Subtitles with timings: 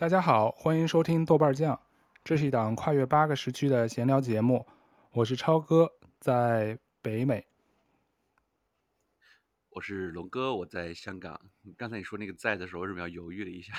[0.00, 1.80] 大家好，欢迎收听豆瓣酱，
[2.22, 4.64] 这是一档跨越八个时区的闲聊节目。
[5.10, 5.90] 我是超哥，
[6.20, 7.44] 在北美。
[9.70, 11.40] 我是龙哥，我在香港。
[11.76, 13.74] 刚才你说那个在的时候，为什么要犹豫了一下？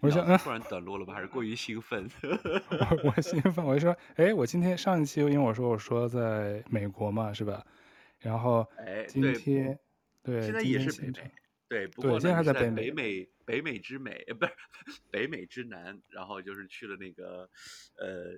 [0.00, 1.12] 我想 突然短路了吧？
[1.12, 2.10] 还是过于兴奋？
[2.22, 7.62] 我 我兴奋，我就说，哎，我今天上一期因为我说我说在美国嘛，是吧？
[8.18, 8.66] 然后
[9.06, 9.78] 今天
[10.22, 11.30] 对，现在也是北美。
[11.68, 13.28] 对，不过现在还在北美，北美
[13.80, 14.52] 之美，不是
[15.10, 17.50] 北美之南，然后就是去了那个，
[17.96, 18.34] 呃，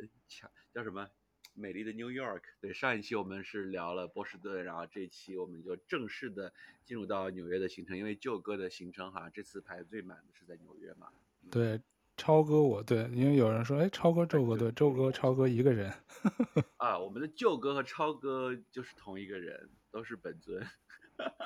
[0.72, 1.10] 叫什么？
[1.54, 2.40] 美丽的 New York。
[2.62, 11.08] 对，上一期我们是聊了波士顿，然后这一期我们就正式的进入到纽约的行程，因为舅哥的行程哈，这次排最满的是在纽约嘛。
[11.50, 11.78] 对，
[12.16, 15.92] 超哥我对，因为有人说，哎，超哥周哥对，周哥超哥一个人。
[16.78, 20.66] 啊，我们的舅哥和超哥就是同一个人，都是本尊。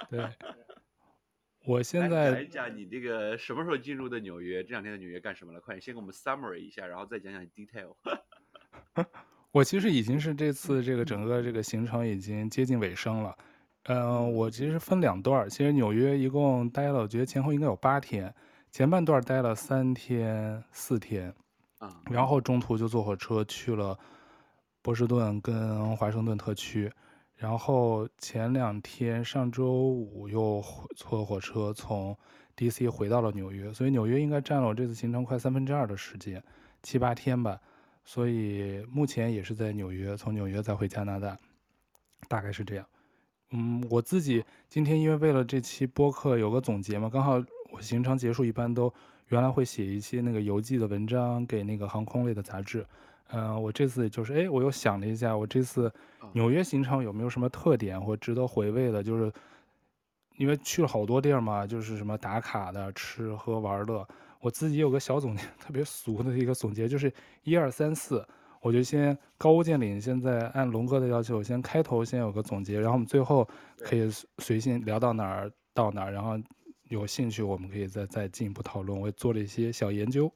[0.08, 0.20] 对。
[1.66, 4.62] 我现在来讲讲你这个什么时候进入的纽约？
[4.62, 5.60] 这两天的纽约干什么了？
[5.60, 7.94] 快点先给我们 summary 一下，然后再讲讲 detail。
[9.50, 13.36] 我其实已经是这次这个整个这个行程已经接近尾声了。
[13.84, 18.32] 嗯、呃，我其实分两段，其实纽约一共待了，我觉得前后应该有八天，
[18.70, 21.34] 前半段待了三天四天，
[21.78, 23.98] 啊，然后中途就坐火车去了
[24.82, 26.88] 波士顿跟华盛顿特区。
[27.36, 30.64] 然后前两天，上周五又
[30.96, 32.16] 坐火车从
[32.56, 36.42] DC 回到了纽约，所以纽约应该占了我这次行程快三分之二的时间，
[36.82, 37.60] 七八天吧。
[38.04, 41.36] 所以目前也是在纽约，从纽约再回加拿大，
[42.28, 42.86] 大概是这样。
[43.50, 47.34] 嗯，我自己今天因为为了这期播客有个总结嘛，刚好
[47.70, 48.92] 我行程结束一般都
[49.28, 52.86] 原来会写一些那个游记的文章给那个航空类的杂志。
[53.28, 55.92] 嗯、呃，我这次就是，哎，我又想了一下，我这次
[56.32, 59.02] 纽约行程有没有什么特点或值得回味的？
[59.02, 59.32] 就是
[60.36, 64.06] 因为去了好多地儿嘛，就是什么打卡的、吃喝玩乐。
[64.40, 68.24] 我自己有个小总结， 特别俗的一个总结，就是一二三四。
[68.60, 73.48] 我就先高屋建瓴，现在按龙哥的要求，先开头先有个总结，然后我们最后
[73.78, 76.38] 可以随性聊到哪儿到哪儿，然后
[76.88, 78.98] 有兴趣我们可以再再进一步讨论。
[78.98, 80.32] 我也做了一些小研究。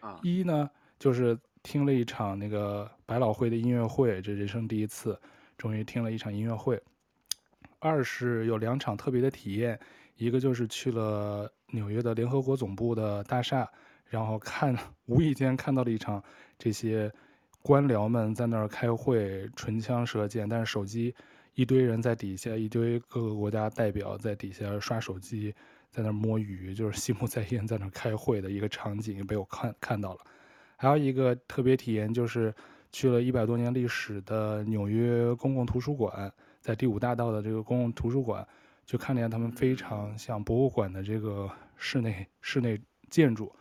[0.00, 0.68] 啊，一呢
[0.98, 1.38] 就是。
[1.62, 5.18] 听了一场那个百老汇的音乐会，这人生第一次，
[5.56, 6.80] 终于听了一场音乐会。
[7.78, 9.78] 二是有两场特别的体验，
[10.16, 13.70] 一个就是去了纽约的联合国总部的大厦，
[14.06, 14.76] 然后看
[15.06, 16.22] 无意间看到了一场
[16.58, 17.12] 这些
[17.62, 21.14] 官僚们在那儿开会，唇枪舌剑，但是手机
[21.54, 25.54] 一堆人在底下，一堆各个国家代表在底下刷手机，
[25.90, 30.20] 在那儿摸鱼，就是 心不在焉在那儿开会的一个场景被我看看到了。
[30.80, 32.54] 还有一个特别体验，就是
[32.92, 38.46] 去了一百多年历史的纽约公共图书馆，在第五大道的这个公共图书馆，
[38.86, 42.80] 就看见他们非常像博物馆的这个室内室内
[43.10, 43.52] 建筑，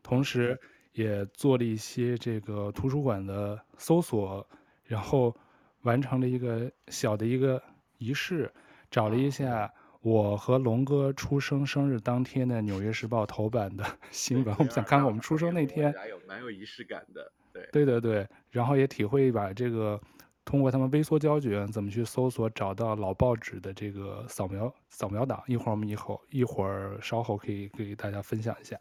[0.00, 0.56] 同时
[0.92, 4.46] 也做了一些这个图书馆的搜索，
[4.84, 5.36] 然后
[5.82, 7.60] 完成了一个小的一个
[7.98, 8.48] 仪式，
[8.92, 9.70] 找了一下。
[10.02, 20.00] 我和龙哥出生生日当天的《纽约时报》头版的 新闻，我们想看看我们出生那天，有蛮有仪式感的，对对对对，然后也体会一把这个
[20.42, 25.42] 通过他们微缩胶卷怎么去搜索找到老报纸的这个扫描扫描档。
[25.46, 28.80] 一会儿我们以后一会儿稍后可以给大家分享一下。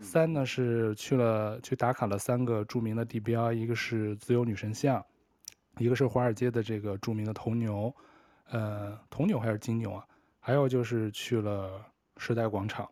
[0.00, 5.02] 三呢是去了去打卡了三个著名的地标，一个是自由女神像，
[5.78, 7.90] 一个是华尔街的这个著名的铜牛，
[8.50, 10.06] 呃，铜牛还是金牛啊？
[10.46, 11.84] 还有就是去了
[12.18, 12.88] 时代广场，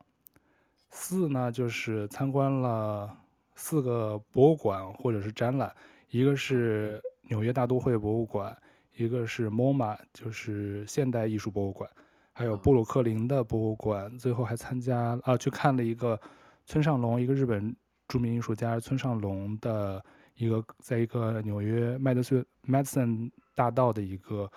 [0.90, 3.16] 四呢就是参观了
[3.54, 5.72] 四个博物馆或者是展览，
[6.10, 8.60] 一个是纽约大都会博物馆，
[8.96, 11.88] 一个是 MoMA 就是现代艺术博物馆，
[12.32, 16.20] 还有布鲁克林的博物馆，最后还参加啊去看了一个
[16.66, 17.72] 村上隆，一个日本
[18.08, 20.04] 著名艺术家村上隆的
[20.34, 24.50] 一个在一个纽约麦德逊 Madison 大道的一个。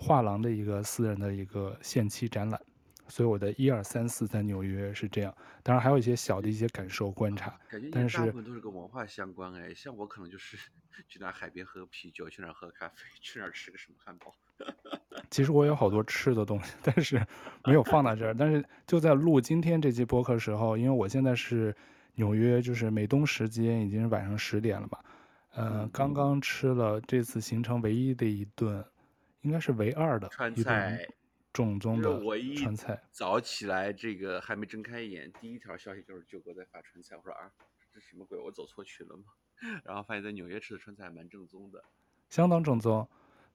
[0.00, 2.58] 画廊的一个私人的一个限期展览，
[3.06, 7.54] 所以我的一二三四在纽约是这样，当然还有一些小的一些感受观察，
[7.92, 10.56] 但是大部分都是跟文化相关哎，像我可能就是
[11.06, 14.34] 去哪海边喝啤酒，去哪喝咖啡，去哪吃个什么汉堡。
[15.30, 17.24] 其实我有好多吃的东西，但是
[17.66, 18.34] 没有放到这儿。
[18.34, 21.76] 但是就在录今天这期播客的时候，因为我现在是
[22.14, 24.98] 纽约，就是美东时间已经是晚上十点了嘛，
[25.54, 28.82] 呃，刚刚吃了这次行程唯一的一顿。
[29.42, 31.08] 应该是唯二的川菜，
[31.52, 32.20] 正宗的
[32.56, 33.02] 川菜。
[33.10, 37.16] 早起来，这个还没睁开眼，第一条消息就是舅哥在发川菜。
[37.16, 37.50] 我说啊，
[37.92, 38.38] 这什么鬼？
[38.38, 39.24] 我走错群了吗？
[39.84, 41.84] 然后发现，在纽约吃的川菜还蛮正宗的，
[42.28, 43.06] 相当正宗，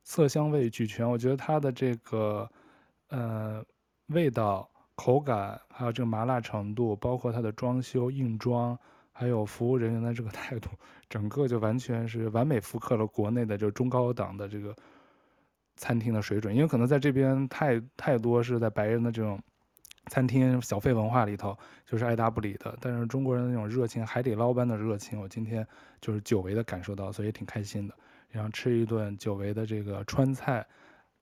[0.04, 1.10] 色香味俱全。
[1.10, 2.50] 我觉得它的这个
[3.10, 3.66] 呃
[4.08, 8.78] 味道、口感，还有这个麻辣程度，包括它的装修硬装，
[9.12, 10.70] 还有服务人员的这个态度，
[11.10, 14.76] 整个就完全是完美复刻了国内的就中高档的这个
[15.76, 16.56] 餐厅的水准。
[16.56, 19.40] 因为可能在这边太太多是在白人的这种
[20.08, 22.78] 餐厅小费文化里头，就是爱答不理的。
[22.80, 25.66] 但是中国人那种热情，海底捞般的热情，我今天
[26.00, 27.94] 就是久违的感受到，所以挺开心的。
[28.30, 30.66] 然后吃一顿久违的这个川菜，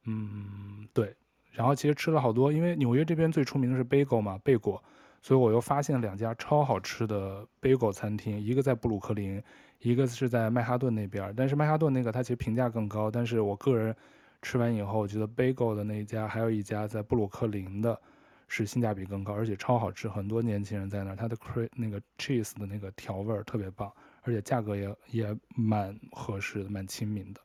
[0.05, 1.15] 嗯，对。
[1.51, 4.83] 然后其实吃了好多，因为纽约这边最出名的是 bagel 嘛，贝果。
[5.21, 9.41] 所以我又发现两家超好吃的 bagel 餐厅，一个在布鲁克林，
[9.79, 11.33] 一个是在曼哈顿那边。
[11.37, 13.95] 但是曼哈顿那个它其实评价更高，但是我个人
[14.43, 17.99] 吃完以后，我觉得 bagel 的那一家，还有一家在布鲁克林的，
[18.47, 20.07] 是性价比更高，而且超好吃。
[20.07, 23.91] 很多年轻人在那儿，它的 cre 那个 cheese 的那个调味儿特别棒，
[24.21, 27.41] 而且价格也也蛮合适的，蛮亲民的。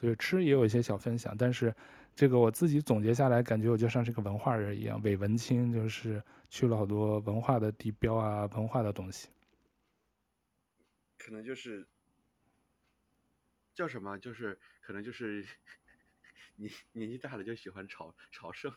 [0.00, 1.72] 所以吃也有一些小分享，但是。
[2.18, 9.28] 这个我自己总结下来，感觉我就像是个文化人一样，伪文青，就是去了好多文化的地标啊，文化的东西。
[11.18, 11.86] 可能就是
[13.74, 14.16] 叫什么？
[14.16, 15.46] 就是可能就是
[16.56, 18.72] 你年纪大了就喜欢朝朝圣。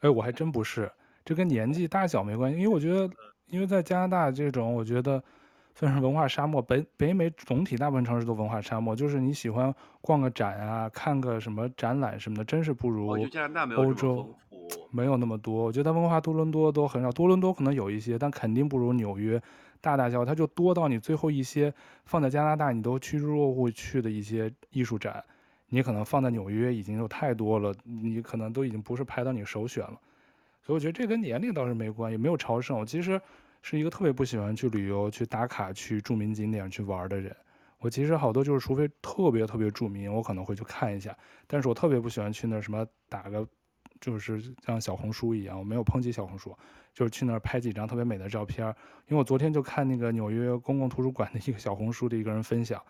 [0.00, 0.90] 哎，我还真不是，
[1.24, 3.10] 这跟年纪大小没关系，因为我觉得，
[3.46, 5.22] 因为在加拿大这种，我觉得。
[5.78, 14.34] 算是文化沙漠，北北美总体大部分城市都文化沙漠，就是你喜欢逛个展啊，看个什么展览什么的，真是不如欧洲，
[14.90, 15.64] 没有那么多。
[15.64, 19.38] 我觉得文化多伦多都很少，多伦多可能有一些，但肯定不如纽约
[19.82, 21.74] 大大小小，它就多到你最后一些
[22.06, 25.22] 放在加拿大你都趋之若鹜去的一些艺术展，
[25.68, 30.00] 你可能放在纽约已经有太多了，你可能都已经不是排到你首选了。
[30.62, 32.78] 所以我觉得这跟年龄倒是没关系，没有朝圣。
[32.78, 33.20] 我其实。
[33.62, 37.34] 是一个特别不喜欢去旅游、去打卡、去著名景点去玩的人。
[37.78, 41.16] 我其实好多就是，除非特别特别著名，我可能会去看一下。
[41.48, 43.44] 但是我特别不喜欢去那什么打个，
[44.00, 46.56] 就是像小红书一样，我没有抨击小红书，
[46.94, 48.68] 就是去那儿拍几张特别美的照片。
[49.08, 52.80] 因为我昨天就看那个纽约公共图书馆的一个小红书的一个人分享，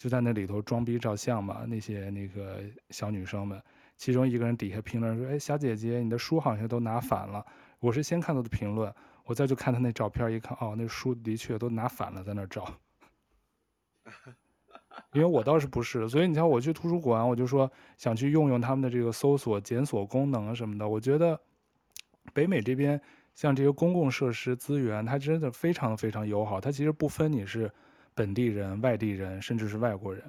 [0.00, 3.62] 就在那里头装逼照相嘛，那些那个小女生们，
[3.98, 7.44] 其中一个人底下评论说：“哎，小姐姐，你的书好像都拿反了。”
[7.80, 8.90] 我是先看到的评论。
[9.24, 12.66] 我再去看他那照片，一看，哦，那书的确都拿反了，在那照。
[15.12, 20.88] 因为我倒是不是，所以你像我去图书馆，我就说想去用用他们的这个搜索、检索功能什么的。
[20.88, 21.38] 我觉得
[22.32, 22.98] 北美这边
[23.34, 26.58] 像这些公共设施资源，它真的非常非常友好。
[26.58, 27.70] 它其实不分你是
[28.20, 30.22] 本地人、外地人，甚至是外国人。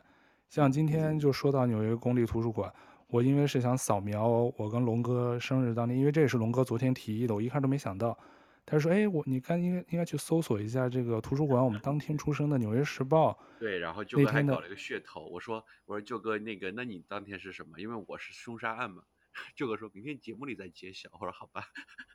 [0.48, 2.74] 像今天就说到纽约公立图书馆，
[3.08, 8.18] 我因为是想扫描我跟龙哥生日当天，因为这也是龙哥昨天提议的，我一开始都没想到。
[8.66, 13.32] 他说：“哎，我你刚应该应该去搜索一下这个图书馆，我们当天出生的《纽约时报》。
[13.60, 15.26] 对，然后舅哥还搞了一个噱头。
[15.26, 17.78] 我说我说舅哥，那个那你当天是什么？
[17.82, 19.04] 因为我是凶杀案嘛。
[19.54, 21.10] 舅哥说明天节目里再揭晓。
[21.20, 21.66] 我说好吧。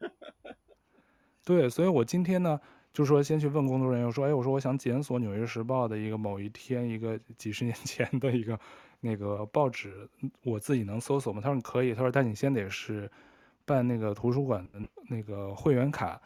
[1.45, 2.61] 对，所以我今天呢，
[2.97, 8.59] 就说先去问工作人员，说哎，我说我想检索《纽约时报》的一个某一天，一个 几十年前的一个
[9.01, 10.09] 那个报纸，
[10.43, 11.39] 我自己能搜索吗？
[11.45, 11.93] 他说可以。
[11.93, 13.11] 他说但你先得是
[13.67, 16.19] 办那个图书馆的那个会员卡。”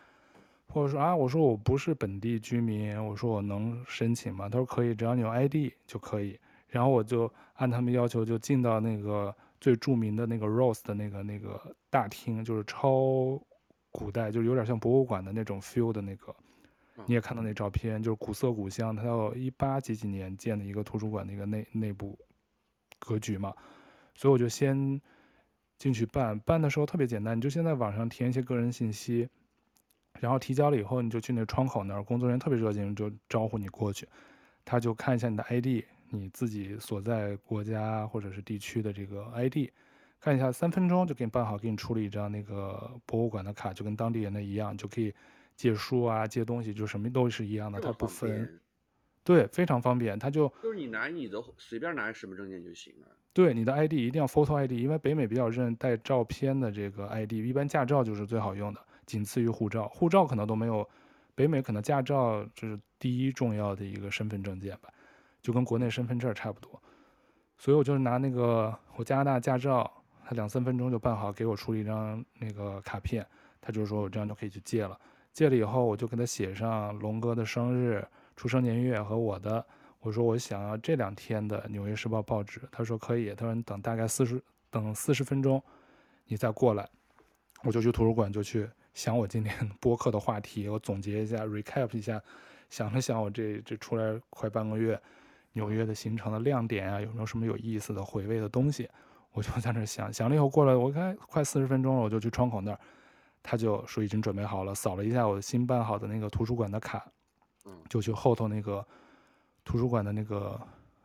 [0.72, 4.49] 或者说啊，我说我不是本地居民，我说我能申请吗？
[4.49, 6.38] 他说可以，只要你有 ID 就可以。
[6.69, 13.42] 然后我就按他们要求就进到那个最著名的那个 Rose 的那个那个大厅，就是超
[13.90, 16.33] 古代，就有点像博物馆的那种 feel 的那个。
[17.07, 22.19] 你也看到那照片，就是古色古香，它要一八几几年建的一个图书馆的一个内内部
[22.99, 23.52] 格局嘛。
[24.14, 25.00] 所以我就先
[25.78, 29.28] 进去办，办的时候特别简单，你就先在网上填一些个人信息。
[30.19, 34.07] 然后提交了以后，你就去那窗口那儿，工作人员特别热情，就招呼你过去。
[34.64, 39.71] 他就看一下你的 ID，你自己所在国家或者是地区的这个 ID，
[40.19, 45.14] 看一下三分钟就给你办好，给你出了一张那个博物馆的卡，就跟当地人的一样，就可以
[45.61, 48.59] 借书啊、借东西，就什么都是一样的，它不分。
[49.23, 50.19] 对，非常方便。
[50.19, 53.09] 他就就是你拿你的随便拿什么证件就行了。
[53.35, 58.81] 对，你的 ID 一定要 photo ID，因为北美比较认带照片的这个 ID，一般驾照就是最好用的。
[59.05, 60.88] 仅次于护照，护照可能都没有，
[61.35, 64.88] 北美可能驾照就是第一重要的一个身份证件吧，
[65.43, 66.81] 就跟国内身份证差不多。
[67.59, 69.93] 所以我就拿那个我加拿大驾照，
[70.25, 73.26] 他两三分钟就办好，给我出了一张那个卡片，
[73.61, 74.99] 他就说我这样就可以去借了。
[75.40, 78.06] 借了以后，我就给他写上龙哥的生日、
[78.37, 79.64] 出生年月和我的，
[80.00, 84.38] 我说我想要这两天的《纽约时报》报纸，他说可以，他说你等大概四十
[84.70, 85.62] 等四十分钟，
[86.26, 86.87] 你再过来，
[87.62, 88.68] 我就去图书馆就去。
[88.92, 92.20] 想我今天 播客的话题，我总结一下，recap 一下，
[92.68, 95.00] 想了想我这这出来快半个月，
[95.54, 98.87] 纽约的行程的亮点啊，有没有什么有意思的回味的东西？
[99.32, 102.80] 我就在那想，想了以后过来，我看快四十分钟了，我就去窗口那儿，
[103.42, 107.04] 他就说已经准备好了，扫了一下我新办好的那个图书馆的卡，
[107.88, 108.87] 就去后头那个
[109.64, 110.61] 图书馆的那个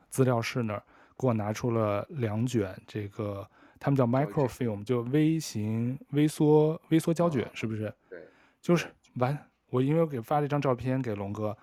[0.09, 0.83] 资料室那儿，
[1.17, 3.47] 给我拿出了两卷这个，
[3.79, 7.93] 他们叫 microfilm，就微型微缩微缩胶卷，是不是？
[8.09, 8.27] 对，
[8.61, 9.37] 就是完。
[9.71, 11.57] 我因为我给发了一张照片给龙哥，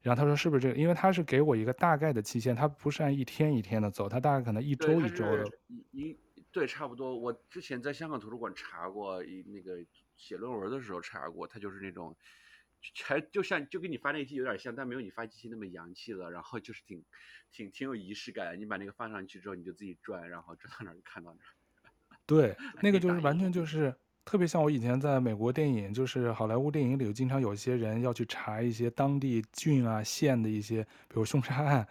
[0.00, 0.80] 然后他说是不是这个？
[0.80, 5.44] 因为他是给我一个大概的期限，他不是按一天一天的走，他大概可能一周一周的。
[5.90, 6.16] 一
[6.50, 7.14] 对，差不多。
[7.14, 9.84] 我之前在香港图书馆查过，一那个
[10.18, 12.14] 写论文的时候查过，他就是那种。
[13.04, 16.30] 还就像就跟你发那期有点像，但没有你发机器那么洋气了。
[16.30, 17.04] 然后就是挺
[17.50, 18.56] 挺挺有仪式感。
[18.60, 21.50] 你把那个放上去之后，你就自己转，然后转到哪儿就看到哪儿。
[22.24, 23.92] 对，那个就是完全就是
[24.24, 31.88] 特别像我以前在美国电影，就是好莱坞电影里，经常有些人要去查一些当地郡啊县的一些，比如凶杀案，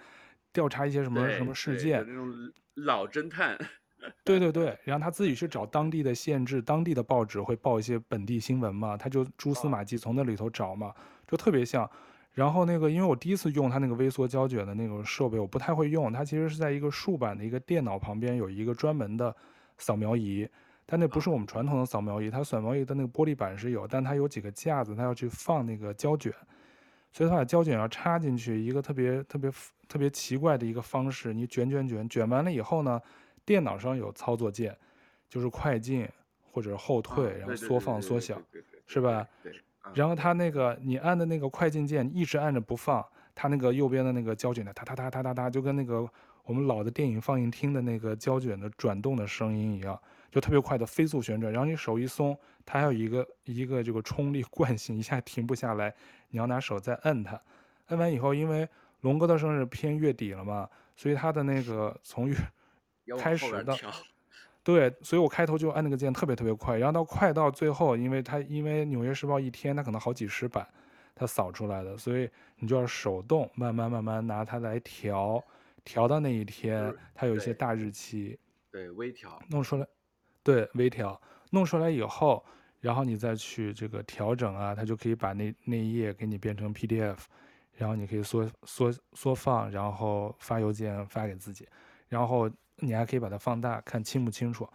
[0.53, 2.31] 调查一些什么什么事件，那种
[2.75, 3.57] 老侦探。
[4.23, 10.93] 对对对，然后他自己去找当地的县志、当地的报纸，会报一些本地新闻嘛，他就蛛丝马迹从那里头找嘛，
[11.27, 11.89] 就特别像。
[12.31, 16.13] 然后那个，因为我第一次用他那个微缩胶卷的那个设备，我不太会用。
[16.13, 19.35] 它其实是在一个竖版的一个电脑旁边有一个专门的
[19.79, 20.47] 扫描仪，
[20.85, 26.31] 但那不是我们传统的扫描仪，它扫描仪的那个玻璃板是有，但它有几个架子，它要去放那个胶卷，
[27.11, 29.51] 所以它把胶卷要插进去，一个特别特别
[29.87, 33.01] 特别奇怪的一个方式，你卷卷卷卷完了以后呢。
[33.47, 34.75] 电脑上有操作键，
[35.29, 36.05] 就是快进
[36.51, 38.39] 或者后退，然后缩放缩小，
[38.85, 39.25] 是吧？
[39.93, 43.01] 然后它那个你按的那个快进键一直按着不放，
[43.33, 46.05] 它那个右边的那个胶卷的哒哒哒哒哒哒，就跟那个
[46.43, 49.97] 我们老的电影放映厅的那个胶卷的转动的声音一样，
[50.29, 51.53] 就特别快的飞速旋转。
[51.53, 55.95] 然后你手一松，它还有一个一个这个冲力惯性，一下停不下来，
[56.31, 57.41] 你要拿手再摁它。
[57.87, 58.67] 摁完以后，因为
[59.01, 62.35] 龙哥的生日偏月底了嘛，所以他的那个从月。
[63.17, 63.77] 开始的，
[64.63, 70.67] 对，所以我开头就按那个键特别特别快，然后到快到最后，因为它因为《纽约时报》一天它可能好几十版，
[71.15, 75.41] 它扫出来的，所以你就要手动慢慢慢慢拿它来调，
[75.85, 78.37] 调到那一天，它有一些大日期，
[78.69, 79.87] 对，对，微调弄出来，
[80.43, 81.17] 对，微调
[81.51, 82.43] 弄出来以后，
[82.81, 87.19] 然后你再去这个调整啊，它就可以把那那一页给你变成 PDF，
[87.77, 91.65] 然后你可以缩缩缩放，然后发邮件发给自己，
[92.09, 92.51] 然后。
[92.79, 94.67] 你还可以把它放大，看清不清楚。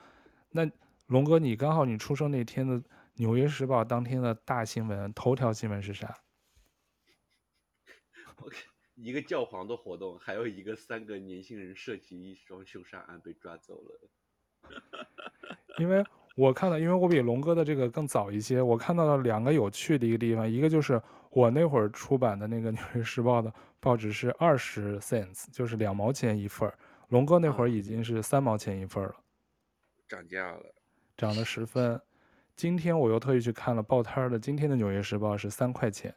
[0.50, 0.68] 那
[1.06, 2.74] 龙哥，你刚好你出生那天的
[3.14, 6.14] 《纽约时报》当天的大新闻头条新闻是啥？
[8.42, 8.56] OK，
[8.94, 14.10] 一个教皇的活动，还有一个三个年轻人涉及一桩凶杀案被抓走了。
[15.78, 16.04] 因为
[16.36, 26.76] 我看到，因为我比龙哥的这个更早一些，我看到了两个有趣的一个地方，一个就是我那会儿出版的那个《纽约时报》的报纸是二十 cents，就是两毛钱一份儿。
[27.12, 29.14] 龙哥那会儿已经是三毛钱一份了，
[30.08, 30.74] 涨价了，
[31.14, 32.00] 涨了十分。
[32.56, 36.14] 今天我又特意去看了报摊的，今天的《纽约时报》是三块钱。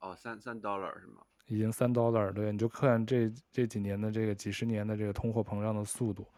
[0.00, 1.22] 哦，三三 dollar 是吗？
[1.46, 6.28] 已经三 dollar，对，你就看这这几年的这个几十年的这个通货膨胀的速度，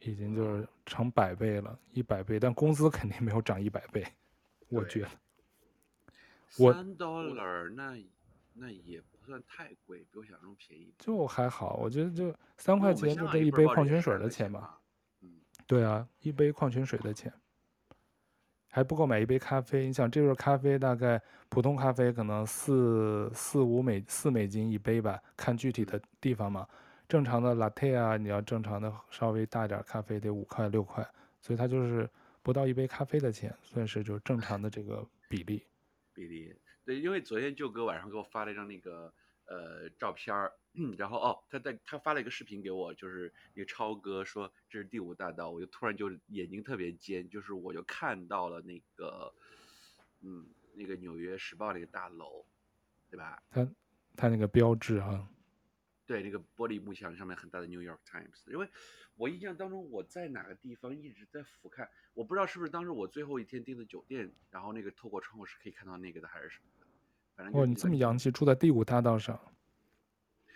[0.00, 2.40] 已经就是成百倍了，一百倍。
[2.40, 4.04] 但工资肯定没有涨一百倍，
[4.68, 5.10] 我觉得。
[6.48, 7.96] 三 dollar 那
[8.52, 9.00] 那也。
[9.24, 10.92] 不算太贵，比我想象中便宜。
[10.98, 14.78] 就还好，我觉得就三块钱就这一杯矿泉水的钱吧。
[15.22, 17.32] 嗯，对啊，一杯矿泉水的钱，
[18.68, 19.86] 还不够买一杯咖啡。
[19.86, 26.68] 你想，这份咖啡大概普通咖啡可能四四五美四美金一杯吧，看具体的地方嘛。
[27.08, 31.02] 正常的 latte 啊，你要正常的稍微大点咖啡得五块六块，
[31.40, 32.06] 所以它就是
[32.42, 35.66] 不到一杯咖啡的钱，算是就正常的这个比例。
[36.12, 36.54] 比例。
[36.84, 39.12] 对，因为昨天舅哥晚上给我发了一张那个
[39.46, 40.52] 呃照片儿，
[40.98, 49.34] 然后哦，他在他发了一个视频给我，就是那个超哥说这是第五大道，我就突然就眼睛特别尖，就是我就看到了那个
[50.20, 52.44] 嗯那个纽约时报那个大楼，
[53.10, 53.42] 对吧？
[53.50, 53.66] 他
[54.16, 55.28] 他那个标志啊，
[56.06, 58.68] 对，那个玻璃幕墙上面很大的 New York Times，因为
[59.16, 66.64] 我印象当中我在哪个地方一直在俯瞰，我不知道是不是当时我最后一天订的酒店，然后那个透过窗户是可以看到那个的，还是什么？
[67.52, 69.38] 哦，你这么洋气，住在第五大道上，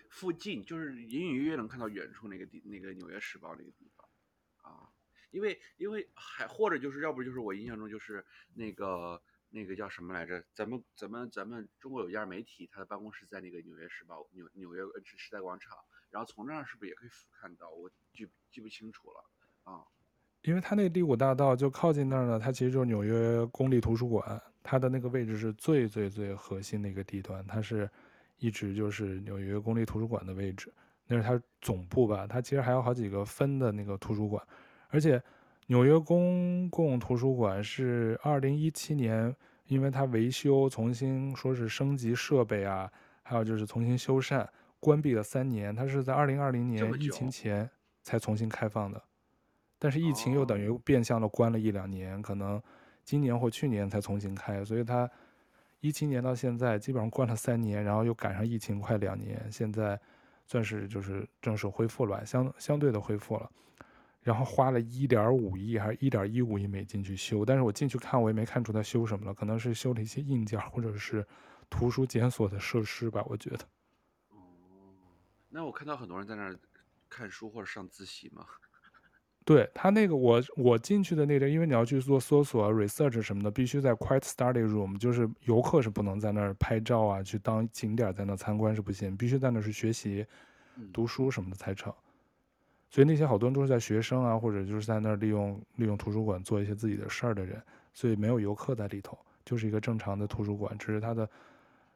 [0.09, 4.09] 附近就是隐隐约约能看到远处那个地，那个《纽约时报》那个地方，
[4.63, 4.89] 啊，
[5.31, 9.21] 因为因为还或者就是要不就是我印象中就是那个
[9.51, 10.45] 那个叫什么来着？
[10.55, 15.77] 咱们咱们咱们中国有一家媒体，他的办公室在那个《纽约时报》纽纽约时代广场，
[16.11, 17.69] 然后从那儿是不是也可以俯瞰到？
[17.71, 19.25] 我记记不清楚了
[19.65, 19.85] 啊。
[20.43, 27.89] 因为他那个第五大道就靠近那儿呢，它其实就是纽约公立图书馆，它的那个位置是最最最核心的一个地段，它是
[28.37, 30.71] 一直就是纽约公立图书馆的位置，
[31.07, 32.27] 那是它总部吧。
[32.27, 34.47] 它其实还有好几个分的那个图书馆，
[34.89, 35.23] 而且
[35.69, 39.35] 纽约公共图书馆是二零一七年
[39.69, 44.47] 因为它维修重新说是升级设备啊，还有就是重新修缮，
[44.81, 45.75] 关闭了三年。
[45.75, 47.71] 它是在二零二零年疫情前
[48.03, 49.03] 才重新开放的，
[49.79, 52.63] 但是疫情又等于变相的关了一两年，可能
[53.09, 55.11] 今年或去年才重新开，所以它
[55.81, 59.99] 一七年到现在基本上关了三年，然后又赶上疫情快两年，现在
[60.45, 63.51] 算是就是正式恢复了，相相对的恢复了。
[64.21, 71.27] 然后花了一点五亿还是一点一五亿美金去修，但是我进去看，我也没看出他修什么了，可能是修了一些硬件或者是
[71.71, 73.61] 图书检索的设施吧，我觉得。
[75.49, 76.55] 那我看到很多人在那儿
[77.09, 78.45] 看书或者上自习吗？
[79.49, 90.27] 对他那个我我进去的那个，因为你要去做搜索、research 什么的，必须在 quiet study room，就是游客是不能在那儿拍照啊，去当景点在那参观是不行，必须在那是学习、
[90.93, 91.91] 读书什么的才成。
[92.91, 97.59] 所以那些好多人都是在学生啊，或者就是在那儿利用利用图书馆做一些自己的事儿的人，
[97.95, 101.27] 所以没有游客在里头，就是一个正常的图书馆，只是它的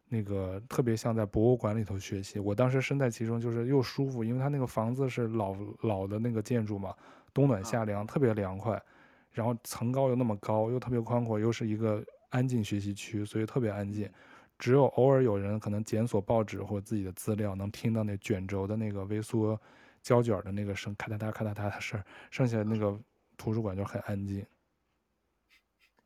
[0.08, 2.38] 那个特别像在博物馆里头学习。
[2.38, 6.94] 我当时身在其中，就是又舒服，因为它那个房子是老老的那个建筑嘛，
[7.34, 8.82] 冬暖夏凉，特别凉快，
[9.30, 14.10] 然后层高又那么高，又特别宽阔，又是一个安静学习区，所以特别安静，
[14.58, 19.60] 只有偶尔有人可能检索报纸或自己的资料，能听到那卷轴的那个微缩。
[20.02, 22.98] 胶卷的那个声，咔嗒嗒咔嗒嗒的声，剩下那个
[23.36, 24.44] 图书馆就很安静。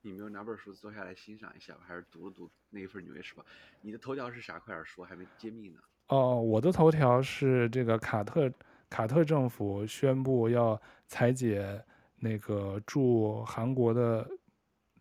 [0.03, 3.43] 你没有拿本书坐下来欣赏一下，还是读了读那一份《纽约时报》？
[3.81, 4.59] 你的头条是啥？
[4.59, 5.81] 快点说，还没揭秘呢。
[6.09, 8.53] 哦，我的头条是这个卡特
[8.89, 11.85] 卡特政府宣布要裁减
[12.17, 14.29] 那个驻韩国的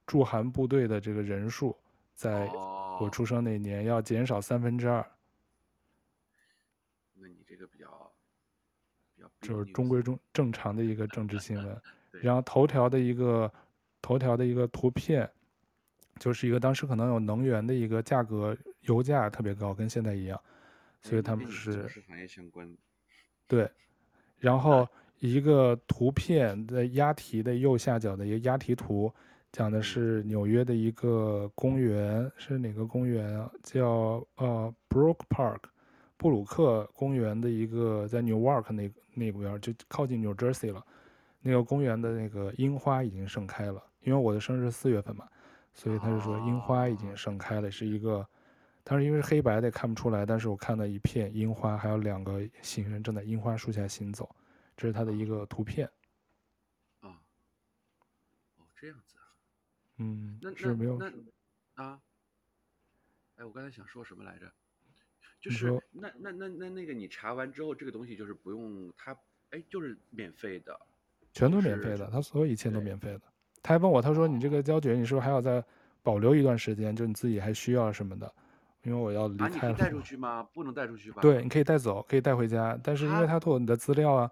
[0.05, 1.77] 驻韩部队的这个人数，
[2.13, 2.47] 在
[2.99, 5.05] 我出生那年要减少三分之二。
[7.13, 7.85] 那你这个比较。
[9.41, 11.81] 就是中规中正常的一个政治新闻，
[12.19, 13.51] 然后头条的一个
[14.01, 15.29] 头条的一个图片，
[16.19, 20.41] 就是一个当时可能有能源的一个价格，油价特别高，跟现在一样，
[21.03, 21.87] 所以他们是
[23.47, 23.69] 对，
[24.37, 24.87] 然后
[25.19, 29.13] 一个图片的押题的右下角的一个押题图，
[29.51, 33.51] 讲的是纽约的一个公园，是哪个公园啊？
[33.63, 35.59] 叫呃 Brook Park。
[36.17, 40.83] 布鲁克公园的一个在 Newark 那那边就靠近 New Jersey 了，
[41.41, 43.83] 那个公园的那个樱花已经盛开了。
[44.01, 45.27] 因为我的生日四月份嘛，
[45.73, 48.25] 所以他就说樱花已经盛开了，是一个，
[48.85, 54.29] 当时因为是黑白的也看不出来，但是我看到一片樱花，还有两个行人正在樱花树下行走，
[54.77, 55.89] 这是他的一个图片。
[56.99, 57.19] 啊，
[58.57, 59.25] 哦，这样子啊，
[59.97, 61.11] 嗯，那是没有那
[61.83, 61.99] 啊，
[63.37, 64.51] 哎，我刚才想说什么来着？
[65.41, 69.17] 就是那那那那那个你查完之后，这个东西就是不用它，
[69.49, 70.79] 哎，就是免费的，
[71.33, 73.21] 全都免费的，他所有一切都免费的。
[73.63, 75.65] 他还问我，他说你这个胶卷，你是不是还要再
[76.03, 76.95] 保留一段时间？
[76.95, 78.31] 就你自己还需要什么的？
[78.85, 79.49] 因为我要离开了。
[79.49, 80.47] 啊，你可以带出去吗？
[80.53, 81.21] 不能带出去吧？
[81.21, 84.31] 对，你可以带走，可以带回家，但是因为他偷你的资料啊，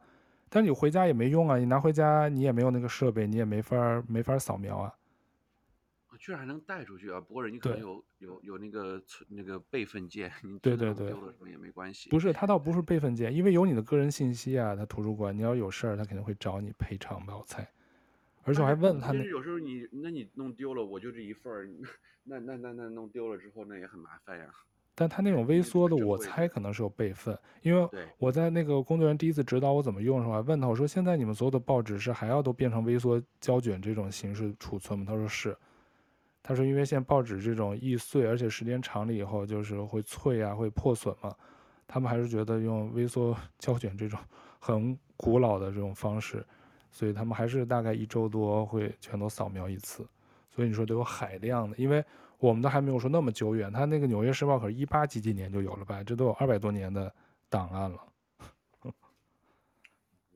[0.49, 4.93] 但是你回家也没用啊，你拿回家你也没有那个设备，你也没法没法扫描啊。
[6.19, 7.19] 居然还能带出去啊！
[7.19, 12.09] 不过人家可能有有有那个存那个备份键， 你对对对，丢了什么也没关系。
[12.09, 14.73] 不是，他倒不是备份键，因为有你的个人信息啊。
[14.73, 17.35] 他图书馆，你要有事儿，他肯定会找你赔偿吧？
[17.35, 17.67] 我猜。
[18.43, 21.69] 而且我还问他，那有时候你那你弄丢了，我就这一份儿，
[22.23, 24.45] 那那那那弄丢了之后，那也很麻烦呀。
[24.95, 35.05] 但他那种微缩的，我猜可能是有备份，因为我在那个工作人员第一次指导我怎么用的时候，我还问他，我说现在你们所有的报纸是还要都变成微缩胶卷这种形式储存吗？
[35.07, 35.55] 他说是。
[36.45, 41.33] 他说：“因为现在报纸这种易碎，而且时间长了以后就是会脆啊，会破损嘛。
[41.87, 44.19] 他们还是觉得用微缩 胶卷这种
[44.59, 46.45] 很古老的这种方式，
[46.93, 50.07] 所以他们还是大概一周多会全都扫描一次。
[50.49, 52.01] 所以你说得有海量的，因为
[52.37, 53.69] 我们都还没有说那么久远。
[53.69, 56.01] 他那个《纽约时报》可是一八几几年就有了吧？
[56.01, 57.13] 这都有二百多年的
[57.49, 57.99] 档案了。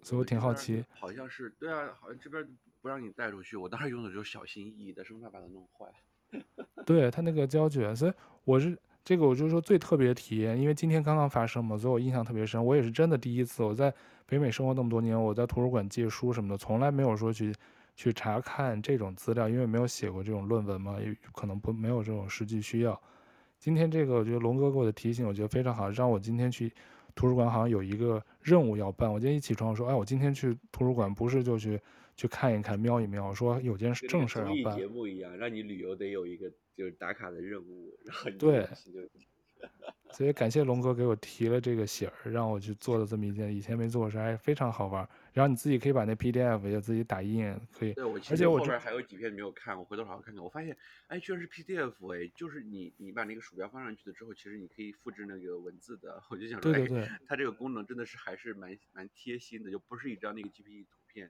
[0.04, 2.46] 所以我挺好奇，好像是对啊，好像这边。”
[2.80, 5.88] 不让你带出去，我当时用的就是小心翼翼的，生怕把它弄坏。
[6.86, 8.14] 对他那个胶卷，所以
[8.46, 12.64] 我是这个，我就是说最特别的体验，因为今天刚刚发生嘛，所以我印象特别深。
[12.64, 13.94] 我也是真的第一次，我在
[14.28, 17.54] 北美生活那么多年，我在图书馆借书什么的，从来没有说去
[17.96, 23.02] 去查看这种资料，因为没有写过这种论文嘛，也可能不没有这种实际需要。
[23.58, 26.72] 今天这个，我觉得龙哥给我的提醒，我觉得非常好，让我今天去
[27.16, 29.12] 图书馆好像有一个任务要办。
[29.12, 31.80] 我今天一起床我说，哎，我今天去图书馆不是就去。
[32.20, 34.76] 去看一看，瞄一瞄，说有件事正事要办。
[34.76, 38.68] 节目一样，让你旅游得有一个就是打卡的任务，然后你对，
[40.12, 45.08] 所以感谢龙哥给我提了这个醒儿，让我去做了这么一件以前没做过事，还非常好玩。
[45.34, 47.94] 然后你自己可以把那 PDF 也自己打印，可以。
[47.94, 50.44] 对，我其实后边还有几篇没有看，我回头好好看看。
[50.44, 50.76] 我发现，
[51.08, 56.24] 哎，居然是 PDF 哎，就是你你把那个鼠标放上去了之后，其实你可以复制那个文字的。
[56.30, 61.30] 我就想说，对对对，它这个功能真的是还是蛮蛮贴心的，就不是一张那个 GPE 图片。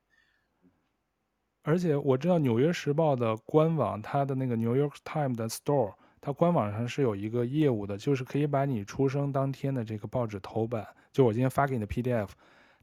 [1.63, 5.95] 而且我知道《纽约时报》的官网，它的那个《New York Times》的 Store，
[6.27, 12.27] 它官网上是有一个业务的，就是可以把你出生当天的这个报纸头版，就我今天发给你的 PDF。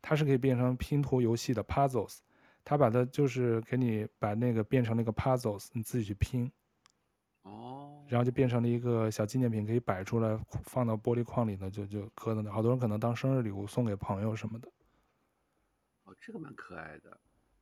[0.00, 2.20] 它是可以变成拼图游戏的 puzzles，
[2.64, 6.50] 它把它就是给你把那个变成那个 puzzles，你自己去拼，
[7.42, 14.68] 哦，然后就变成了一个小纪念品，可以摆出来放到玻璃框里呢，就就搁在那，好多人可能当生日礼物送给朋友什么的。
[16.04, 17.14] 哦，这个蛮可爱的。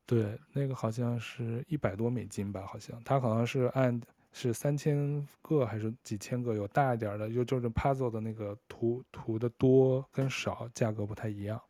[0.06, 4.00] 对，那个好像是一百多美金吧，好像它好像是按
[4.32, 11.62] 是三千个还是几千个，有大一点的，就就是 puzzle 的那个图图的多跟少价格不太一样。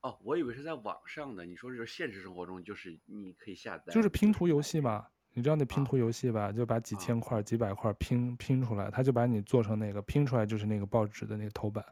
[0.00, 1.44] 哦，我以为是在网上的。
[1.44, 5.06] 你说这是现实生活中，就是你可以下载，就是拼图游戏嘛？
[5.32, 6.44] 你知道那拼图游戏吧？
[6.44, 11.84] 啊、就把几千块、啊、几百块拼拼出来，他就把你做成那个拼出来，就是那个报纸的那个头版。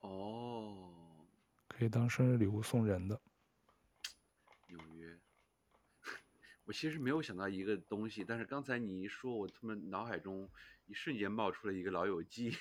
[0.00, 0.76] 哦，
[1.68, 3.18] 可以当生日礼物送人的。
[4.66, 5.16] 纽约，
[6.64, 10.48] 我其实没有想到一个东西，但是刚才你一说，我他妈脑海中
[10.86, 12.56] 一瞬间冒出了一个老友记。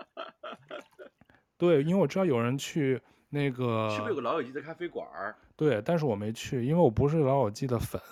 [1.56, 3.00] 对，因为我知道有人去。
[3.32, 5.06] 那个是不是有个老友记的咖啡馆？
[5.54, 8.02] 对，但是我没去，因为我不是老友记的粉。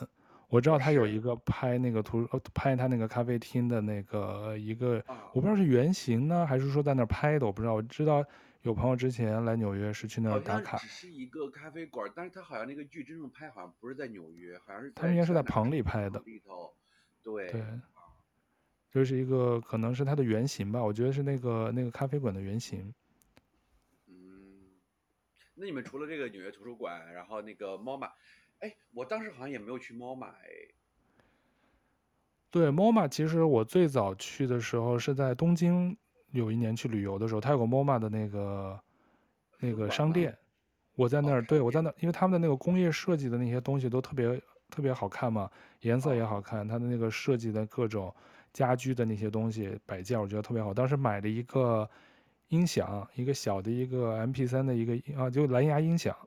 [0.47, 7.75] 我知道他有一个拍那个图，拍他那个咖啡厅的那个一个，我不知道是原型呢，还是说在那儿拍的，我不知道。
[7.75, 8.25] 我知道
[8.62, 10.77] 有朋友之前来纽约是去那儿打卡。
[10.79, 16.21] 只是一个咖啡馆，但是他好像那个剧真正拍好像不是在纽约，好像是他应该是在棚里拍的。
[16.27, 16.75] 里头，
[17.23, 17.62] 对对，
[18.90, 22.92] 就是一个可能是它的原型吧，我觉得是那个那个咖啡馆的原型。
[24.07, 24.64] 嗯
[25.55, 28.11] 那你们除了这个纽约图书馆，然后那个 MoMA，
[28.61, 30.49] 哎，我当时好像也没有去 MoMA 哎。
[32.51, 35.97] 对，MoMA 其实我最早去的时候是在东京，
[36.31, 38.81] 有一年去旅游的时候，它有个 MoMA 的那个
[39.59, 40.37] 那个商店，
[40.95, 48.14] 我在那儿，对，我在那儿，因为他们的那个工业设计的那些东西都特别特别好看嘛，颜色也好看，它的那个设计的各种
[48.53, 50.73] 家居的那些东西摆件，我觉得特别好。
[50.73, 51.88] 当时买了一个。
[52.51, 56.25] 音响，一个小的一个 MP3 的一个啊，就蓝牙音响啊，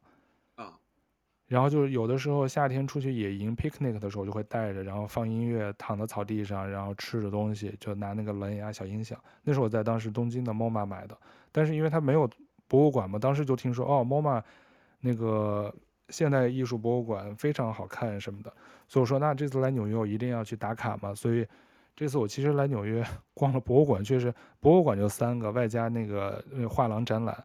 [1.52, 9.20] 然后就是有的时候夏天出去野营 picnic 的时候就会带着，然后放音乐，躺在草地上，然后吃着东西，就拿那个蓝牙小音响。
[9.44, 11.18] 那是我在当时东京的 MoMA 买的，
[11.52, 12.30] 但是因为它没有
[12.70, 14.42] 博物馆嘛，当时就听说哦 MoMA
[15.02, 15.76] 那个
[16.08, 18.54] 现代艺术博物馆非常好看什么的，
[18.88, 21.46] 所以我说那这次来纽约我一定要去打卡嘛，所以。
[21.94, 27.44] 这次我其实来纽约逛了博物馆，确实博物馆就三个，外加那个画廊展览。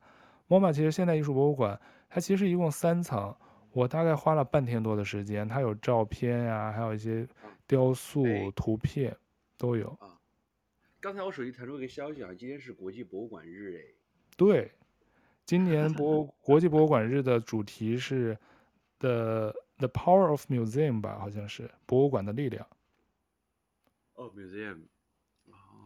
[0.48, 3.34] MoMA 其实现代艺术博物馆，它其实一共三层，
[3.76, 5.46] 我大概花了半天多的时间。
[5.46, 7.28] 它有照片呀、啊，还有一些
[7.66, 9.14] 雕塑、图片
[9.58, 9.88] 都有。
[10.00, 10.18] 啊，
[10.98, 13.80] 刚才我手机弹出一个消息啊，今天是国际博物馆日哎。
[14.34, 14.72] 对，
[15.44, 18.34] 今年博国际博物馆日的主题是
[18.98, 22.66] The The Power of Museum 吧，好像是博物馆的力量。
[24.14, 24.78] 哦、oh，museum，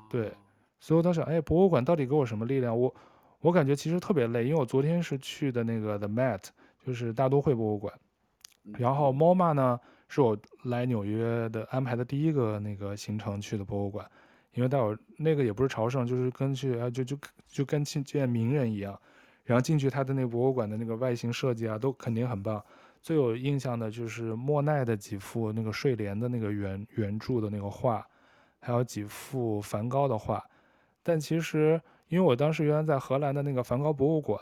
[0.09, 0.33] 对，
[0.79, 2.79] 所以我当时，哎，博物馆到底给我什么力量？
[2.79, 2.94] 我，
[3.40, 6.44] 我感觉其实特别累，因为我昨天是去的那个 The Met，
[6.87, 7.93] 就是大都会博物馆，
[8.79, 14.09] 然后 MoMA 呢是我来纽约的安排的第一个那个行程去的博物馆，
[14.55, 18.99] 因为待会儿那个也不是朝圣，就是跟去啊，就就就跟去见名人一样，
[19.45, 22.62] 然后进去他的那个博物馆的那个外形设计啊，都肯定很棒。
[23.01, 28.07] 最有印象的就是莫奈的几幅那个睡莲的那个原原著的那个画。
[28.62, 30.45] 还有几幅梵高的画，
[31.03, 34.38] 但其实因为我当时原来在荷兰的那个梵高博物馆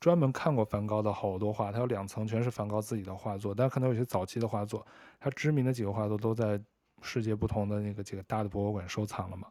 [0.00, 4.86] 专门看过梵高的好多画，他有两层全是梵高自己的画作，但可能有些早期的画作，
[5.18, 6.60] 他知名的几个画作都在
[7.02, 9.50] 世界不同的那个几个大的博物馆收藏了嘛，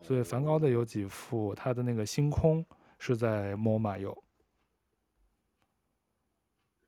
[0.00, 2.64] 所以梵高的有几幅，他的那个星空
[2.98, 4.22] 是在 MoMA 有。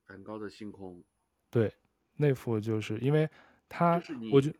[0.06, 1.02] 梵高的星空，
[1.50, 1.72] 对，
[2.16, 3.28] 那幅就是因为
[3.68, 4.56] 他，我觉得。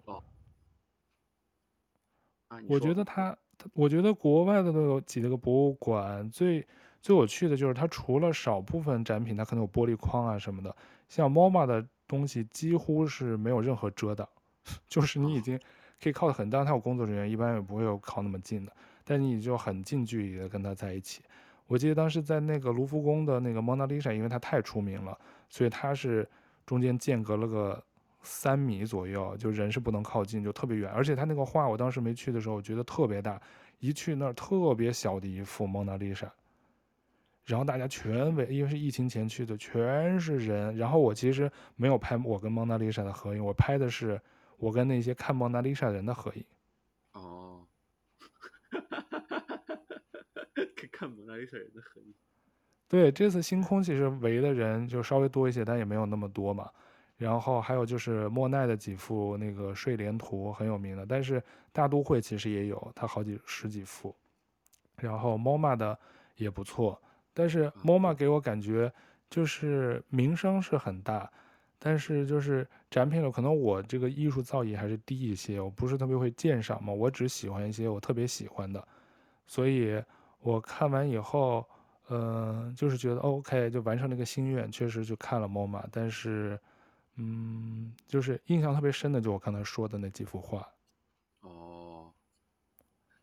[2.69, 3.37] 我觉得他，
[3.73, 6.65] 我觉得国外的那个几个博物馆最
[7.05, 10.75] 最有趣的就是它除了少部分展品，它可能有玻璃框啊什么的，
[11.07, 14.27] 像 MoMA 的东西几乎是没有任何遮挡，
[14.89, 15.61] 就是你已经
[16.03, 18.73] 可以靠得很，当然它有工作人员，一般也不会有靠那么近的，
[19.05, 21.23] 但你就很近距离的跟它在一起。
[21.67, 25.19] 我记得当时在那个卢浮宫的那个蒙娜丽莎，因为它太出名了，
[25.51, 26.27] 所以它是
[26.65, 27.85] 中间间隔了个。
[28.27, 30.91] 三米左右，就人是不能靠近，就特别远。
[30.93, 33.39] 而且它那个画，我当时没去的时候，我觉得特别大，
[33.81, 36.27] 一去那儿特别小的一幅蒙娜丽莎，
[37.45, 40.75] 然后大家全围，因为是疫情前去的，全是人。
[40.77, 44.21] 然后我其实没有拍我跟蒙娜丽莎的合影，我拍的是
[44.57, 46.45] 我跟那些看蒙娜丽莎人的合影。
[47.13, 47.67] 哦，
[50.91, 52.15] 看蒙娜丽莎人的合影。
[52.89, 56.71] 对，这次星空其实围的人就稍微多一些，但也没有那么多嘛。
[57.17, 64.15] 然后还有就是莫奈的几幅那个睡莲图很有名的，但是大都会其实也有，它好几十几幅。
[64.97, 65.99] 然后 MoMA 的
[66.37, 67.01] 也不错，
[67.35, 68.91] 但是 MoMA 给我感觉
[69.29, 71.31] 就是名声是很大，
[71.79, 78.89] 但是就是展品了，可能我这个艺术造诣还是低一些，我不是特别会鉴赏嘛，我只喜欢一些我特别喜欢的，
[79.47, 80.03] 所以
[80.39, 81.67] 我看完以后。
[82.11, 86.61] 嗯、呃，就是觉得 OK，就完成了一个心愿，确实就看了 MoMA，但是，
[87.17, 90.69] 嗯，就是印象特别深的，就我刚才说的那几幅画。
[91.41, 92.13] 哦，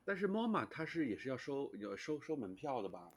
[0.04, 3.08] 但是 MoMA 它是也是要收有收收门票的吧？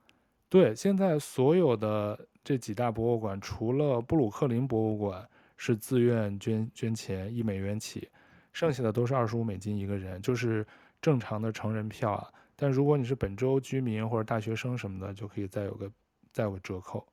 [0.54, 8.08] 对，现在所有的这几大博物馆，除了布鲁克林博物馆是自愿捐捐钱一美元起，
[8.52, 10.64] 剩下的都是二十五美金一个人，就是
[11.02, 12.32] 正常的成人票啊。
[12.54, 15.90] 但如果你是本州居民或者大学生什么的，就可以再有个
[16.32, 17.04] 再有个折扣。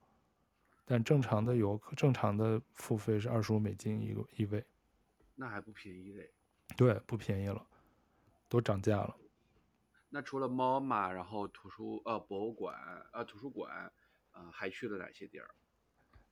[0.86, 4.64] 但正常的游客正常的付费是二十五美金一个一位，
[5.34, 6.30] 那还不便宜嘞。
[6.78, 7.66] 对，不便宜了，
[8.48, 9.16] 都涨价了。
[10.12, 12.76] 那除了 MoMA，然后图书呃博物馆
[13.14, 13.92] 呃图书馆
[14.34, 15.48] 呃还去了哪些地儿？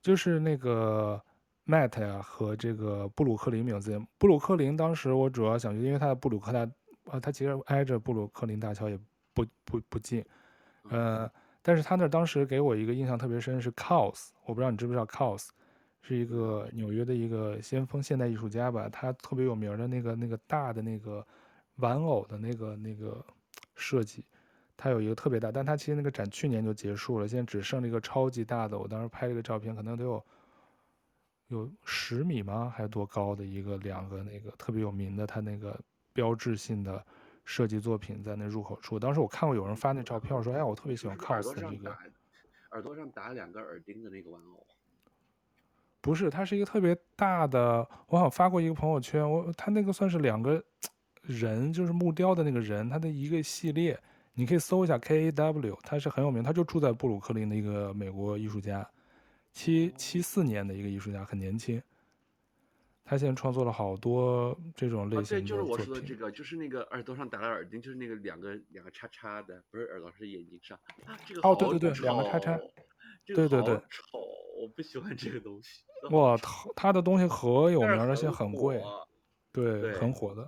[0.04, 1.20] 就是那个
[1.66, 4.06] Met 呀和这个布鲁克林 Museum。
[4.20, 6.70] 布鲁克林当时我主要想去，因为它的布鲁克大。
[7.06, 8.96] 啊，它其实挨着布鲁克林大桥也
[9.34, 10.24] 不不不近，
[10.92, 11.28] 呃，
[11.64, 15.48] 但是他那当时给我一个印象特别深是 Cows，我不知道你知不知道 Cows
[16.04, 21.26] 是一个纽约的一个先锋现代艺术家吧，他特别有名的那个那个大的那个
[21.78, 23.26] 玩偶的那个那个
[23.80, 24.24] 设计，
[24.78, 30.24] 它有一个特别大，但它其实那个展去年就结束了，现在只剩了一个超级大的，我当时拍了一个照片，可能得有
[31.48, 32.72] 有十米吗？
[32.76, 35.80] 还是多高的一个两个那个特别有名的它那个。
[36.12, 37.06] 标志性的
[37.46, 41.24] 设计作品在那入口处，当时我看过有人发那照片，说：“哎呀，我特别喜欢的
[41.56, 41.96] 这个。”
[42.72, 44.68] 耳朵上打两个耳钉的那个玩偶，
[46.02, 47.88] 不是，它是一个特别大的。
[48.08, 50.62] 我好像发过一个朋友圈，我它那个算是两个
[51.34, 54.00] 人，就是木雕的那个人，他的一个系列，
[54.34, 58.90] 你可以搜一下 K A W，他是很有名，他就住在布鲁克林的一个美国艺术家，
[59.52, 61.82] 七七四年的一个艺术家，很年轻。
[63.06, 65.46] 他现在创作了好多这种类型的作品。
[65.46, 70.78] 对，就是我说的这个，就是那个耳朵上打了耳钉，就是那个两个两个叉叉的，不是耳朵，是眼睛上。
[71.06, 71.54] 啊，这个好。
[71.54, 72.60] 哦，对对对，两个叉叉。
[73.26, 73.76] 这个、对对对。
[73.90, 74.20] 丑，
[74.62, 75.84] 我不喜欢这个东西。
[76.12, 78.80] 哇，他他的东西可有名，而且很贵。
[79.52, 80.48] 对，对，很火的。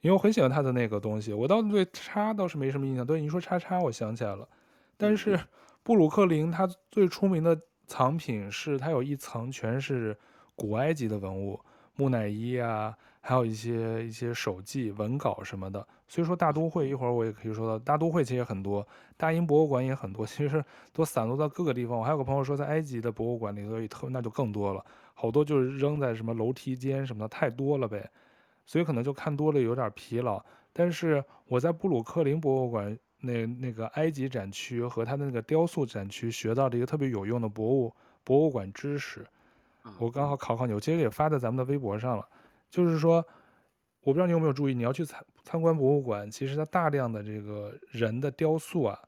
[0.00, 3.06] 因为我很喜欢他的那个东西，我倒对叉倒是没什么印象。
[3.06, 4.48] 对，你说叉叉，我想起来了。
[4.96, 5.38] 但是
[5.82, 10.16] 布鲁克林他最出名的藏品是，它有一层全是。
[10.60, 11.60] 古埃及的文物，
[11.94, 15.86] 木乃伊啊，还有一些一些手记、文稿什么的。
[16.08, 18.84] 所以说大都会一会儿我也可以说到，大都会其实也很多，
[19.16, 21.96] 大英博物馆也很多，其实都散落到各个地方。
[21.96, 24.84] 我还有个朋友说，在埃及的博物馆里头也特，那就更多了，
[25.14, 28.10] 好多就是扔在什么楼梯间什么的，太多了呗。
[28.68, 30.40] 所以可能就看多了有点疲劳。
[30.72, 39.26] 但是我在布鲁克林博物馆那那个埃及展区和它的那个雕塑展区学到了一个特别有用的博物博物馆知识。
[39.98, 42.28] 我刚好考考你，我其实也发在咱们的微博上了。
[42.68, 43.24] 就是说，
[44.02, 49.00] 我不知道你有没有注意，你要去参参观博物馆，其实它大量的这个人的雕塑啊，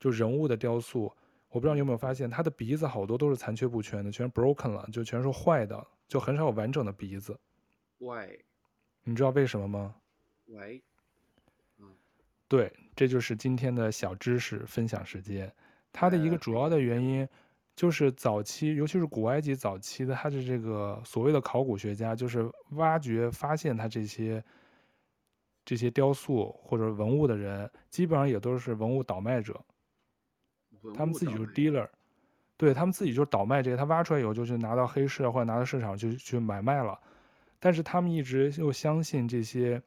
[0.00, 1.12] 就人物的雕塑，
[1.50, 7.38] 我不知道你有没有发现，它的鼻子好多都是残缺不全的，全是 broken 了，就全是坏的，就很少有完整的鼻子。
[7.98, 8.38] Why？
[9.04, 9.94] 你知道为什么吗
[10.46, 10.82] ？Why？
[12.48, 15.52] 对，这就是今天的小知识分享时间。
[15.92, 17.28] 它的一个主要的原因。
[17.76, 24.40] 就是早期，尤其是古埃及早期的，它的这个所谓的考古学家，就是挖掘发现它这些
[25.64, 29.60] 这些雕塑或者文物的人，基本上也都是文物倒卖者，
[30.94, 31.88] 他们自己就是 dealer，
[32.56, 36.96] 对，他们自己就是倒卖这些，他挖出来以后就去拿到黑市或者拿到市场去去买卖了，
[37.64, 39.80] 但是他们一直又相信这些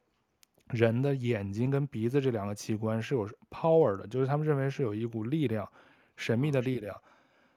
[0.70, 5.70] 人的眼睛跟鼻子这两个器官是有 power 的，就是他们认为是有一股力量，
[6.16, 7.00] 神秘的力量。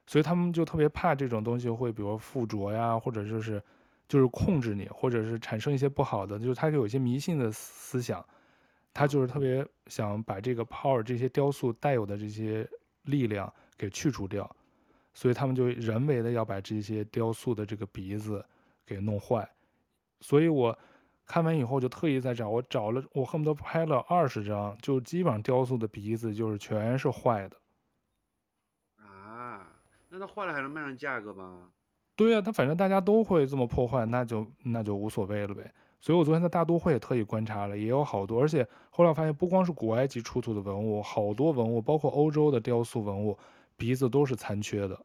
[0.06, 3.60] 所以他们就特别怕这种东西会，比如附着呀，或者就是，
[4.08, 8.24] 就是控制你，或者是产生一些不好的，就是他有一些迷信的思想，
[8.94, 12.70] 他就是特别想把这个 power 这些雕塑带有的这些
[13.06, 14.56] 力量给去除掉，
[15.16, 18.46] 所以他们就人为的要把这些雕塑的这个鼻子
[18.86, 19.50] 给弄坏。
[20.22, 20.78] 所以我
[21.26, 27.58] 看完以后就特意在找，我找了，我恨不得拍了二十张，就基本上雕塑的鼻子就是全是坏的。
[28.98, 29.68] 啊，
[30.10, 31.70] 那它坏了还能卖上价格吗？
[32.16, 35.74] 对啊，它反正大家都会这么破坏，那就那就无所谓了呗。
[36.00, 43.38] 所以我昨天在大都会也特意观察了，也有好多，而且后来我发现不光是古埃及出土的文物，好多文物，包括欧洲的雕塑文物，
[43.78, 45.00] 鼻子都是残缺的。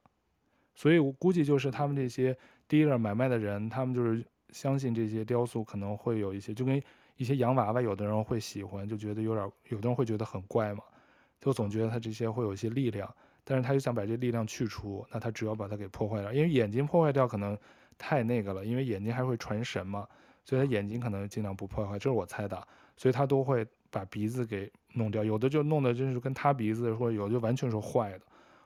[0.74, 2.36] 所以我估计就是他们这些
[2.68, 4.22] dealer 买卖的人，他们就是。
[4.50, 6.80] 相信这些雕塑可能会有一些，就跟
[7.16, 10.82] 一些洋娃娃，有的人会喜欢，就觉得有点，有的人会觉得很怪嘛，
[11.40, 17.58] 就总觉得他这些会有一些力量，但是他就想把这力量去除，那他只要把它给破坏掉，因为眼睛破坏掉可能
[17.98, 20.06] 太那个了，因为眼睛还会传神嘛，
[20.44, 28.20] 所以他眼睛可能尽量不破坏，这是我猜的，所以他都会把鼻子给弄掉，有的就弄的真是跟他鼻子，或者有的就完全是坏的。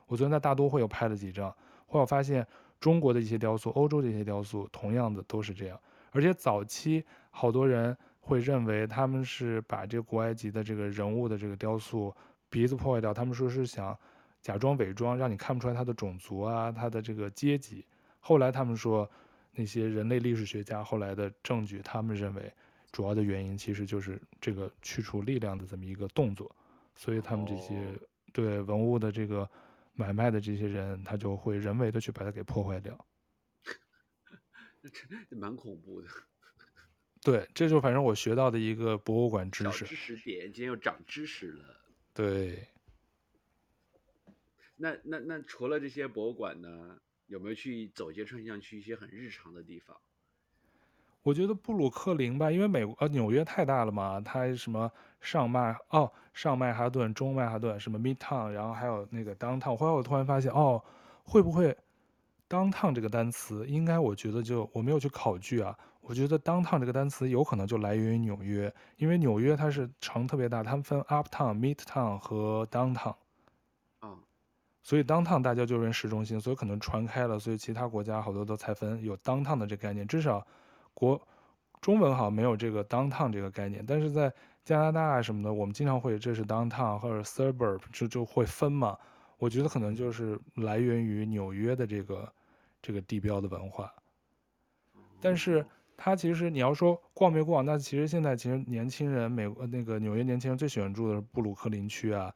[0.07, 1.49] 我昨天在大都会又拍了几张，
[1.87, 2.45] 后来我发现。
[2.81, 5.79] 中国的一些雕塑，欧洲的一些雕塑，同样的都是这样。
[6.09, 12.13] 而且早期好多人会认为他们是把这个古埃及的这个人物的这个雕塑
[12.49, 13.95] 鼻子破坏掉，他们说是想
[14.41, 17.85] 假装伪装，让你看不出来他的种族啊，他的这个阶级。
[18.19, 19.07] 后来他们说，
[19.53, 22.51] 那些人类历史学家后来的证据，他们认为
[22.91, 26.53] 主要的原因其实就是这个去除力量的这么一个动作。
[26.95, 27.77] 所以他们这些
[28.33, 29.47] 对文物的这个。
[30.01, 33.07] 买卖的这些人，他就会人为的去把它给破坏掉，
[35.29, 36.07] 这蛮恐怖的。
[37.21, 39.85] 对，这就反正我学到的一个博物馆知识。
[39.85, 41.63] 知识点，今天又长知识了。
[42.15, 42.67] 对。
[44.75, 49.95] 那那那除了这些博物馆呢，有没有去走街串巷去一些很日常的地方？
[51.21, 59.77] 我觉得布鲁克林吧，因为美国呃纽约太大了嘛，它什么上麦哦上曼哈顿、中曼哈顿，什么 Midtown，然后还有那个 Downtown。
[59.77, 60.83] 后来我突然发现，哦，
[61.23, 61.77] 会不会
[62.49, 73.15] Downtown 这个单词，应该我觉得就我没有去考据啊，我觉得 Downtown 这个单词有可能就来源于纽约，因为纽约它是城特别大，他们分 Uptown、Midtown 和 Downtown。
[74.01, 74.17] 嗯，
[74.81, 80.45] 所以 Downtown 大家就认市中心，所以可能传开了，所以其他国家好多都才分有 Downtown 的这个概念，至少。
[80.93, 81.19] 国
[81.81, 84.31] 中文好像没有这个 downtown 这个概念，但是在
[84.63, 88.95] 加拿大啊什么的，我们经常会这是 downtown 或者 suburb 就就会分嘛。
[89.39, 92.31] 我觉得可能就是来源于纽约的这个
[92.79, 93.91] 这个地标的文化。
[95.19, 95.65] 但是
[95.97, 102.31] 它其实你要说逛没逛，那其实现在其实年轻人美国那个纽约年轻人最喜欢住的是布鲁克林区啊。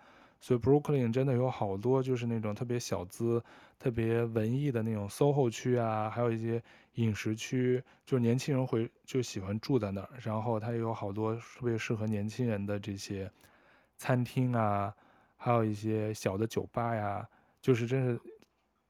[0.46, 3.44] 所以 Brooklyn 真的有好多就是那种特别小资、
[3.80, 6.62] 特别文艺的那种 SOHO 区啊，还有一些
[6.94, 10.10] 饮食区，就是年轻人会就喜欢住在那儿。
[10.22, 13.28] 然后它也有好多特别适合年轻人的这些
[13.98, 14.94] 餐厅啊，
[15.36, 17.28] 还有一些小的酒吧呀，
[17.60, 18.20] 就是真是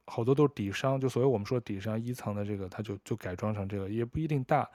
[0.07, 4.69] 好多都是底商，就所谓我们说底商一层的这个，它就就改装成这个，也不一定大，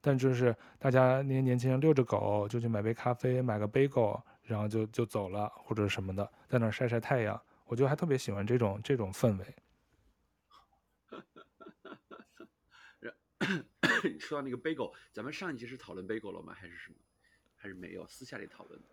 [0.00, 4.20] 但就是大家那些年轻人遛着狗就去买杯咖啡，买个 bagel。
[4.50, 9.46] 然后就就走了，或者什么的，在那儿晒晒太阳，我就还特别喜欢这种这种氛围。
[14.18, 16.52] 说到那个 bagel，咱们上一集是讨论 bagel 了吗？
[16.52, 16.96] 还是什么？
[17.54, 18.04] 还是没有？
[18.08, 18.88] 私下里讨论的。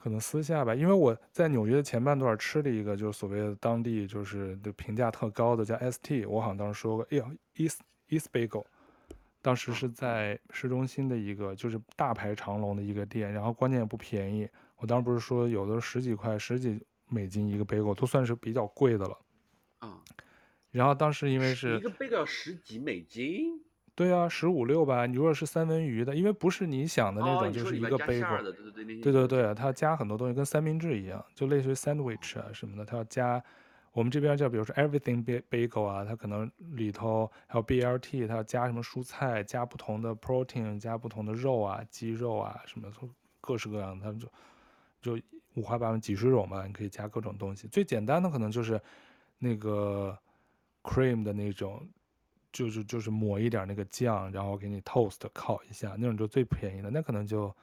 [0.00, 6.24] 可能私下吧，因为我在纽约的前半段吃了一个，就是所谓的当地就是的评价特高的，叫 ST。
[6.26, 8.64] 我好像当时说过，哎呀，East East Bagel。
[9.42, 14.46] 当时是在市中心的一个就是大排长龙的一个店，然后关键也不便宜。
[14.80, 19.18] 我当时不是说有的十几块、十几美金一个 bagel，都算是比较贵的了。
[19.78, 20.02] 啊，
[20.70, 23.62] 然后当时因为是一个 bagel 要十几美金，
[23.94, 25.06] 对啊，十五六吧。
[25.06, 33.42] 你如果是三文鱼的，因为不是你想的那种，就是一个 bagel，对对对，对对对，它要加很多东西，跟三明治一样，就类似于 sandwich 啊什么的，它要加。
[33.92, 42.96] 我们这边叫，比如说 everything bagel 啊，它可能里头还有 BLT，它要加什么蔬菜，加不同的 protein，加不同的肉啊，鸡肉啊什么的，
[43.40, 44.28] 各式各样的，他们就
[45.00, 45.18] 就
[45.54, 47.68] 五花八门几十种吧，你可以加各种东西。
[47.68, 48.80] 最简单的可能就是
[49.38, 50.16] 那个
[50.82, 51.86] cream 的那种，
[52.52, 57.54] 就是就是抹一点那个酱，然后给你 toast 烤一下，那种就最便宜的，那可能就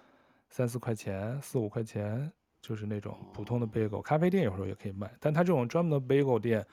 [0.50, 2.31] 三四块钱，四五块钱。
[2.60, 6.65] 就是那种普通的 bagel，咖啡店有时候也可以卖，但它这种专门的 bagel 店，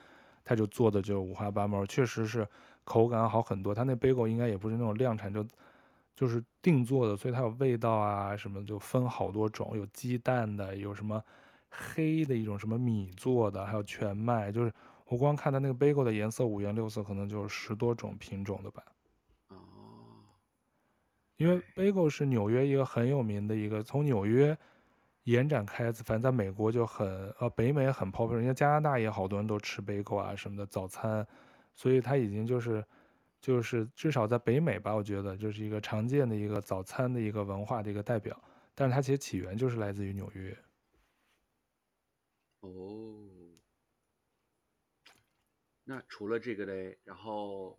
[0.43, 2.45] 它就做的就五花八门，确实是
[2.83, 3.73] 口感好很多。
[3.73, 5.45] 它那 bagel 应该也不是那种量产，就
[6.15, 11.21] 就是定做的，所以它有味道啊什么，就分好多种，有鸡蛋的，有什么
[11.69, 14.51] 黑的一种什么米做的，还有全麦。
[14.51, 14.71] 就是
[15.07, 18.83] 我光看它那个 bagel 的颜色五颜六色，可能就是十多种品种的吧。
[19.49, 19.55] 哦，
[21.37, 24.57] 因为 bagel 是纽约一个很有名的一个，从纽约。
[25.25, 27.07] 延展开，反正在美国就很
[27.39, 31.25] 呃，北美很 popular，人家加拿大也好多人都吃 bagel 啊什么的早餐，
[31.73, 32.85] 所以它已经就是
[33.45, 38.35] 就是至少在北美吧，我觉得就是一个常见的一个早餐的一个文化的一个代表。
[38.73, 40.57] 但是它其实起源就是来自于纽约。
[42.61, 43.29] 哦，
[45.83, 47.77] 那除了这个嘞，然后，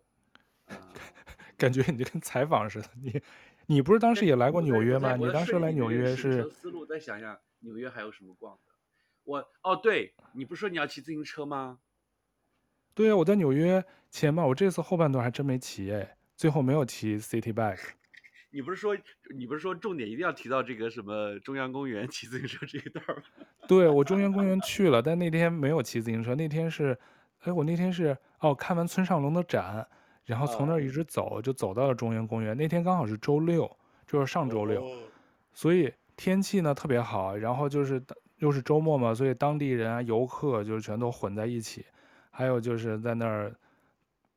[0.67, 0.77] 呃、
[1.57, 2.89] 感觉你就跟采访似的。
[2.95, 3.21] 你
[3.65, 5.17] 你不是当时也来过纽约吗？
[5.17, 6.49] 你当时来纽约是？
[6.49, 8.71] 思路再想想，纽约还有什么逛的？
[9.25, 11.81] 我哦，对，你不是说你要骑自行车吗？
[12.93, 13.85] 对啊，我在纽约
[14.17, 17.89] 前吧，我这次后半段还真没骑哎，最后没有骑 City Bike。
[18.49, 18.97] 你不是说
[19.35, 23.21] 你不是说重点一定要提到这个什么中央公园骑自行车这一段吗？
[23.69, 26.33] 对，我中央公园去了，但那天没有骑自行车。
[26.33, 26.97] 那天是，
[27.41, 29.87] 哎，我那天是哦，看完村上隆的展，
[30.25, 32.57] 然后从那儿一直走，就走到了中央公园。
[32.57, 33.69] 那天刚好是周六，
[34.07, 34.83] 就是上周六，
[35.53, 38.01] 所以天气呢特别好，然后就是
[38.37, 41.85] 又是周末嘛，所以当地人啊、游客就是全都混在一起，
[42.31, 43.53] 还有就是在那儿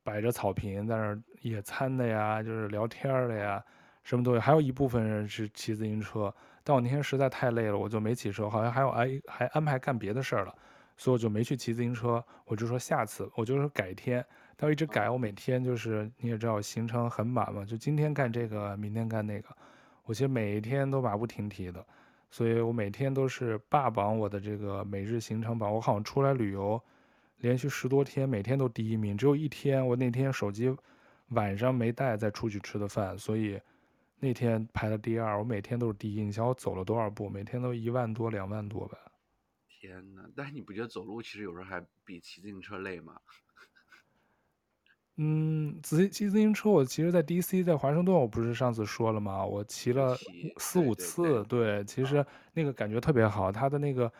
[0.03, 3.63] 摆着草坪，在那儿野餐的呀，就是聊天的呀。
[4.03, 6.33] 什么都有，还有一部分人是骑自行车，
[6.63, 8.49] 但我那天实在太累了，我就没骑车。
[8.49, 10.55] 好像还有哎，还安排干别的事儿了，
[10.97, 12.23] 所以我就没去骑自行车。
[12.45, 14.25] 我就说下次，我就说改天。
[14.57, 19.49] 但我一直改，我每天就是你也知道，行程很满嘛，就今天干这个，明天干那个。
[20.03, 21.85] 我其实每一天都马不停蹄的，
[22.31, 25.71] 所以我每天都是霸榜我的这个每日行程榜。
[25.71, 26.81] 我好像出来旅游，
[27.41, 30.75] 连续十多天，每天都第一名，只有一天我那天手机
[31.29, 33.59] 晚上没带，再出去吃的饭，所以。
[34.23, 36.21] 那天排了第二，我每天都是第一。
[36.23, 37.27] 你想我走了多少步？
[37.27, 38.95] 每天都一万多、两万多吧。
[39.67, 43.19] 天呐，但是你不觉得走路其实有时候还比骑自行车累吗？
[45.17, 49.43] 嗯，自骑自行车，我其实，在 DC，在华盛顿，我不是上次说了吗？
[49.43, 50.15] 我骑了
[50.57, 52.23] 四五次，对，对，对，对，其实
[52.53, 53.51] 那个感觉特别好。
[53.51, 54.13] 它的那个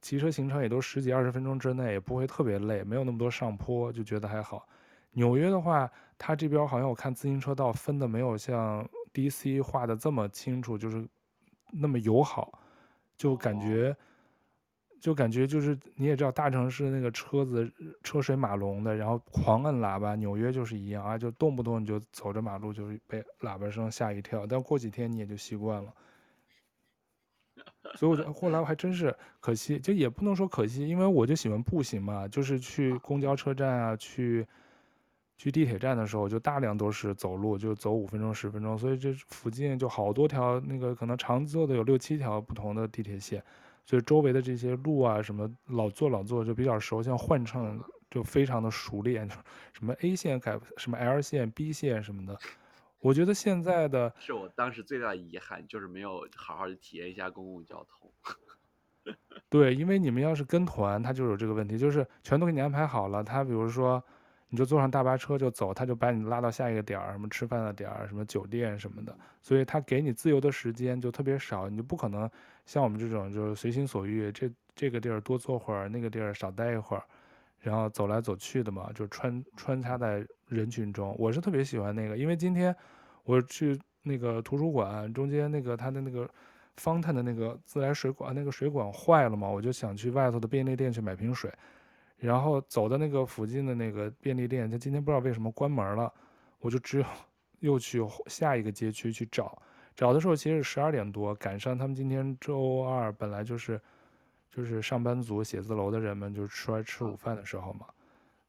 [0.00, 4.66] 骑车行程也都十几二十分钟之内，也不会特别累，没有那么多上坡，就觉得还好。
[5.12, 8.88] 纽约的话，它这边好像我看自行车道分的没有像。
[9.12, 11.04] DC 画的这么清楚，就是
[11.72, 12.60] 那么友好，
[13.16, 13.92] 就感觉，
[15.00, 17.68] 就感觉就是你也知道，大城市那个车子
[18.04, 20.14] 车水马龙的，然后狂摁喇叭。
[20.14, 25.92] 纽约就是一样啊，就动不动你就走着马路就是被喇叭声吓一跳，但过几天你也就习惯了。
[27.94, 34.46] 所以我觉得后来我还真是可惜，就也不能说可惜，因为我就喜欢步行嘛，就是去公交车站啊去。
[35.42, 43.42] 去地铁站的时候，就大量都是走路，就走五分钟、十分钟，所以这附近就好多条那个可能常坐的有六七条不同的地铁线，
[43.86, 49.26] 所以周围的这些路啊什么老坐老坐就比较熟，像换乘就非常的熟练，
[49.72, 52.38] 什么 A 线改什么 L 线、B 线什么的。
[53.00, 58.12] 我觉得现在的是我当时最大的遗憾，就是没有好好的体验一下公共交通。
[59.48, 64.02] 对，因为你们要是跟团，他就有这个问题，就是全都给你安排好了，他比如说。
[64.52, 72.28] 你就坐上大巴车就走，他就把你拉到下一个点儿，什么吃饭的点儿，什么酒店什么的，所以他给你自由的时间就特别少，你就不可能
[72.66, 77.04] 像我们这种就是随心所欲，这这个地儿多坐会儿，那个地儿少待一会儿，
[77.60, 81.16] 然后走来走去的嘛，就穿穿插在人群中。
[81.18, 82.74] 我是特别喜欢那个，因为今天
[83.24, 86.28] 我去那个图书馆中间那个他的那个
[86.78, 91.50] fountain 的那个自来水管那个水管坏了嘛，我就想去外头的便利店去买瓶水。
[92.18, 96.12] 然后走到那个附近的那个便利店，他今天不知道为什么关门了，
[96.58, 97.04] 我就只有
[97.60, 99.60] 又去下一个街区去找。
[99.96, 103.80] 找的时候其实是十二点多，赶上他们今天周二本来就是
[104.50, 107.86] 就是上班族写字楼的人们就出来吃午饭的时候嘛，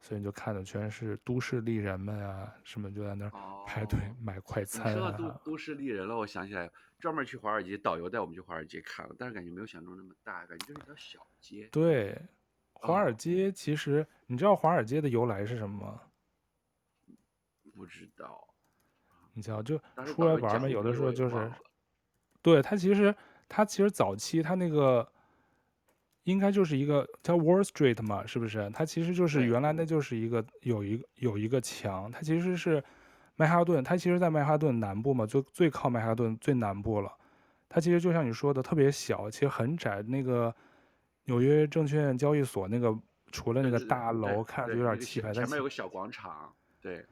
[0.02, 3.32] 所以你就看的全是都市丽人们啊，什么就在那儿
[3.66, 4.98] 排队买快餐啊。
[4.98, 11.70] 说到都都市丽人了，我想起来专门去华尔街，导游带我们去华尔街看了，但是感觉没有想中那么大，感觉就是一条小街。
[11.72, 12.20] 对。
[12.74, 16.02] 华尔街其实，你知道华尔街的由来是什么吗？
[17.76, 18.48] 不知道。
[19.34, 19.78] 你知道，就
[20.08, 21.52] 出来玩嘛，有的时候就是，
[22.42, 23.16] 对，他其实，
[23.48, 25.08] 他其实早期他那个
[26.24, 28.70] 应该就是一个叫 Wall Street 嘛，是不是？
[28.74, 32.84] 它其实就是原来那就是一个有一个有一个墙，它其实是
[33.36, 37.12] 曼哈顿，它其实在曼哈顿南部嘛，就最靠曼哈顿最南部了。
[37.70, 40.54] 它其实就像你说的，特别小，其实很窄，那个。
[41.26, 42.98] 纽约证券交易所那个，
[43.32, 46.52] 除了那个大楼看着有点气派，前面有个小广场，
[46.82, 47.06] 对，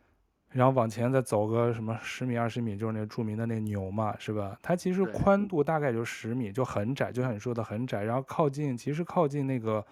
[0.52, 4.58] 然后往前再走个什么十米二十米，就是那著名的那牛嘛，是吧？
[4.62, 8.04] 它其实宽度大概就十米，就很窄，就像你说的很窄。
[8.04, 9.86] 然后靠近，其实靠近那个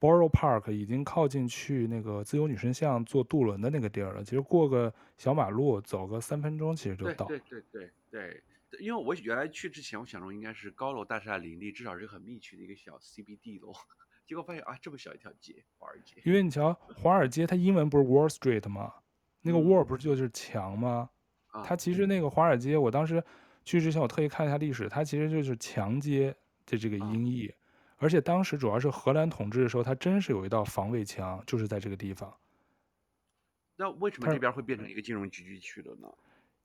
[0.00, 4.24] Borough Park，已经靠近去那个自由女神像坐渡轮的那个地儿了。
[4.24, 7.26] 其实过个小马路，走个三分钟，其实就到。
[7.26, 8.42] 对对对对对。
[8.78, 13.72] 因为我原来去之前，我想中应该是高楼大厦林立，至少是很密集的一个小 CBD 楼。
[14.26, 16.20] 结果发现啊，这么小一条街，华尔街。
[16.24, 18.94] 因为你瞧，华尔街它英文不是 Wall Street 吗？
[19.42, 21.08] 那个 wall 不是就是墙吗？
[21.48, 23.22] 啊，它其实那个华尔街，我当时
[23.64, 26.34] 去之前我特意看了一下历史，它其实就是墙街
[26.66, 27.52] 的这个音译，
[27.96, 32.32] 而且当时主要是荷兰统治的时候，它真是有一道防卫墙，就是在这个地方。
[33.76, 36.08] 那为什么这边会变成一个金融聚居区的呢？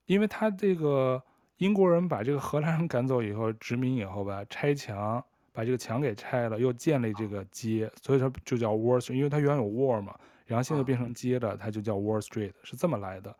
[0.05, 1.23] 因为它这个
[1.57, 5.23] 英国人把这个荷兰人赶走以后，殖民以后吧，拆墙。
[5.55, 10.13] 把这个墙给拆了，又建立这个街，所以它就叫 Wall Street，因为它原来有 Wall 嘛，
[10.45, 13.35] 然后现在变成街了，它就叫 Wall Street，是这么来的。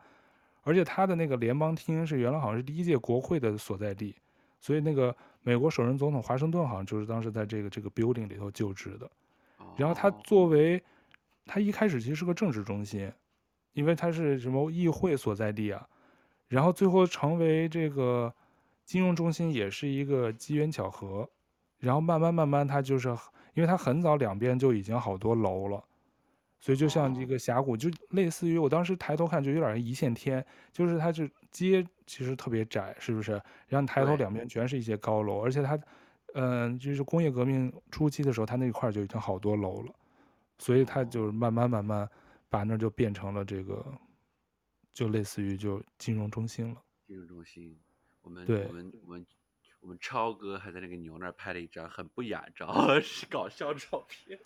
[0.62, 4.16] 而且它的那个联邦厅是原来好像是第一届国会的所在地，
[4.60, 9.08] 所以那个美国首任总统华盛顿好像就是当时在这个这个 building 里头就职的。
[9.76, 10.82] 然后它作为，
[11.44, 13.12] 它一开始其实是个政治中心，
[13.72, 15.86] 因为它是什么议会所在地啊，
[16.48, 18.34] 然后最后成为这个
[18.84, 21.28] 金融中心也是一个机缘巧合。
[21.78, 23.10] 然后慢慢慢慢，它就是，
[23.52, 25.84] 因为它很早两边就已经好多楼了，
[26.58, 33.40] 所以就像这个峡谷，就类似于我当时抬头看就有点像一线天，就是它是街其实特别窄，是不是？
[33.68, 35.78] 然后抬头两边全是一些高楼，而且它，
[36.34, 39.94] 嗯，就是工业革命初期的时候，它那块就已经好多楼了，
[40.58, 42.08] 所以它就是慢慢慢慢
[42.48, 43.84] 把那就变成了这个，
[44.92, 46.82] 就类似于就金融中心了。
[47.06, 47.78] 金融中心，
[48.22, 49.26] 我们对我们我们。
[49.80, 52.66] 我们超哥还在那个牛那儿拍了一张很不雅照，
[52.98, 54.36] 是搞笑照片。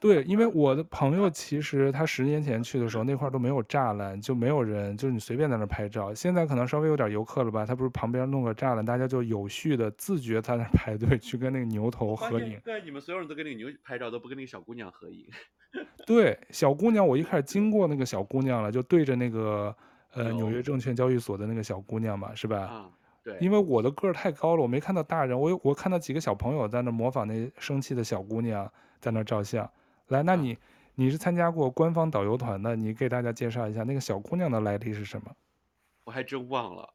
[0.00, 6.12] 对，因为我的朋友其实他十年前去的时候，那块都没有栅栏，就没有人，就是你随便在那儿拍照。
[6.12, 7.64] 现在可能稍微有点游客了吧？
[7.64, 12.60] 他不是旁边弄个栅栏，大家就有序的自觉在那儿排队去跟那个牛头合影。
[12.64, 15.26] 对，你们所有人都跟那个牛拍照，都不跟那个小姑娘合影。
[16.06, 19.74] 对，小姑娘，我一开始经过那个小姑娘了，就对着那个
[20.12, 22.58] 呃纽约证券交易所的那个小姑娘嘛，是吧？
[22.60, 22.90] 啊
[23.28, 25.38] 对，因为我的个儿太高了，我没看到大人。
[25.38, 29.70] 我有我看到几个小朋友在那模仿那生气的小姑娘在那照相。
[30.06, 30.60] 来，那你、啊、
[30.94, 35.30] 你是参加过官方导游团的，你给大家介绍一下那个小姑娘的来历是什么？
[36.04, 36.88] 我还真忘了。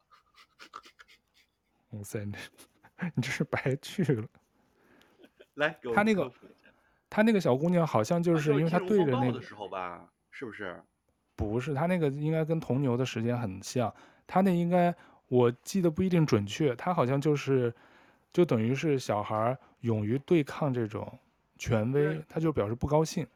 [1.91, 2.33] 哇塞，你
[3.13, 4.27] 你这是白去了。
[5.53, 6.31] 来，给我他那个
[7.11, 10.81] 他那个小姑娘好像就是因为他对着那个的时候吧，是不是？
[11.35, 13.93] 不是，他那个应该跟铜牛的时间很像，
[14.25, 14.91] 他那应该。
[15.33, 17.73] 我记得不一定准确，他好像就是，
[18.31, 21.19] 就等于是小孩勇于对抗这种
[21.57, 23.27] 权威，他就表示不高兴。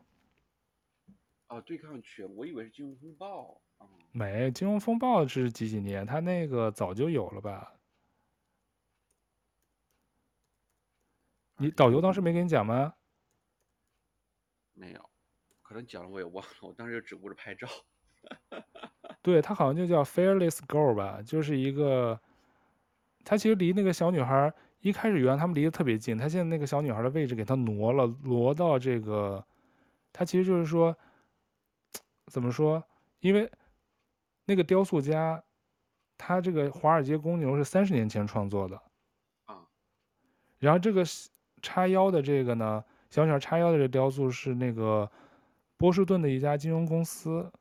[1.47, 3.59] 啊，对抗权，我以为是金融风暴。
[3.79, 6.05] 啊、没，金融风暴是几几年？
[6.05, 7.73] 他那个早就有了吧？
[11.55, 12.93] 你导游当时没给你讲吗？
[14.73, 15.09] 没有，
[15.63, 17.67] 可能讲了我也忘了，我当时就只顾着拍照。
[19.27, 22.17] 对，他好像就叫 Fearless Girl 吧，就是一个，
[23.25, 29.45] 他其实离那个小女孩一开始原来他们离得特别近，他现在那个小女孩的位置给他挪了，挪到这个，
[30.13, 30.95] 他其实就是说，
[32.27, 32.81] 怎么说？
[33.19, 33.51] 因为
[34.45, 35.43] 那个雕塑家，
[36.17, 38.81] 他这个华尔街公牛是三十年前创作的，
[39.47, 39.59] 啊，
[40.59, 41.03] 然后这个
[41.61, 45.11] 叉腰的这个呢，小女孩叉腰的这雕塑是那个
[45.75, 47.51] 波士顿的一家金融公司。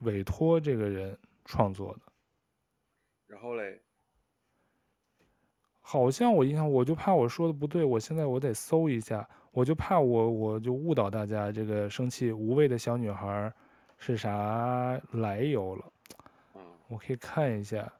[0.00, 2.00] 委托这个人创作的，
[3.26, 3.80] 然后嘞，
[5.80, 13.52] 好像我印象，我就怕我说的不对，我现在我得搜一下，我就怕我我就误导大家，这个生气无畏的小女孩
[13.98, 15.92] 是啥来由了？
[16.88, 17.92] 我可以看一下，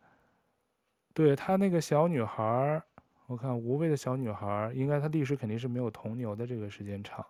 [1.12, 2.82] 对，她那个小女孩，
[3.26, 7.26] 我看无畏的小女孩，应该她历史肯定是没有铜牛的这个时间长，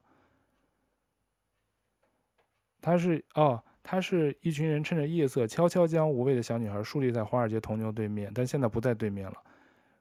[2.80, 3.62] 她是哦。
[3.82, 9.36] 他是一群人趁着夜色，悄悄将无畏的小女孩树立在华尔街铜牛对面，但现在不在对面了，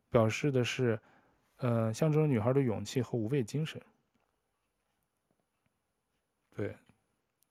[0.09, 0.99] 表示的是，
[1.57, 3.81] 呃，象征女孩的勇气和无畏精神。
[6.55, 6.75] 对，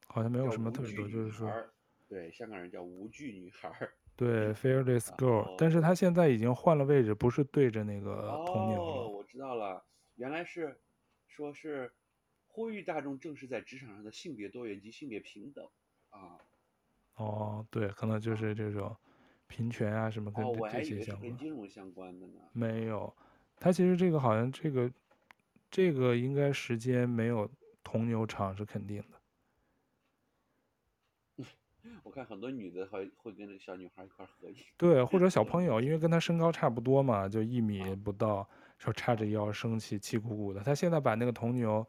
[0.07, 1.51] 好像没有什么特别多，就是说，
[2.07, 3.73] 对，香港人叫无惧女孩。
[4.15, 8.93] 对， Fearless Girl，但是他现在已经换了位置，不是对着那个铜牛了。
[8.93, 9.83] 哦，我知道了，
[10.17, 10.79] 原来是，
[11.27, 11.91] 说是
[12.47, 15.67] 呼吁大众正视在职场上的性别多元及性别平等。
[16.11, 16.39] 啊，
[17.17, 18.95] 哦，对，可能就是这种
[19.47, 21.31] 平权啊什么跟这些相关。
[21.31, 22.41] 跟金融相关的呢？
[22.53, 23.13] 没有，
[23.59, 24.91] 他其实这个好像这个
[25.71, 27.49] 这个应该时间没有
[27.83, 31.45] 铜牛长是肯定的。
[32.03, 34.57] 我看很多女的会会跟那个小女孩一块合影。
[34.77, 38.49] 对，或者小朋友， 因为跟他身高差不多嘛，就一米不到，
[38.79, 40.63] 说叉着腰生气气鼓鼓的。
[40.63, 41.87] 他现在把那个铜牛，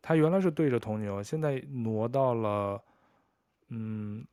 [0.00, 2.82] 他原来是对着铜牛，现在挪到了。
[3.68, 4.26] 嗯，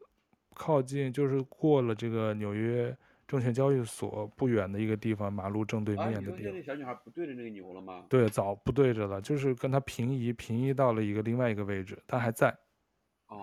[0.54, 2.96] 靠近就是过了这个纽约
[3.28, 6.52] 证券交易所不远的一个地方，马路正对面的地方。
[6.52, 8.06] 啊，那小女孩不对着那个牛了吗？
[8.10, 12.56] 对，早不对着了，就是跟他平移，平移到了一个另外一个位置，他还在，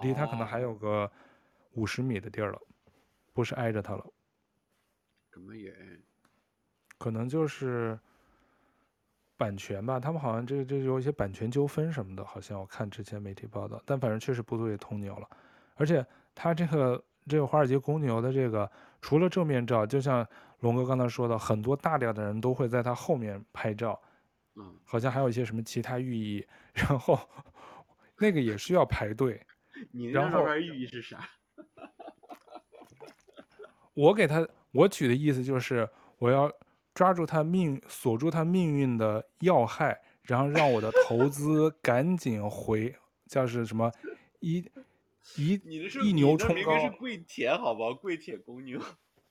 [0.03, 1.11] 离他可能还有个
[1.73, 2.61] 五十米的地儿了，
[3.33, 4.07] 不是挨着它了。
[5.33, 5.75] 这么远？
[6.99, 7.99] 可能就是
[9.37, 15.29] 版权吧，他们好像这这有一些版权纠纷什么的，好像我看之前媒体报道，但反正确实不对通牛了。
[15.81, 16.05] 而且
[16.35, 18.71] 他这个这个华尔街公牛的这个，
[19.01, 20.27] 除了正面照，就像
[20.59, 23.99] 龙哥刚才说的，很多大量的人都会在他后面拍照，
[24.57, 27.19] 嗯，好像还有一些什么其他寓意，然后
[28.19, 29.41] 那个也需要排队。
[29.91, 31.27] 你那照片寓意是啥？
[33.95, 36.53] 我给他我举的意思就是我要。
[36.93, 42.95] 抓住他命，锁住他命运的要害，然后让我的投资赶紧回，
[43.27, 43.91] 叫是什么
[44.41, 44.61] 一
[45.37, 46.79] 一你的是一牛冲高。
[46.79, 47.95] 是跪舔好不好？
[47.95, 48.81] 跪舔公牛。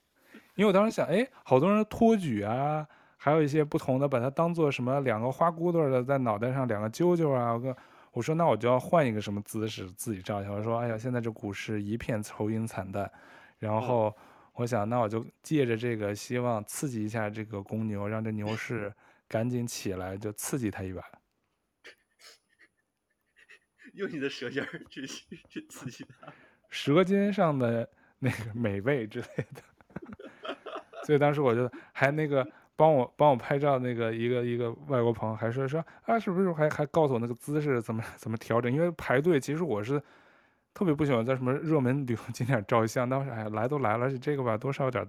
[0.55, 2.87] 因为我当时想，哎，好多人托举啊，
[3.17, 7.53] 还有一些不同的，把它当做什么两个花骨朵的在脑袋上两个揪揪啊。
[7.55, 7.77] 我
[8.11, 10.51] 我说那我就要换一个什么姿势自己照一下。
[10.51, 13.11] 我说哎呀，现在这股市一片愁云惨淡，
[13.57, 14.07] 然后。
[14.09, 14.13] 嗯
[14.59, 18.93] 我想，那我就借着这个，希望刺激一下这个公牛，让这牛市
[19.25, 21.01] 赶紧起来，就刺激它一把。
[23.99, 26.31] 用你的舌尖去去刺激它，
[26.69, 27.87] 舌尖上的
[28.17, 29.61] 那个美味之类的。
[31.05, 32.45] 所以当时我就还那个
[32.75, 38.71] 帮我帮我拍照那个一个一个外国朋友还说说啊，是不是还还告诉我那个姿势怎么怎么调整？
[38.71, 40.01] 因为排队，其实我是。
[40.71, 45.05] 特别不喜欢在什么热门旅游景点照相，当时哎来都来了，而且这个吧多少有点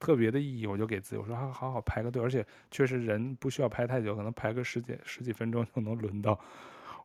[0.00, 6.36] 特别的意义，我就给自己我说好好好排个队，而且确实人不需要排太久，可能排个十几十几分钟就能轮到，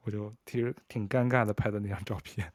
[0.08, 2.54] 我就其实挺尴尬的拍的那张照片。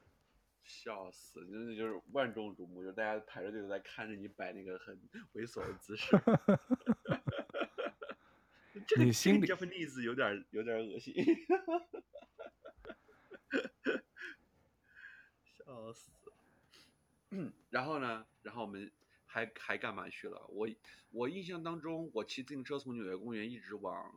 [0.64, 4.98] 笑死，真的就是万众瞩目，就大家排着队都在看着你摆那个很
[5.34, 6.16] 猥琐的姿势。
[8.96, 11.14] 你心里 Japanese 有点有点恶心。
[15.44, 16.10] 笑死，
[17.28, 18.24] 嗯，然后呢？
[18.40, 18.90] 然后我们
[19.26, 20.42] 还还干嘛去了？
[20.48, 20.66] 我
[21.10, 24.10] 我印象当中，我骑自行车从纽约公园一直往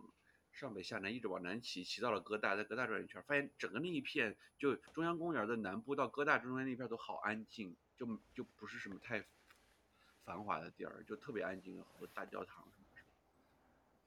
[0.55, 9.21] 上北下南，一直往南骑，骑到了哥大，在哥大转一圈，发现整个那一片就中央公园的南部到哥大中间那一片都好安静，就就不是什么太
[10.23, 13.07] 繁华的地儿，就特别安静，和大教堂什么什么。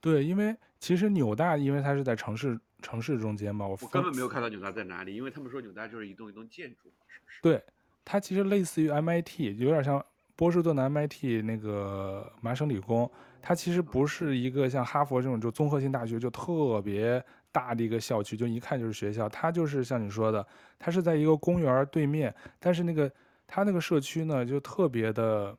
[0.01, 6.91] 对，因为其实纽大，因为它是在城市城市中间嘛，我我根本没有看到纽大在哪里，因为他们说纽大就是一栋一栋建筑。
[7.07, 7.63] 是不是对，
[8.07, 10.03] 它其实类似于 MIT，有点像
[10.39, 13.11] 波士顿的 MIT 那个麻省理工。
[13.43, 17.21] 它其实不是一个像哈佛这种就综合性大学，就特别
[17.51, 19.29] 大的一个校区，就一看就是学校。
[19.29, 20.47] 它就是像你说的，
[20.79, 23.11] 它是在一个公园对面，但是那个
[23.49, 25.57] 它那个社区呢，就特别的，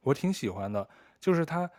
[0.00, 0.88] 我挺喜欢的。
[1.20, 1.70] 就是它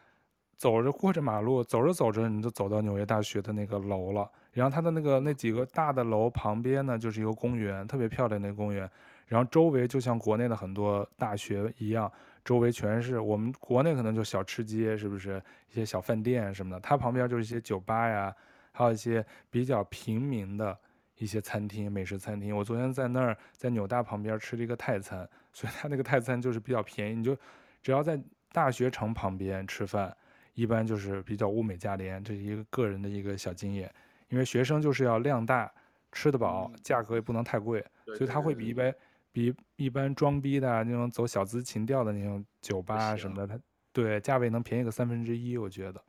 [0.56, 4.30] 走着过着马路，走着走着你就走到纽约大学的那个楼了。
[4.52, 8.90] 然后它的那个那几个大的楼旁边呢，就是一个公园，特别漂亮的那公园。
[9.28, 12.12] 然后周围就像国内的很多大学一样，
[12.46, 15.42] 周围全是我们国内可能就小吃街，是不是
[15.72, 16.80] 一些小饭店什么的？
[16.80, 18.34] 它旁边就是一些酒吧呀，
[18.72, 20.78] 还有一些比较平民的
[21.18, 22.56] 一些餐厅、美食餐厅。
[22.56, 27.16] 我昨天在那儿，在纽大旁边吃了一个泰餐，所以它那个泰餐就是比较便宜。
[27.16, 27.36] 你就
[27.82, 28.22] 只要在
[28.52, 30.16] 大学城旁边吃饭，
[30.54, 33.92] 一般就是比较物美价廉，这是一个个人的一个小经验。
[34.30, 35.72] 因为学生就是要量大，
[36.12, 38.94] 吃得饱，价格也不能太贵，所以它会比一般。
[39.32, 43.60] 比一般装逼的那种走小资情调的那种酒吧什么的，它
[43.92, 46.04] 对价位能便宜个三分之一，我觉得。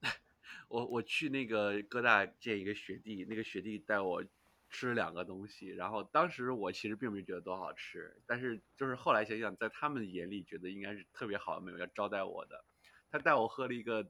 [0.68, 4.24] 我我去那个哥大见一个学弟，那个学弟带我
[4.68, 12.64] 吃了两个东西，然后当时我其实并没觉得多好吃，但是就是后来想想，在他们眼里觉得应该是特别好的，没有要招待我的。
[13.10, 14.08] 他带我喝了一个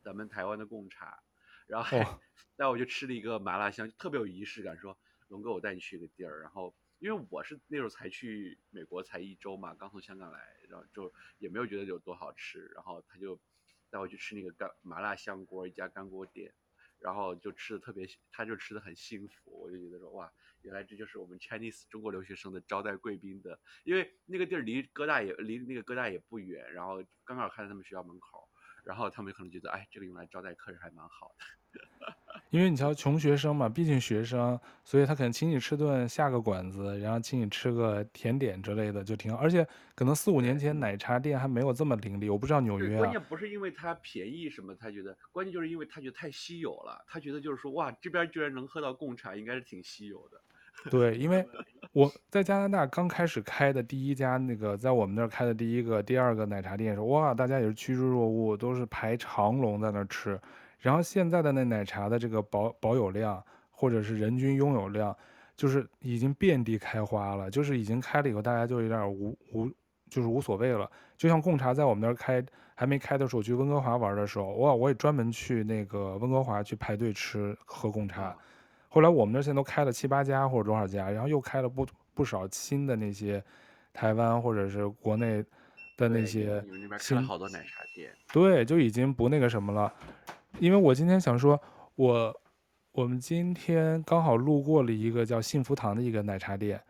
[0.00, 1.20] 咱们台湾的贡茶，
[1.66, 2.06] 然后还
[2.54, 6.72] 带我去吃了一个麻辣香，特别有仪式感，说龙哥我带你去一个地儿，然后。
[6.98, 13.40] 因为我是那时候才去美国才一周嘛，刚从香港来，然后就也没有觉得有多好吃，然后他就
[13.90, 16.52] 带我去吃那个干麻辣香锅一家干锅店，
[16.98, 20.32] 然后就吃的特别，他就吃的很幸福，我就觉得说哇，
[20.62, 28.47] 原来这就是我们 Chinese 中国留学生的招待贵宾的，因为那个地儿离哥大也离那个哥大也不远，然后刚好看在他们学校门口，
[28.88, 31.44] 然后他们可能觉得哎，这个用来招待客人还蛮好的。
[32.48, 39.36] 因为你瞧，穷学生嘛，毕竟学生，所以他可能请你吃顿下个馆子，然后请你吃个甜点之类的就挺好。
[39.36, 43.00] 而且可能四五年前奶茶店还没有这么林立，我不知道纽约啊。
[43.00, 50.40] 关键不是因为它便宜什么，他觉得关键就是因为他觉得太稀有了，他觉得就是说哇，这边居然能喝到贡茶，应该是挺稀有的。
[50.90, 51.44] 对，因为
[51.92, 60.40] 我在加拿大刚开始开的第一家那个，在我们那儿开的第一个、第二个奶茶店的时候，哇，大家也是趋之若鹜，都是排长龙在那儿吃。
[60.78, 65.14] 然后现在的那奶茶的这个保保有量，或者是人均拥有量，
[65.56, 69.68] 就是已经遍地开花了，就是已经开了以后，大家就有点无无，
[70.08, 70.88] 就是无所谓了。
[71.16, 72.44] 就像贡茶在我们那儿开
[72.76, 78.36] 还没开的时候，去温哥华玩的时候，哇，我也专门去那个温哥华去排队吃喝贡茶。
[78.90, 83.42] 后来我们那现在都开了七八家或者多少家，然后又开了不不少新的那些
[83.92, 85.44] 台湾或者是国内
[85.98, 89.92] 的那些你们那边开了好多奶茶店，对，就已经不那个什么了。
[90.58, 91.60] 因为我今天想说，
[91.96, 92.34] 我
[92.92, 96.82] 我们今天刚好路过了一个叫幸福堂的一个奶茶店，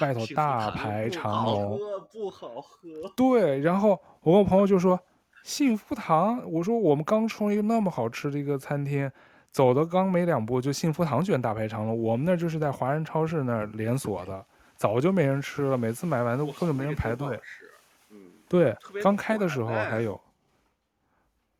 [0.00, 1.78] 外头大排长龙，
[2.12, 2.78] 不好喝。
[3.16, 3.90] 对，然后
[4.22, 4.98] 我跟我朋友就说
[5.44, 9.08] 幸福堂，我说我们刚出一个那么好吃的一个餐厅。
[9.54, 11.96] 走的刚没两步，就幸福堂卷大排长龙。
[11.96, 14.44] 我们那就是在华人超市那儿连锁的，
[14.74, 15.78] 早就没人吃了。
[15.78, 17.40] 每次买完都根本没人排队。
[18.10, 20.20] 嗯，对，刚开的时候还有。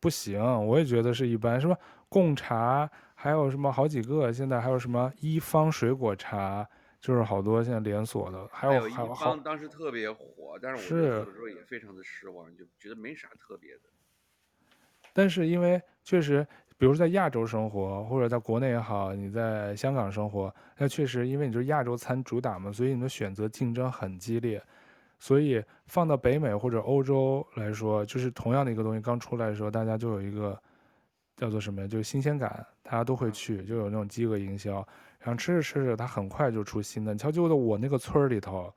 [0.01, 1.59] 不行，我也觉得是一般。
[1.59, 1.77] 什么
[2.09, 6.67] 贡茶，还有什么好几个，现在还有什么一方水果茶，
[6.99, 8.45] 就是好多现在连锁的。
[8.51, 13.83] 还有还有一方当时特别火，但是我有的时候也非常的失望，就觉得没啥特别的。
[15.13, 16.45] 但是因为确实。
[16.77, 24.61] 比如在亚洲生活，或者在国内也好，你在香港生活，那确实因为你就是亚洲餐主打嘛，所以你的选择竞争很激烈。
[25.17, 30.61] 所以放到北美或者欧洲来说，就是同样的一个东西刚出来的时候，大家就有一个
[31.37, 31.87] 叫做什么呀？
[31.87, 34.85] 就是新鲜感，大家都会去，就有那种饥饿营销。
[35.19, 37.13] 然后吃着吃着，它很快就出新的。
[37.13, 38.71] 你瞧，就在我那个村儿里头，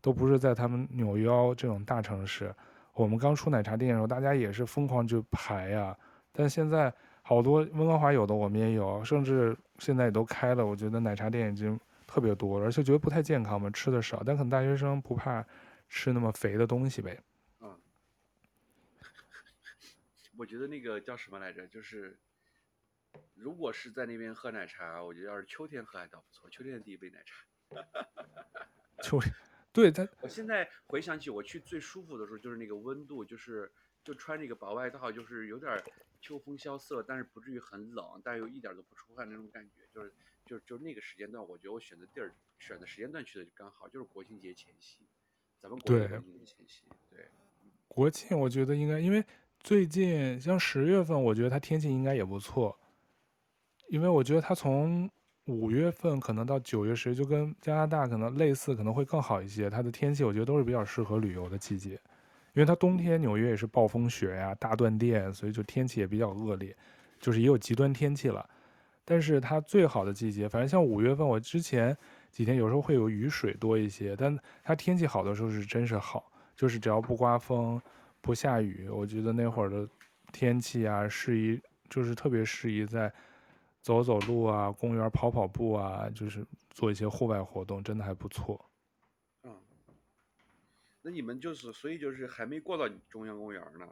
[0.00, 2.52] 都不是在他们纽约这种大城市，
[2.94, 5.94] 我们刚出奶茶店的时候，大家也是疯狂去排呀。
[6.32, 6.90] 但现在。
[7.22, 10.66] 好多温哥华有的我们也有，甚至现在也都开了。
[10.66, 14.22] 我觉得奶茶店已经特别多了，而且觉得不太健康嘛，吃的少。
[14.26, 15.46] 但可能大学生不怕
[15.88, 17.18] 吃那么肥的东西呗。
[17.60, 17.80] 嗯，
[20.36, 21.66] 我觉得那个叫什么来着？
[21.68, 22.18] 就是
[23.34, 26.50] 如果是在那边喝奶茶，我觉得要是秋天喝还倒不错。
[26.50, 27.46] 秋天的第一杯奶茶。
[29.02, 29.32] 秋天，
[29.72, 30.06] 对它。
[30.20, 33.72] 我现在回想起我去最舒服的时候，就是那个温度，就是
[34.04, 35.82] 就穿这个薄外套，就是有点。
[36.24, 40.12] 秋风萧瑟，但是不至于很冷，但又一点都不出汗那种感觉，就是
[40.46, 45.00] 就就那个时间段，我觉得我选的地儿选的时间段去的就刚好，就是国庆节前夕，
[45.60, 47.28] 咱们国庆节前夕，对，对
[47.88, 49.24] 国庆我觉得应该，因为
[49.58, 52.78] 最近像十月份，我觉得它天气应该也不错，
[53.88, 55.10] 因为我觉得它从
[55.46, 62.00] 五月份可能到九月十，就跟加拿大可能类似，可能会更好一些，它的天气我觉得都是比较适合旅游的季节。
[62.54, 66.76] 因为它冬天纽约也是暴风雪呀、大断电，所以就天气也比较恶劣，
[67.18, 68.48] 就是也有极端天气了。
[69.04, 71.96] 但是它最好的季节，反正像五月份，我之前
[72.30, 77.80] 几天有时候会有雨水多一些，但它天气好的时候是真是好，就是只要不刮风、
[78.20, 79.88] 不下雨，我觉得那会儿的
[80.30, 83.12] 天气啊，适宜就是特别适宜在
[83.80, 88.64] 走走路啊、公园跑跑步啊，就是做一些户外活动，真的还不错。
[91.02, 93.86] 那你们就是，所以就是还没过到中央公园呢。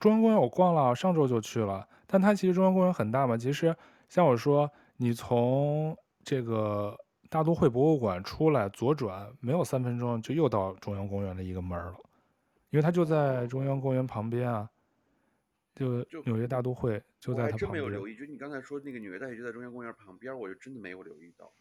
[0.00, 1.86] 中央公园我逛了，上周就去了。
[2.06, 3.74] 但它其实中央公园很大嘛，其实
[4.08, 6.96] 像我说，你从这个
[7.28, 11.96] 大都会博物馆出来左转，没有三分钟就又到中央公园的一个门了，
[12.70, 14.70] 因为它就在中央公园旁边啊，
[15.74, 17.58] 就纽约大都会就在它旁边。
[17.58, 21.52] 真没有留意，就你刚才说那个纽约大学就在中央公园旁边，我就真的没有留意到。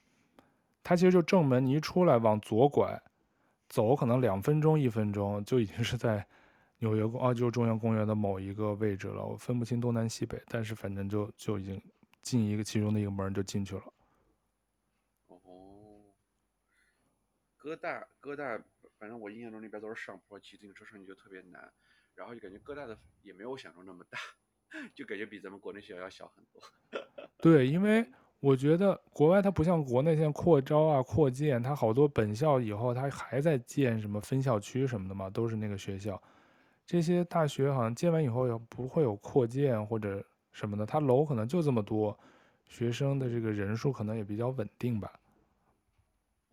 [0.83, 3.01] 它其实就正门，你一出来往左拐。
[3.69, 6.27] 走可能两分钟一分钟就已经是在
[6.79, 9.23] 纽约公啊，就是中央公园的某一个位置了。
[9.23, 11.79] 我分不清东南西北，但是反正就就已经
[12.21, 13.83] 进一个其中的一个门就进去了。
[15.27, 16.01] 哦，
[17.55, 18.59] 哥大哥大，
[18.97, 21.71] 反正我印象中那边都是上坡，骑自行车上去就特别难，
[22.15, 24.17] 然后就感觉哥大的也没有我想中那么大，
[24.95, 26.61] 就感觉比咱们国内学校要小很多。
[27.39, 28.09] 对，因为。
[28.39, 36.21] 我觉得国外它不像国内现在扩招啊、扩建，它好多本校以后它还在建什么分校区什么的嘛，都是那个学校。
[36.85, 42.17] 这些大学好像建完以后也不会有扩建或者什么的，它楼可能就这么多，
[42.67, 45.19] 学生的这个人数可能也比较稳定吧。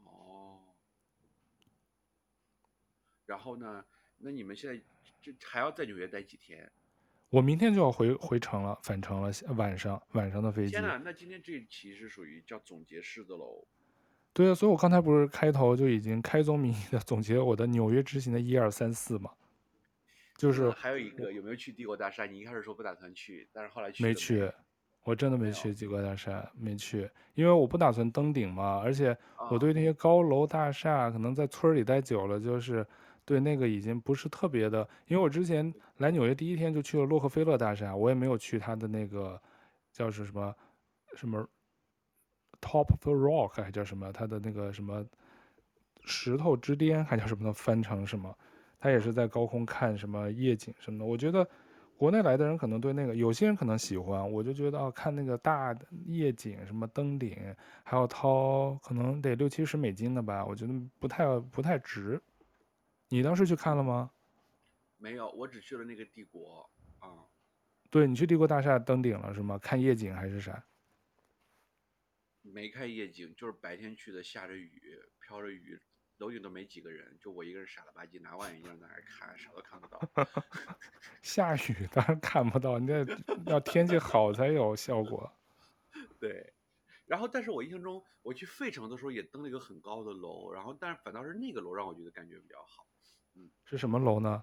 [0.05, 0.59] 哦。
[3.25, 3.85] 然后呢？
[4.19, 4.83] 那你们现在
[5.21, 6.69] 就还要在纽约待几天？
[7.29, 10.71] 我明天就要回回城了，返程了，晚上晚上的飞机。
[10.71, 13.67] 天呐，那今天这一期是属于叫总结式的喽？
[14.33, 19.33] 对啊，所以我刚才不是开头就已经开宗明义的总结我的纽约之行的一二三四嘛？
[20.37, 22.27] 就是还有一个有没有去帝国大厦？
[22.27, 24.49] 你一开始说不打算去，但是后来去没去？
[25.03, 29.17] 我真的没去帝国大厦，没去，因为我不打算登顶嘛，而且
[29.51, 32.87] 我对那些高楼大厦，可能在村里待久了，就是。
[33.27, 39.39] 对，那个已经不是特别的，因为我之前来纽约第一天就去了洛克菲勒大厦，我也没有去他的那个
[39.93, 40.55] 叫是什么
[41.17, 41.47] 什么
[42.61, 44.13] Top of the Rock 还叫什么？
[44.13, 45.05] 它的那个什么
[46.05, 47.53] 石头之巅还叫什么的？
[47.53, 48.33] 翻成什么？
[48.79, 51.05] 他也是在高空看什么夜景什么的。
[51.05, 51.47] 我觉得
[51.97, 54.31] 国内来的人可能对那个，有些人可能喜欢。
[54.31, 57.37] 我就觉得哦，看那个大夜景，什么登顶，
[57.83, 60.47] 还要掏，可能得六七十美金的吧？
[60.47, 62.21] 我觉得不太不太值。
[63.09, 64.11] 你当时去看了吗？
[64.99, 67.27] 没有，我只去了那个帝国啊。
[67.91, 69.59] 对，你去帝国大厦登顶了是吗？
[69.59, 70.65] 看夜景还是啥？
[72.43, 75.79] 没看夜景，就是白天去的，下着雨，飘着雨，
[76.19, 80.01] 楼顶都没几个人，就我一个人傻了吧唧拿望远镜在那看，啥都看不到。
[81.23, 83.07] 下雨当然看不到，你这
[83.47, 85.31] 要天气好才有效果。
[86.19, 86.55] 对，
[87.05, 92.87] 然后但是我印象中我去费城的时候也登了一个很高的楼，然后但是反倒是那个楼让我觉得感觉比较好。
[93.37, 94.43] 嗯，是什么楼呢？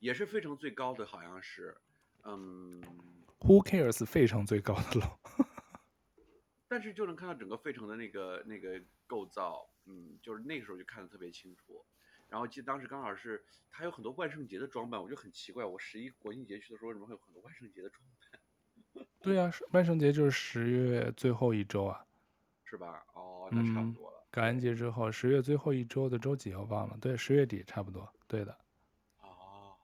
[0.00, 1.76] 也是费城最高的，好像是，
[2.24, 2.82] 嗯。
[3.40, 4.06] Who cares？
[4.06, 5.18] 费城最高的楼。
[6.68, 11.84] 但是就能看到整个费城的那个那个构造，嗯，就是那个时候就看得特别清楚。
[12.28, 18.02] 然后记得当时刚好是它有很多万圣节的装扮，我就很奇怪，我十一国庆节去的时候为什么会有很多万圣节的装
[18.94, 19.06] 扮？
[19.20, 22.06] 对啊，万圣节就是十月最后一周啊，
[22.64, 23.04] 是吧？
[23.14, 28.58] 哦，那差不多感恩节之后，十月最后一周的周几我忘了，对，十月底差不多，对的。
[29.18, 29.76] 哦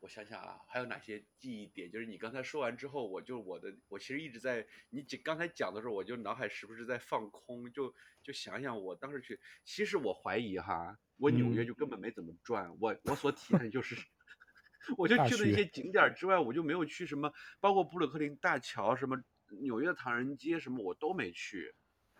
[0.00, 1.90] 我想想啊，还有哪些记忆点？
[1.90, 9.40] 就是你刚才说完之后，我就我的，我其实一直在你讲刚才讲的时候，我就脑海时不时在放空，就就想想我当时去。
[9.64, 13.96] 其实我怀疑哈，我纽约就根本没怎么转，嗯、我我所体验就是
[14.98, 19.16] 我就去了一些景点之外，我就没有去什么，包括布鲁克林大桥、什么
[19.62, 21.74] 纽约的唐人街什么，我都没去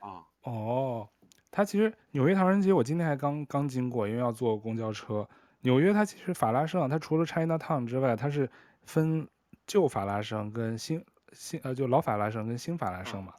[0.05, 0.25] 啊。
[0.43, 1.09] 哦，
[1.51, 5.27] 它其实纽约唐人街，我今天还刚刚经过，因为要坐公交车。
[5.61, 8.51] 纽约它其实法拉盛，它除了 Chinatown 之外，它是
[8.83, 9.27] 分
[9.67, 11.03] 旧法拉盛跟新
[11.33, 13.33] 新呃就老法拉盛跟新法拉盛嘛，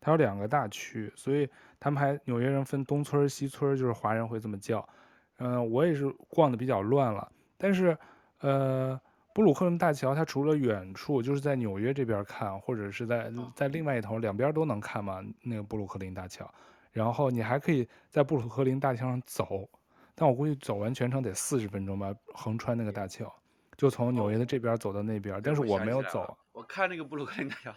[0.00, 1.50] 它有两个大区，所以
[1.80, 4.88] 他们还纽约人分东村西村，就是华人会这么叫。
[5.38, 7.28] 嗯、呃，我也是逛的比较乱了，
[7.58, 7.98] 但是
[8.40, 9.00] 呃
[9.36, 16.50] 布鲁克林大桥它除了远处就是在纽约这边看，或者是在在另外一头两边都能看嘛，那个布鲁克林大桥，
[16.90, 19.68] 然后你还可以在布鲁克林大桥上走。
[20.14, 23.30] 但我估计走完全程得四十分钟吧，横穿那个大桥，
[23.76, 25.34] 就从纽约的这边走到那边。
[25.34, 26.20] 哦、但是我没有走。
[26.52, 27.74] 我，我看那个布鲁克林大桥，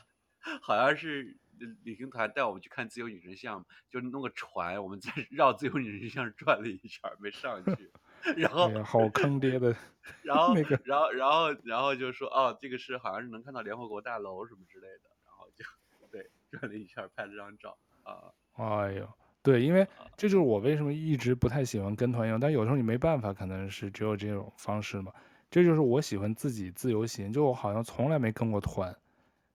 [0.62, 1.38] 好像是
[1.84, 7.92] 旅行团带我们去看自由女神像，就弄个船，我们在绕自由女神像转了一圈，没上去。
[8.36, 9.76] 然后、哎、好坑爹的。
[10.24, 15.64] 然后那个，然后然后然后就说哦，这个是好像是能看到联合国大楼什么之类的，然后就
[16.12, 18.32] 对转了一圈，拍了张照啊。
[18.54, 19.08] 哎呦。
[19.42, 25.14] 对，因为这就是我为什么一直不太喜欢跟团游，但有时候你没办法，可能是只有这种方式嘛。
[25.50, 28.94] 这就是我喜欢自己自由行，就我好像从来没跟过团，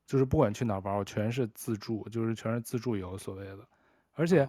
[0.07, 3.59] 就是不管去哪玩，我全是自助，就是全是自助游所谓的。
[4.15, 4.49] 而且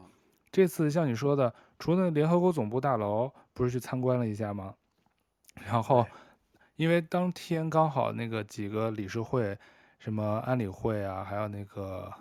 [0.52, 4.76] 这次像你说的，除了联合国总部大楼，不是去参观了一下吗？
[5.66, 6.06] 然后
[6.76, 9.58] 因为当天刚好那个几个理事会，
[10.00, 12.12] 什么安理会啊，还有那个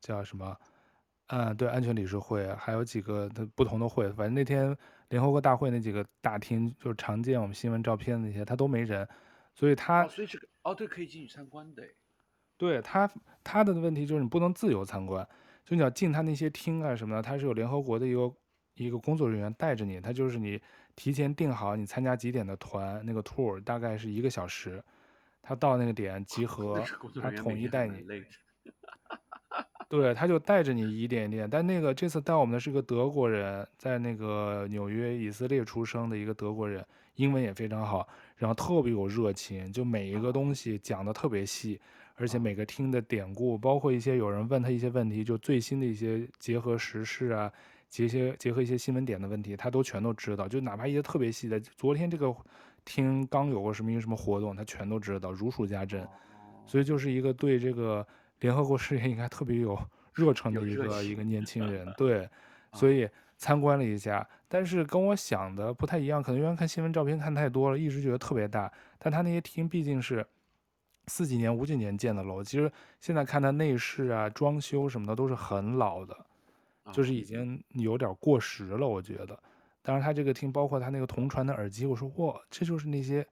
[0.00, 0.56] 叫什么？
[1.28, 4.76] 嗯，对，安全理事会还有几个的不同的会，反正那天
[5.08, 9.08] 联合国大会那几个大厅，就是常见我们新闻照片那些，他都没人，
[9.52, 11.82] 所以他哦，所以这个哦，对，可以进去参观的。
[12.56, 13.10] 对他，
[13.42, 15.28] 他的问题就是你不能自由参观，
[15.66, 18.32] 就你要进他那些厅啊什么的，他是有联合国的一个
[18.76, 20.58] 一个工作人员带着你，他就是你
[20.94, 24.82] 提前定好你参加几点的团，那个 tour 大概是一个小时，
[25.42, 26.80] 他到那个点集 合，
[27.20, 28.04] 他统一带你。
[29.88, 41.80] 对，他就带着你一点点，但那个这次带我们的是个德国人，在那个纽约以色列出生的一个德国人，英文也非常好，然后特别有热情，就每一个东西讲的特别细，
[42.16, 47.52] 而且每个厅的典故，包括一些有人问他一些问题，就最新的一些结合时事啊，
[47.88, 52.34] 结些结合一些新闻点的问题，他都全都知道，就哪怕一些特别细的，昨天这个
[52.84, 56.06] 厅刚有过什么一个什么活动，他全都知道，如数家珍，
[56.64, 58.06] 所以就是一个对这个。
[58.40, 59.74] 联合国事业应该特别有
[60.12, 62.28] 热忱的一个一个年轻人， 对，
[62.74, 63.08] 所以
[63.38, 70.24] 参观了一下，但是跟我想的不太一样，可能因为看新闻照片看太多了，一直觉得特别大，但他那些厅毕竟是
[71.06, 76.16] 四几年、五几年建的楼，其实现在看它内饰啊、装修什么的都是很老的，
[76.92, 79.38] 就是已经有点过时了，我觉得。
[79.82, 83.24] 当然，他这个厅包括他那个同传的耳机，我说哇，这就是那些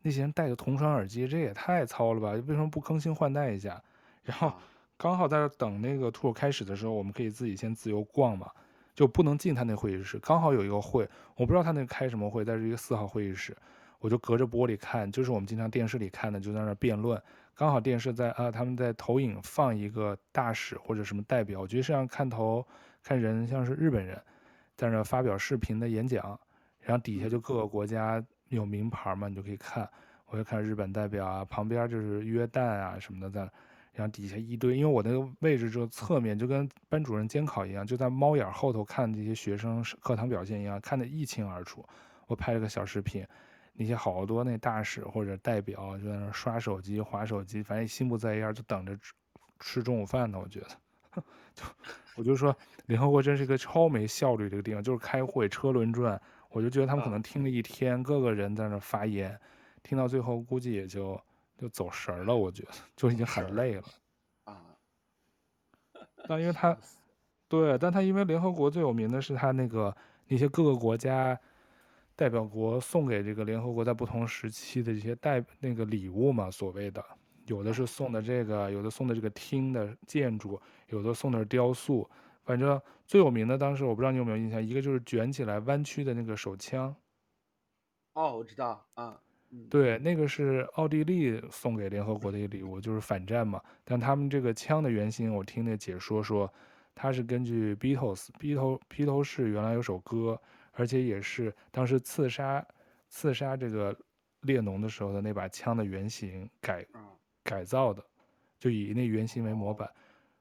[0.00, 2.30] 那些人戴的同传耳机，这也太糙了吧？
[2.32, 3.78] 为什么不更新换代一下？
[4.22, 4.54] 然后
[4.96, 8.50] 刚好在这等那个 tour 开始的时候，我们可以自己先自由逛嘛，
[8.94, 10.18] 就不能进他那会议室。
[10.20, 11.06] 刚好有一个会，
[11.36, 13.54] 我不知道他那开什么会，但是一个四号会议室，
[13.98, 17.20] 我就隔着玻璃看，就是我们经常电视里看的，就在那辩论。
[17.54, 22.64] 刚好电视在啊，他们在投影放一个大使或者什么代表，我觉得是让看头
[23.02, 24.16] 看人像是日本人，
[24.76, 26.38] 在那发表视频的演讲，
[26.80, 29.88] 然后底下就各个国家有名牌嘛，你就可以看。
[30.26, 33.40] 我就看日本代表啊，旁边就是约旦啊什么的在，
[33.94, 41.84] 然后底下一堆，因为我那个位置就侧面就跟班主任监考一样，就在猫眼后头看这些学生课堂表现一样，看得一清二楚。
[42.26, 43.26] 我拍了个小视频。
[43.80, 49.12] 那些好多那大使或者代表就在那刷手机、划手机，反正心不在焉，就等着吃
[49.60, 50.36] 吃中午饭呢。
[50.36, 50.58] 我觉
[51.14, 51.22] 得，
[51.54, 51.64] 就
[52.16, 52.54] 我就说，
[52.86, 56.20] 联合国真是一个超没效率的一个地方，就是开会车轮转。
[56.48, 59.38] 我就觉得他们可能听了一天，各个人在那发言，
[59.84, 61.20] 听到最后估计也就
[61.56, 62.34] 就走神了。
[62.34, 63.82] 我觉得就已经很累了
[64.42, 64.74] 啊。
[66.26, 66.76] 但因为他，
[67.46, 71.38] 对，但他因为联合国最有名的是他那个那些各个国家。
[72.18, 77.04] 代表国送给这个联合国在不同时期的这些代那个礼物嘛，所谓的
[77.46, 82.10] 有的是送的这个，有的送的这个厅的建筑，有的送的是雕塑。
[82.42, 86.92] 反正最有名的当时我不知道你有没有印象，一个就是卷起来弯曲的那个手枪。
[88.14, 89.16] 哦，我知道啊，
[89.70, 93.62] 对，那个是奥地利送给联合国的一个礼物，就是反战嘛。
[93.84, 96.52] 但他们这个枪的原型，我听那解说说，
[96.96, 100.36] 它是根据 Beatles 披头披头士原来有首歌。
[100.78, 102.64] 而且也是当时刺杀
[103.08, 103.94] 刺杀这个
[104.42, 106.86] 列侬的时候的那把枪的原型改
[107.42, 108.00] 改造的，
[108.60, 109.90] 就以那原型为模板，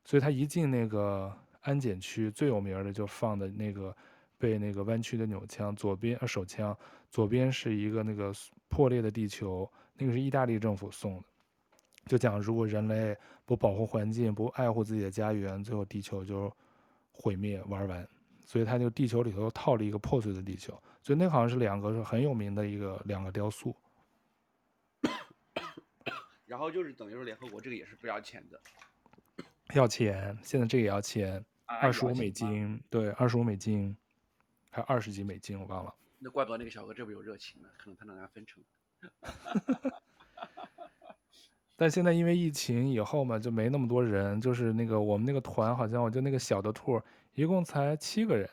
[0.06, 3.96] 所以他一进那个安检区，最有名的就放的那个
[4.38, 6.78] 被那个弯曲的扭枪，左边呃手枪，
[7.10, 8.32] 左边是一个那个
[8.68, 11.24] 破裂的地球，那个是意大利政府送的，
[12.06, 16.56] 就讲如果人类不保护环境，不爱护自己的家园，最后地球就
[17.12, 18.08] 毁灭玩完。
[18.48, 23.76] 所以它就地球里头套了一个破碎的地球，所以那好像是两个是很有名的一个两个雕塑。
[26.48, 28.58] 然后就是等于说联合国这个也是不要钱的，
[29.74, 33.94] 要钱，现在这个也要钱，二十五美金，对，二十五美金，
[34.70, 35.94] 还有二十几美金，我忘了。
[36.18, 38.64] 那怪不得那个小哥这么有热情呢，可能他能拿分成。
[41.76, 47.04] 但现在因为疫情以后嘛，就没那么多人，就是那个我们那个团好像我就那个小的 tour。
[47.38, 48.50] 一共才七个人，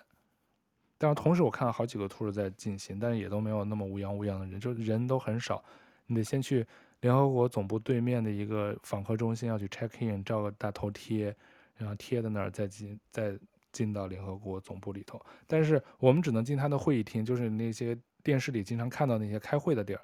[0.98, 5.64] 但是同时我看了好几个 tour 在进行，但是也都没有那么乌泱乌泱的人，就人都很少。
[6.06, 6.66] 你得先去
[7.00, 11.34] 联合国总部对面的一个访客中心要去 check in，照个大头贴，
[11.78, 13.34] 然后贴在那儿再进再
[13.72, 15.18] 进到联合国总部里头。
[15.46, 20.00] 但是我们只能进他的会议厅，就是那些电视里经常看到那些开会的地儿。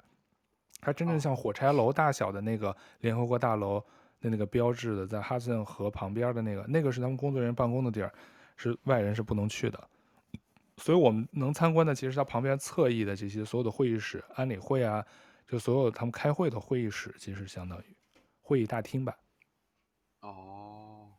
[0.79, 3.79] 它真正像火柴楼大小的那个联合国大楼
[4.19, 8.11] 的那个标志的，在哈森河旁边的那个，那个是他们工作人员办公的地儿。
[8.61, 9.89] 是外人是不能去的，
[10.77, 15.03] 所以我们能参观的其实是它旁边侧翼的这些所有的会议室、安理会啊，
[15.47, 17.85] 就所有他们开会的会议室，其实相当于
[18.39, 19.17] 会议大厅吧。
[20.19, 21.09] 哦，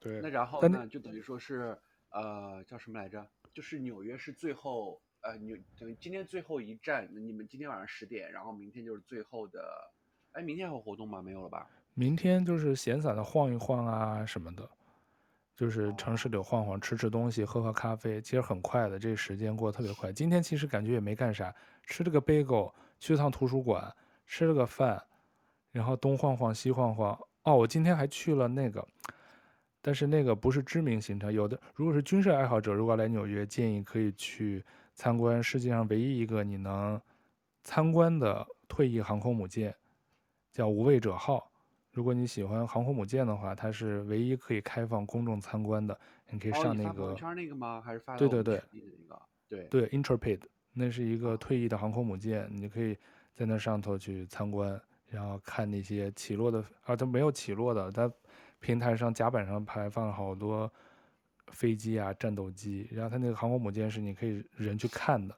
[0.00, 0.20] 对。
[0.20, 1.78] 那然后呢，就等于说是
[2.10, 3.24] 呃叫什么来着？
[3.54, 9.60] 就是纽约是最后呃纽等于今天最后一站，你们今天晚上十点，然后明天就是最后的。
[10.32, 11.22] 哎，明天还有活动吗？
[11.22, 11.70] 没有了吧？
[11.94, 14.68] 明天就是闲散的晃一晃啊什么的。
[15.58, 20.12] 就是城市里晃晃，吃吃东西，喝喝咖啡，其实很快的，这时间过得特别快。
[20.12, 21.52] 今天其实感觉也没干啥，
[21.82, 23.92] 吃了个 bagel，去趟图书馆，
[24.24, 25.02] 吃了个饭，
[25.72, 27.18] 然后东晃晃西晃晃。
[27.42, 28.86] 哦，我今天还去了那个，
[29.82, 31.32] 但是那个不是知名行程。
[31.32, 37.00] 有的如果是军事爱好者，如果来纽约，建议可以去参观世界上唯一一个你能
[37.64, 39.74] 参观的退役航空母舰，
[40.52, 41.50] 叫无畏者号。
[41.92, 45.98] 如果你喜欢航空母舰的话，它是唯一可以开放公众参观的。
[46.30, 47.06] 你可以上那个。
[47.06, 47.80] 哦、圈那个吗？
[47.80, 50.40] 还是发对对对，那个对对 Intrepid，
[50.74, 52.96] 那是一个退役的航空母舰，你可以
[53.34, 58.12] 在那上头去参观，然后看那些起落的啊，它没有起落的，它
[58.60, 60.70] 平台上甲板上排放了好多
[61.52, 65.34] 飞机啊、战斗机，然后它那个航空母舰是你可以人去看的，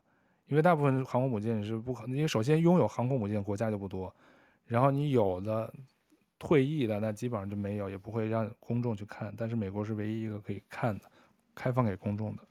[0.49, 4.13] 因为大部分航空母舰你是不可能，因为首先拥有航空母舰国家就不多，
[4.67, 5.73] 然后你有的。
[6.41, 9.33] 退役的那基本上就没有，也不会让公众去看。
[9.37, 11.05] 但是美国是唯一一个可以看的，
[11.55, 12.43] 开放给公众的。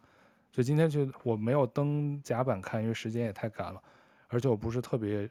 [0.52, 3.82] 所以今天就我没有登甲板看，因为时间也太赶了，
[4.28, 5.28] 而且我不是特别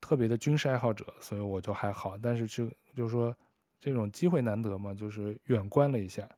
[0.00, 2.16] 特别的军事爱好者，所以我就还好。
[2.16, 3.36] 但是就就是说
[3.80, 6.28] 这种机会难得嘛，就是远观了一下。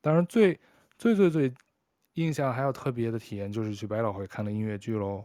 [0.00, 0.58] 当然最
[0.96, 1.52] 最最最
[2.14, 5.24] 印象还有特别的体验，就是去百老汇看了音乐剧喽。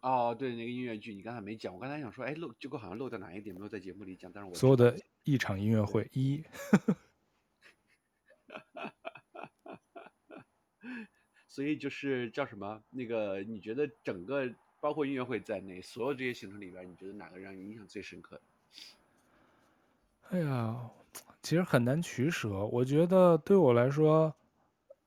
[0.00, 6.42] 哦，对，那个音乐剧你刚才没讲，我刚才想说，哎，漏，结果好像漏掉哪一点没有在节目里讲，但是我所有的一场音乐会一，
[11.46, 12.82] 所以就是叫什么？
[12.88, 18.40] 那个你觉得整个包括音乐会在内，所有这些行程里边，你觉得哪个让你印象最深刻？
[20.30, 20.90] 哎呀，
[21.42, 22.48] 其实很难取舍。
[22.48, 24.34] 我觉得对我来说，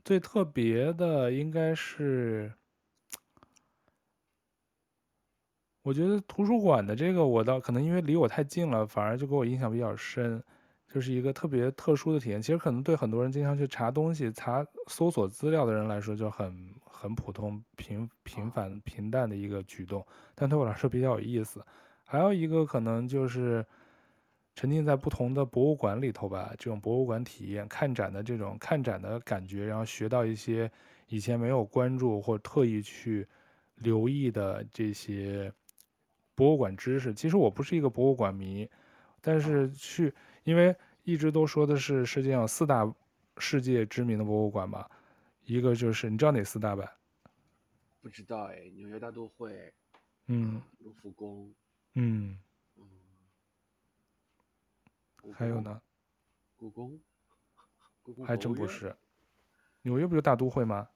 [0.06, 2.54] 最特别的应该是。
[5.84, 10.42] 我觉得图书馆的这个，我倒可能因为离我太近了，反而就给我印象比较深，
[10.90, 12.42] 就是一个特别特殊的体验。
[12.42, 21.62] 其实可能对很多人经常去查东西、查搜索资料的人来说，就很很普通、平平凡、平淡的一个举动，但对我来说比较有意思。
[22.06, 23.66] 还有一个可能就是
[24.56, 30.72] 沉浸在不同的博物馆里头吧，这种博物馆体验、看展的这种看展的感觉，然后学到一些
[31.10, 33.28] 以前没有关注或特意去
[33.76, 35.52] 留意的这些。
[36.36, 38.70] 博物馆知识，其实我不是一个博物馆迷，
[39.22, 40.14] 但是去，
[40.44, 42.92] 因为一直都说的是世界上四大
[43.38, 44.90] 世界知名的博物馆嘛，
[45.46, 46.98] 一个就是你知道哪四大吧？
[48.02, 49.74] 不知道哎，纽约大都会，
[50.28, 51.54] 嗯，卢浮宫，
[51.94, 52.38] 嗯，
[52.76, 52.86] 嗯，
[55.34, 55.82] 还有呢？
[56.58, 57.00] 故宫，
[58.02, 58.96] 故宫还真不是，
[59.84, 60.90] 纽约不就大都会吗？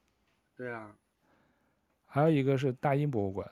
[0.56, 0.98] 对啊，
[2.06, 3.50] 还有一个是大英博物馆。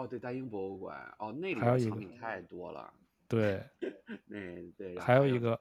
[0.00, 2.90] 哦，对，大英博物馆，哦，那里藏品太多了。
[3.28, 3.62] 对，
[4.24, 4.38] 那
[4.78, 5.60] 对，还有一个，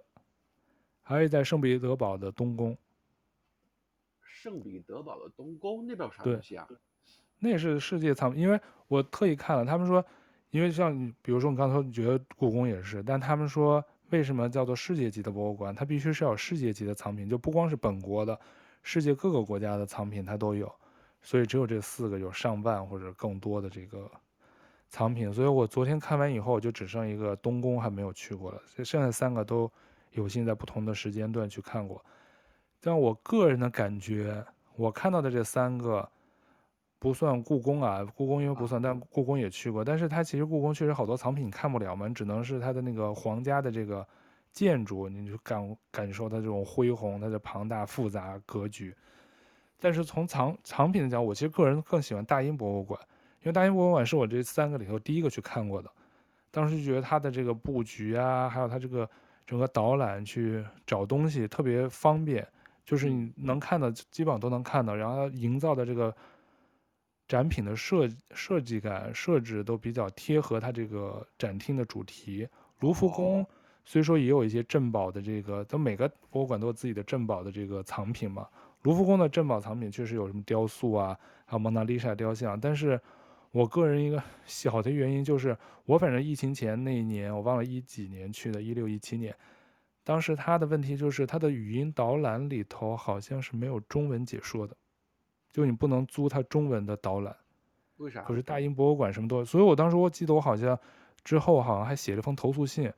[1.02, 2.78] 还有在圣彼得堡的东宫。
[4.24, 6.66] 圣彼得堡的东宫那边有啥东西啊？
[7.38, 10.04] 那是世界藏品，因为我特意看了，他们说，
[10.52, 15.76] 因为像你，比如说你刚才说你觉得故宫也是，但他们说为什么叫做世界级的博物馆？
[15.76, 18.40] 它必须是要有世界级的藏品，就不光是本国的，
[18.84, 20.74] 世界各个国家的藏品它都有。
[21.22, 24.10] 所以只有这四个有上万或者更多的这个
[24.90, 29.72] 藏品，所以我昨天看完以后就只剩一个东宫还没有去过了，所以剩下三个都
[30.12, 32.04] 有幸在不同的时间段去看过。
[32.82, 34.44] 但我个人的感觉，
[34.76, 36.10] 我看到的这三个
[36.98, 39.86] 不算故宫啊，故宫因为不算，但故宫也去过。
[39.86, 44.06] 但是它其实故宫确实好多藏品你看不了嘛，你只能是它的那个皇家的这个
[44.52, 48.96] 建筑，你就感感受它这种恢宏、它的庞大复杂格局。
[49.80, 53.00] 但是从藏藏品的讲，我其实个人更喜欢大英博物馆，
[53.42, 55.90] 因为大英博物馆是我这三个里头第一个去看过的。
[56.52, 59.10] 当时就觉得它的这个布局啊，还有它这个
[59.46, 62.48] 整个导览去找东西特别方便，
[62.84, 66.14] 就是你能看到基本上都能看到，然后它营造的这个
[67.28, 72.48] 展品的设设计感设置都比较贴合它这个展厅的主题。
[72.80, 73.46] 卢浮宫
[73.86, 78.48] 虽说也有一些镇宝的这个，它每个博物馆都有自己的镇宝的这个藏品嘛。
[78.84, 82.60] 卢浮宫的镇宝藏品确实有什么雕塑啊，还有蒙娜丽莎雕像。
[82.60, 83.00] 但是，
[83.52, 89.36] 我个人一个小的原因就是，我反正疫情前那一年，我忘了一几年去的，一六一七年，
[90.04, 94.76] 当时他的问题就是他的语音导览里头好像是没有中文解说的，
[95.52, 97.36] 就你不能租他中文的导览。
[97.98, 98.22] 为啥？
[98.22, 100.78] 可是大英博物馆什么都，所以我当时我记得我好像
[101.24, 102.92] 之后好像还写了封投诉信，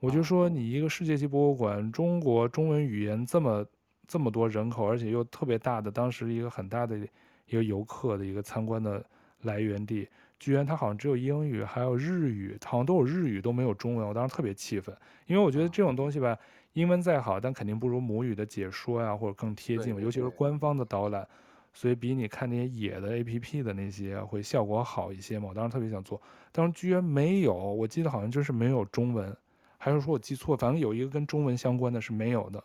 [0.00, 3.66] 我就说你一个世界级博物馆，中国中文语言这么。
[4.08, 6.98] 这么多人口，而且又特别大的，当时一个很大的
[7.46, 9.02] 一个游客的一个参观的
[9.42, 14.08] 来源地，居然它好像只有英语，还有日语，好像都有日语，都没有中文。
[14.08, 16.36] 我当时特别气愤，因为我觉得这种东西吧，
[16.72, 21.26] 英文再好，但肯定不如母语的解说呀，或者更贴近，尤其是官方的导览，
[21.72, 25.48] 所以比你看那些野的 APP 的那些会效果好一些嘛。
[25.48, 26.20] 我当时特别想做，
[26.50, 29.36] 当时居然没有，我记得好像就是没有中文，
[29.78, 30.56] 还是说我记错？
[30.56, 32.62] 反正有一个跟中文相关的是没有的。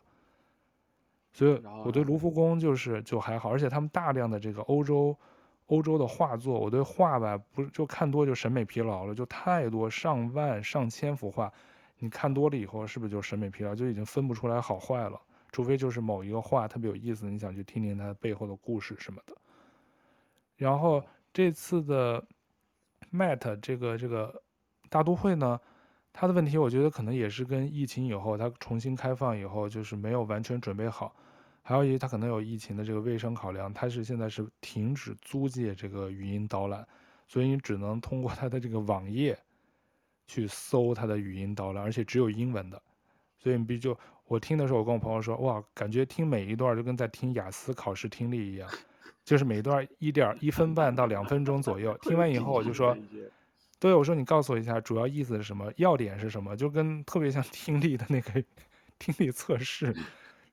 [1.33, 5.15] 所以我对卢浮宫就是就还好，而且他们大量的这个欧洲，
[5.67, 11.51] 欧洲的画作，我对画吧不就看多就审美疲劳了，就太多上万上千幅画，
[11.99, 15.21] 你看多了以后是不是就审美疲劳，就已经分不出来好坏了？
[15.51, 19.35] 除非就是某一个画特别有意思，你想去听听它背后的故事什么的。
[20.55, 22.23] 然后这次的
[23.11, 24.41] MAT 这个这个
[24.89, 25.59] 大都会呢，
[26.13, 31.15] 它的问题我觉得可能也是跟疫情以后它重新开放以后就是没有完全准备好。
[31.67, 36.87] 还有一，它可能有疫情的这个卫生考量，它是现在是停止租借这个语音导览，
[37.27, 39.37] 所以你只能通过它的这个网页
[40.27, 42.81] 去搜它的语音导览，而且只有英文的。
[43.37, 48.69] 所以你必就我听的时候，我跟我朋友说，哇，感觉听每一段就跟在听雅思考试听力一样，
[49.25, 51.97] 就是每一段一点一分半到两分钟左右。
[52.03, 52.97] 听完以后我就说，
[53.77, 58.41] 对，我说你告诉我一下主要意思是什么，要点是什么，就跟特别像听力的那个
[58.97, 59.93] 听力测试。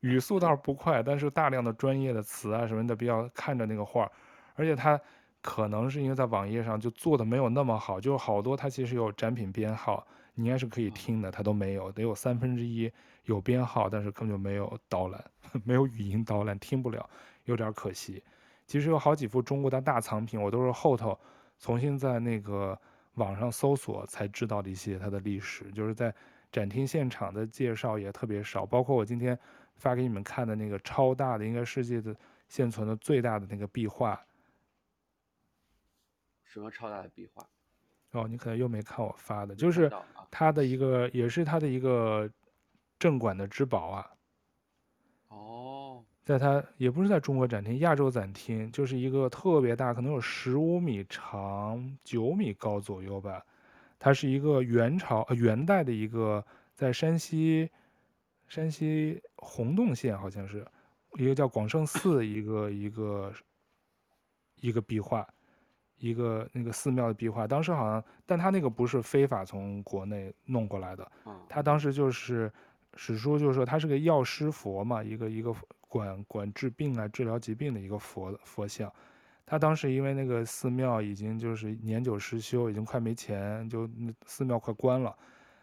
[0.05, 4.11] 语速倒是不快，但是大量的专业的词啊什么的，比较看着那个画，
[4.55, 5.01] 而且它
[5.41, 12.93] 可能是因为在网页上就做的没有那么好，就好多它其实有展品编号，你应该是可以听的，它都没有，得有三分之一
[13.25, 15.25] 有编号，但是根本就没有导览，
[15.65, 17.09] 没有语音导览，听不了，
[17.45, 18.23] 有点可惜。
[18.67, 21.19] 其实有好几幅中国的大藏品，我都是后头
[21.59, 22.79] 重新在那个
[23.15, 26.15] 网上搜索才知道的一些它的历史，就是在
[26.53, 29.37] 展厅现场的介绍也特别少，包括我今天
[29.77, 32.15] 发给你们看的那个超大的，应该世界的
[32.49, 34.21] 现存的最大的那个壁画。
[36.45, 37.47] 什么超大的壁画？
[38.13, 39.91] 哦，你可能又没看我发的，就是
[40.31, 42.31] 它的一个，也是它的一个
[42.99, 44.11] 镇馆的之宝啊。
[45.29, 53.45] 哦，在它也不是在中国展厅，亚洲展厅，就是一个特别大，可能有十五米长，九米高左右吧。
[53.99, 57.69] 它是一个元朝呃元代的一个在山西
[58.49, 60.67] 山西洪洞县，好像是
[61.15, 63.33] 一个叫广胜寺一个一个
[64.61, 65.27] 一个壁画。
[65.97, 71.11] 一个那个寺庙的壁画，当时好像，但他那个不是非法从国内弄过来的，
[71.49, 72.53] 他当时就是
[72.97, 75.55] 史书就是说他是个药师佛嘛，一个一个
[75.89, 78.93] 管管治病啊、治疗疾病的一个佛佛像。
[79.47, 85.17] 他当时因为那个寺庙已经就是年久失修，已经快没钱，就那寺庙快关了，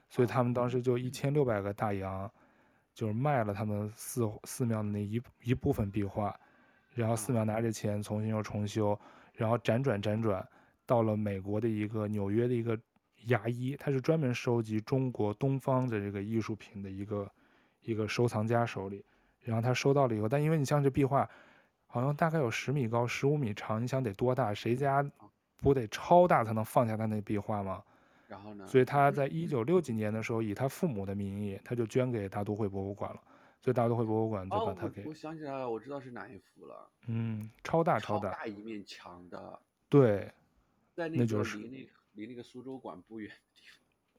[0.10, 2.32] 所以他们当时就一千六百个大洋，
[3.02, 6.40] 就是卖了他们寺寺庙的那一一部分壁画，
[6.94, 8.96] 然后寺庙拿着钱重新又重修。
[9.34, 10.48] 然后辗转辗转，
[10.86, 12.80] 到了美国的一个纽约的一个
[13.26, 17.32] 牙医，他是专门收集中国东方的这个艺术品的一个
[17.82, 19.04] 一个收藏家手里。
[19.40, 21.28] 然后他收到了以后，但因为你像这壁画，
[21.88, 24.54] 好像大概有十米高、十五米长，你想得多大？
[24.54, 25.04] 谁家
[25.58, 27.82] 不得超大才能放下他那壁画吗？
[28.32, 28.66] 然后呢？
[28.66, 33.22] 所以他在一九六几年的时候，以他父母的名义，他就捐给大都会博物馆了。
[33.60, 35.10] 所以大都会博物馆就把它给、哦我……
[35.10, 36.90] 我想起来了，我知道是哪一幅了。
[37.08, 39.60] 嗯，超大超大，超大一面墙的。
[39.90, 40.32] 对，
[40.96, 43.62] 在那个离那离那个苏州馆不远的地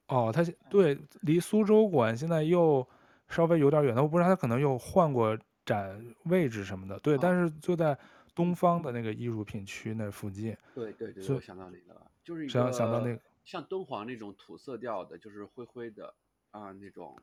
[0.07, 0.29] 方。
[0.29, 2.87] 哦，它对离苏州馆现在又
[3.29, 6.99] 稍微有点远，我不知道它可能又换过展位置什么的。
[7.01, 7.99] 对，哦、但是就在
[8.37, 10.57] 东方的那个艺术品区那附近。
[10.73, 16.15] 对对对，我想到那个了，就是想想到那个像敦煌那种土色调的，就是灰灰的
[16.51, 17.19] 啊那种。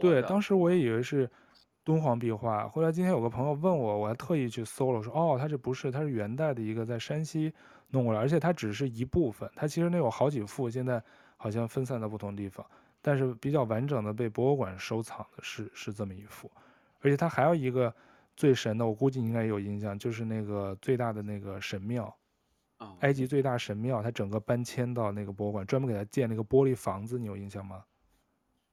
[0.00, 1.30] 对，当时我也以为是
[1.84, 7.52] 敦煌壁画，后来今天有个朋友问我，我还特意去搜了，说哦，它这不是，它是元代的一个在山西
[7.90, 11.00] 弄过来，而且它只是一部分，它其实那有好几幅，现在
[11.36, 12.66] 好像分散在不同地方，
[13.00, 16.50] 但是比较完整的被博物馆收藏的是是这么一幅，
[17.00, 17.94] 而且它还有一个
[18.36, 22.12] 最神的，我估计你应该有印象，就是那个最大的那个神庙，
[23.00, 27.84] 埃及最大神庙，它整个搬迁到那个博物馆，专门给它建了一个玻璃房子，你有印象吗？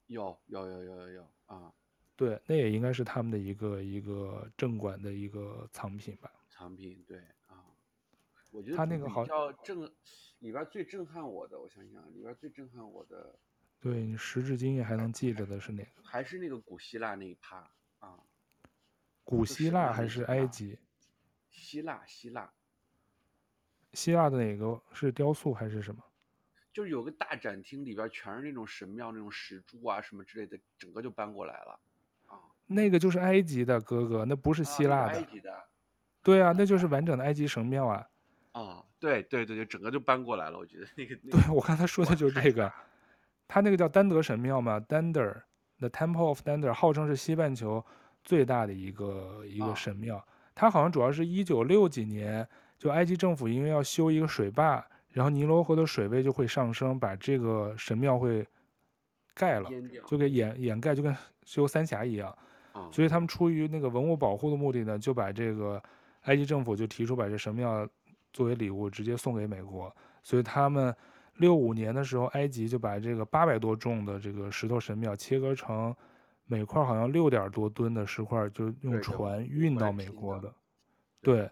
[0.07, 1.73] 有有有有有有啊，
[2.15, 6.31] 对，那也应该是他们的一个一个镇馆的一个藏品吧。
[6.49, 7.17] 藏品对
[7.47, 7.63] 啊，
[8.51, 9.81] 我觉得他那个好像震
[10.39, 13.39] 里边最震撼我的，我想想里边最震撼我的，
[13.79, 16.03] 对你时至今日还能记着的是哪个？
[16.03, 18.19] 还是那个古希腊那一趴啊？
[19.23, 20.77] 古希腊还是埃及？
[21.49, 22.53] 希腊希腊，
[23.93, 26.03] 希腊的哪个是雕塑还是什么？
[26.73, 31.79] 就是有个大展厅，里边全是那种神庙、那种石柱啊什么之类的，整个就搬过来了，
[32.25, 35.11] 啊，那个就是埃及的哥哥，那不是希腊的。
[35.11, 35.53] 啊、埃及的。
[36.23, 38.07] 对啊，那就是完整的埃及神庙啊。
[38.53, 41.15] 啊，对对对，就整个就搬过来了，我觉得那个。
[41.29, 42.71] 对，我刚才说的就是这个，
[43.47, 47.85] 他那个叫丹德神庙嘛，Dander，The Temple of Dander，号称是西半球
[48.23, 50.25] 最大的一个一个神庙。
[50.55, 52.47] 它好像主要是一九六几年，
[52.83, 54.85] 就埃及政府因为要修一个水坝。
[55.09, 58.43] 然后尼罗河的水位就会上升，把这个神庙会
[59.35, 59.69] 盖了，
[60.07, 62.35] 就给掩掩盖，就跟修三峡一样。
[62.91, 65.79] 所以他们出于那个文物保护的目的呢，就把这个
[66.21, 67.87] 埃及政府就提出把这神庙
[68.31, 69.95] 作为礼物直接送给美国。
[70.23, 70.91] 所以他们
[71.35, 75.95] 六五年的时候，埃及就把这个八百多重的这个石头神庙切割成
[76.47, 80.51] 每块好像六点多吨的石块，就用船运到美国的。
[81.21, 81.47] 对，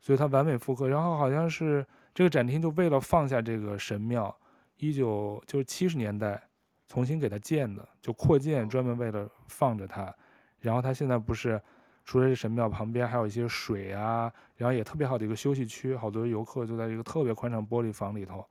[0.00, 0.88] 所以它完美复刻。
[0.88, 1.86] 然后好像是。
[2.14, 4.36] 这个展厅就为了放下这个神庙，
[4.78, 6.42] 一九就是七十年代
[6.88, 10.12] 重新给它建的，就扩建专门为了放着它。
[10.58, 11.62] 然后它现在不是
[12.04, 18.44] 除了这神庙旁边还有一些水啊，然后也特别好的一个休息区，好多游客就在这个特别宽敞玻璃房里头，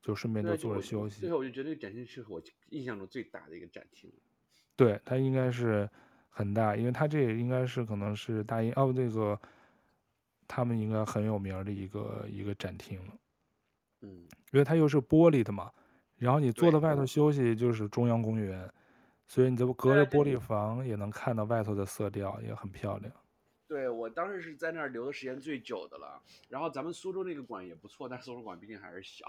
[0.00, 1.20] 就顺便就坐着休息。
[1.20, 2.40] 最后我就觉得这个展厅是我
[2.70, 4.10] 印象中最大的一个展厅。
[4.74, 5.86] 对，它应该是
[6.30, 9.38] 很大，因为它这也应该是可能是大英哦这个。
[10.48, 13.12] 他们应该很有名的一个一个展厅了，
[14.02, 14.08] 嗯，
[14.52, 15.70] 因为它又是玻璃的嘛，
[16.16, 18.70] 然后你坐在外头休息就是中央公园，
[19.26, 23.12] 所以你就隔着玻璃房也能看到外头的色调，也很漂亮。
[23.66, 26.20] 对，我当时是在那儿留的时间最久的了，
[26.50, 29.24] 然后咱们苏州那个馆也不错，但苏州馆毕竟还是小，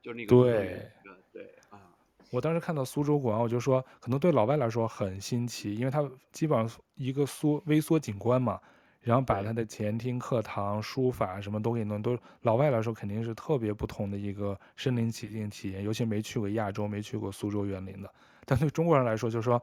[0.00, 0.88] 就那个对。
[1.32, 1.90] 对啊，
[2.30, 8.60] 我当时看到苏州馆，我就说可能对老外来说很新奇，因为它基本上一个缩微缩景观嘛。
[9.08, 18.14] 然后把他的前厅、课堂、书法什么都给弄，都老外来说肯定是特别不同的一个身临其境体验，尤其没去过亚洲、没去过苏州园林的，
[18.44, 19.62] 但对中国人来说就是说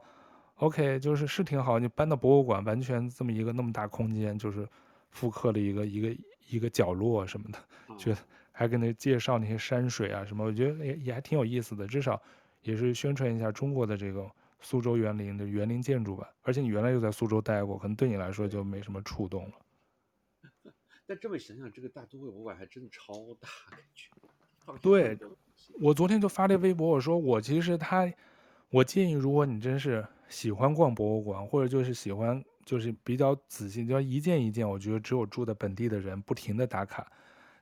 [0.56, 4.68] ，OK，就是是挺好，你搬到博物馆，完全这么一个那么大空间，就是
[5.12, 6.16] 复刻了一个一个
[6.48, 7.58] 一个角落什么的，
[7.96, 8.18] 觉得
[8.50, 12.20] 还跟那介绍那些山水啊什么，我觉得也也还挺有意思的，至少
[12.62, 14.28] 也是宣传一下中国的这个。
[14.66, 19.52] 苏州园林的园林建筑吧，而且你原来又在苏州待过，可能对你来说就没什么触动了。
[21.06, 24.10] 但这么想想，这个大都会博物馆还真的超大，感觉。
[24.82, 25.16] 对，
[25.80, 28.12] 我昨天就发了微博，我说我其实他，
[28.70, 37.06] 我建议如果你真是喜欢逛博物馆，或者就是喜欢就是比较仔细，就要一件一件，我觉得只有住在本地的人不停的打卡，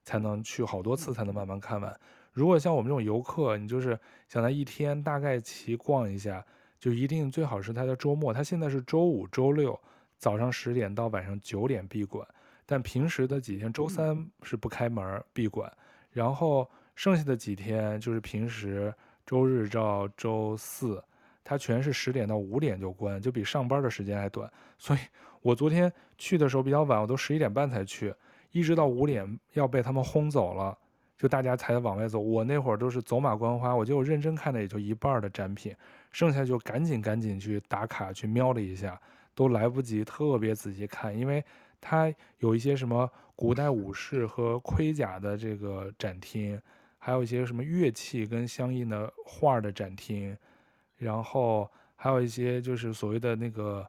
[0.04, 2.00] 才能去好多次才能慢慢看完。
[2.32, 6.42] 如果像我们这种游客，你就是想在一天大概齐逛一下。
[6.84, 9.80] 就一定最好是他的周末，他现在是周五、周六
[10.18, 12.28] 早上十点到晚上九点闭馆，
[12.66, 15.72] 但平时的几天周三是不开门闭馆，
[16.10, 18.94] 然后剩下的几天就是平时
[19.24, 21.02] 周日到周四，
[21.42, 24.52] 他全是十点到五点就关，就比上班的时间还短。
[24.76, 24.98] 所以
[25.40, 28.14] 我昨天去的时候比较晚，我都十一点半才去，
[28.50, 30.76] 一直到五点要被他们轰走了，
[31.18, 32.18] 就大家才往外走。
[32.18, 35.74] 我那会儿都是走马观花，我就我认真看的也就一半的展品。
[36.12, 39.00] 剩下就赶紧赶紧去打卡去瞄了一下，
[39.34, 41.44] 都来不及特别仔细看，因为
[41.80, 46.60] 它有一些什么古代武士和盔甲的这个展厅，
[46.98, 50.36] 还有一些什么乐器跟相应的画的展厅，
[50.96, 53.84] 然后还有一些就是所谓的那个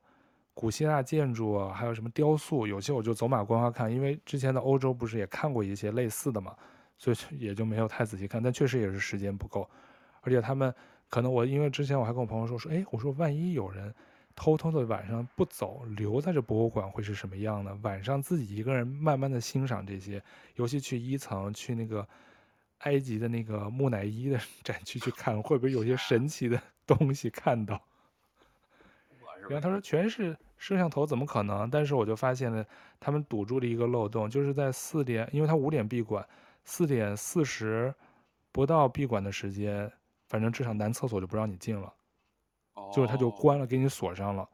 [0.55, 6.55] 古希腊建筑啊，还有什么雕塑，有些我就走马观花看，因为之前的欧洲不是也看过一些类似的嘛，
[6.97, 9.69] 所以也就没有太仔细看，但确实也是时间不够，
[10.21, 10.73] 而且他们。
[11.07, 13.93] 可能我因为之前我还跟我朋友说说，哎，我说万一有人
[14.35, 17.77] 偷偷的晚上不走，留在这博物馆会是什么样呢？
[17.83, 20.21] 晚上自己一个人慢慢的欣赏这些，
[20.55, 22.05] 尤其去一层去那个
[22.79, 27.79] 埃及的那个木乃伊的 展区去看，会不会有些神奇的东西看到？
[29.47, 31.69] 然后他说全是摄像头，怎么可能？
[31.69, 32.65] 但是我就发现了，
[32.99, 36.27] 他们堵住了一个漏洞，就是在四点，因为他五点闭馆，
[36.65, 37.95] 四点四十
[38.51, 39.89] 不到闭馆的时间。
[40.27, 41.93] 反正至少男厕所就不让你进了，
[42.91, 44.49] 就是他就关了，给你锁上了。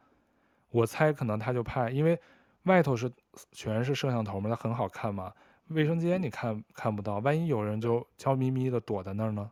[0.70, 2.20] 我猜可能他就怕，因为
[2.64, 3.10] 外头是
[3.54, 5.34] 全是摄像头嘛，它很好看嘛。
[5.68, 9.50] 卫生间你看看不到，万一有人就悄咪咪的躲在那儿呢？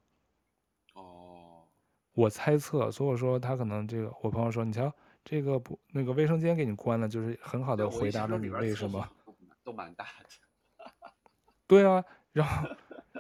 [0.94, 1.64] 哦，
[2.11, 9.07] 我猜测，所以我说他可能这个，我朋友说，你瞧这个不那个卫生间给你关了，就是很好的回答了你为什么
[9.64, 10.30] 都蛮大的。
[11.65, 12.03] 对啊，
[12.34, 12.68] 然后。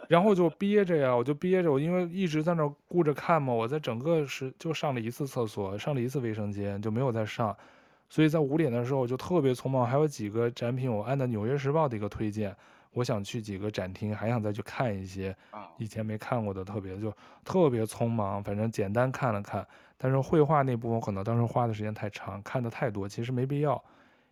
[0.07, 7.55] 然后就憋着呀，我就憋着，我因为一直在那儿顾着看嘛，我在整个是就上了一次厕所，上了一次卫生间，就没有再上，
[8.09, 12.55] 所以在五点的时候我就特别匆忙，还有几个展品我按照《纽约时报》的一个推荐，
[12.91, 15.35] 我想去几个展厅，还想再去看一些
[15.77, 17.13] 以前没看过的，特别就
[17.43, 19.65] 特别匆忙，反正简单看了看，
[19.95, 23.83] 但是绘画那部分可能当时花的时间太长，看的太多，其实没必要，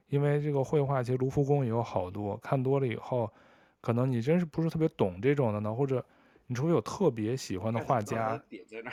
[0.10, 3.32] 因为这个绘画其实卢浮宫也有好多，看多了以后。
[3.82, 6.04] 可能你真是不是特别懂这种的呢，或者
[6.48, 8.42] 你除非有特别喜欢的画家，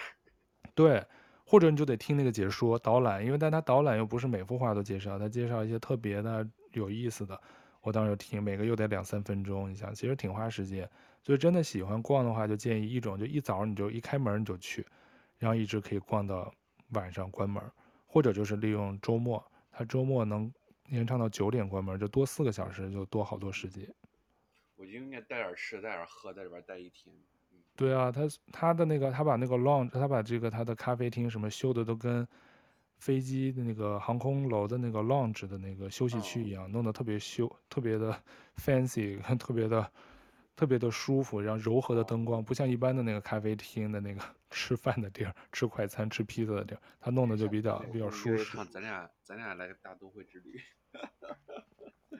[0.74, 1.04] 对，
[1.44, 7.40] 或者你就得听那个解说导览，因为但他导览又不是每幅画都介绍，他介绍一些特别的有意思的，
[7.80, 10.88] 我当时听每个又得两三分钟，你想其实挺花时间，
[11.22, 14.86] 所以真的喜欢逛的话，就建议一种就一早你就一开门你就去，
[15.38, 16.52] 然后一直可以逛到
[16.90, 17.62] 晚上关门，
[18.06, 20.52] 或者就是利用周末，他周末能
[20.88, 23.86] 延长到九点关门，就多四个小时，就多好多时间。
[24.84, 27.14] 我就应该带点吃，带点喝，在里边待一天。
[27.74, 32.26] 对啊，他他的那个，他把那个 lounge，他把这个他的咖啡厅什么修的都跟
[32.98, 38.22] 飞机的那个航空楼的那个 lounge 的那个休息区一样，弄得特别修，特别的
[38.56, 39.90] fancy， 特别的
[40.54, 48.56] 特别的舒服，然后柔和的灯光，不像一般的那个咖啡厅的那个 吃饭的地儿，吃快餐、吃披萨的地儿，他弄的就比较比较舒适。
[48.66, 50.60] 咱俩咱俩来个大都会之旅。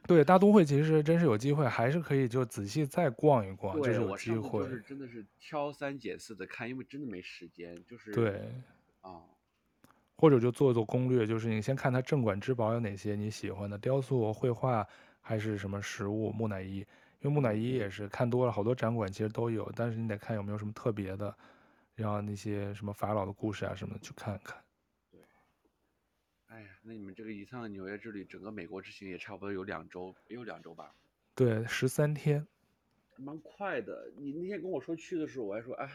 [0.07, 4.63] 对，大都会其实真是有机会，还是可以就仔细再逛一逛，对就是有机会。
[4.63, 7.83] 就是真的是挑三拣四的看，因为真的没时间。
[7.87, 8.53] 就是对，
[9.01, 9.23] 啊、嗯，
[10.17, 14.87] 或者就做做攻略，就是你先看它镇馆之宝有哪些你喜欢的雕塑、绘画，
[15.21, 16.87] 还是什么实物木乃伊。
[17.21, 21.35] 因为木乃伊也是看多了，好多展馆其实都有，但是你得看有没有什么特别的，
[21.95, 24.59] 然后那些什么法老的故事啊什么的去看看。
[26.55, 30.95] 哎呀，那你们这个一趟纽约之旅，整个美国之行也差不多有两周，也有两周吧？
[31.35, 32.47] 对，十三天，
[33.17, 34.09] 蛮快的。
[34.17, 35.91] 你那天跟我说去的时候，我还说，哎，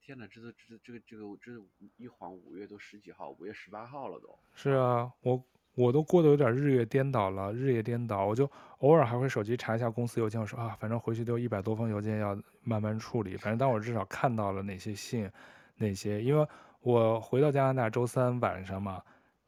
[0.00, 1.52] 天哪，这都这这个这个这
[1.98, 4.36] 一晃五月都十几号，五月十八号了都。
[4.54, 5.40] 是啊，我
[5.76, 15.30] 我都过得有点日月颠倒了，日夜颠倒，我就偶尔还会手机查一下公司邮件，我说啊，反正回去都有一百多封邮件要慢慢处理，反正当我至少看到了哪些信，
[15.76, 16.44] 哪些，因为
[16.80, 19.00] 我回到加拿大周三晚上嘛，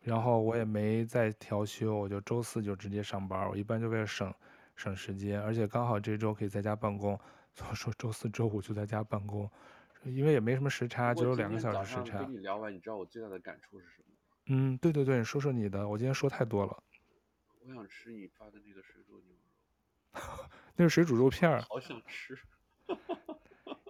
[0.06, 4.32] 然后我也没再调休，我就周四就直接上班，我一般就为了省
[4.76, 7.18] 省时间，而且刚好这周可以在家办公，
[7.52, 9.50] 所以说周四周五就在家办公，
[10.04, 12.18] 因为也没什么时差，只有两个小时时差。
[12.18, 14.14] 跟你聊完，你知道我最大的感触是什么？
[14.46, 16.82] 嗯，对对对，你说说你的，我今天说太多了。
[17.66, 19.34] 我想吃你发的那个水煮牛
[20.12, 20.20] 肉，
[20.76, 21.60] 那是水煮肉片儿。
[21.62, 22.38] 好想吃，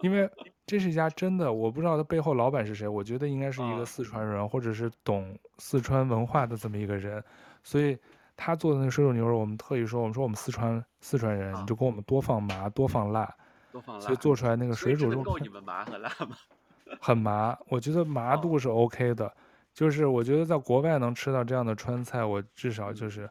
[0.00, 0.30] 因为
[0.66, 7.22] 这是一家真的，我不知道他背后老板是谁，我觉得应该是一个四川人，啊、或者是懂四川文化的这么一个人，
[7.62, 7.96] 所以
[8.36, 13.32] 他做的那个水煮牛肉，我们特意说，我们说我们四川四川人，啊、你就给我们多放麻，多放辣，
[13.70, 16.36] 多放辣，所以做出来那个水煮肉够你们麻和辣吗？
[17.00, 19.26] 很麻，我觉得麻度是 OK 的。
[19.26, 19.32] 哦
[19.76, 23.28] 就是我觉得在国外能吃到这样的川菜，我至少就是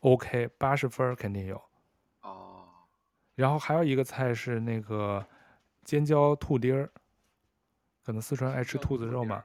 [0.00, 1.56] ，OK，八十分肯定有。
[2.20, 2.66] 哦。
[3.34, 5.24] 然后还有一个菜是那个
[5.86, 6.90] 尖椒兔丁儿，
[8.02, 9.44] 可能四川爱吃兔子肉嘛，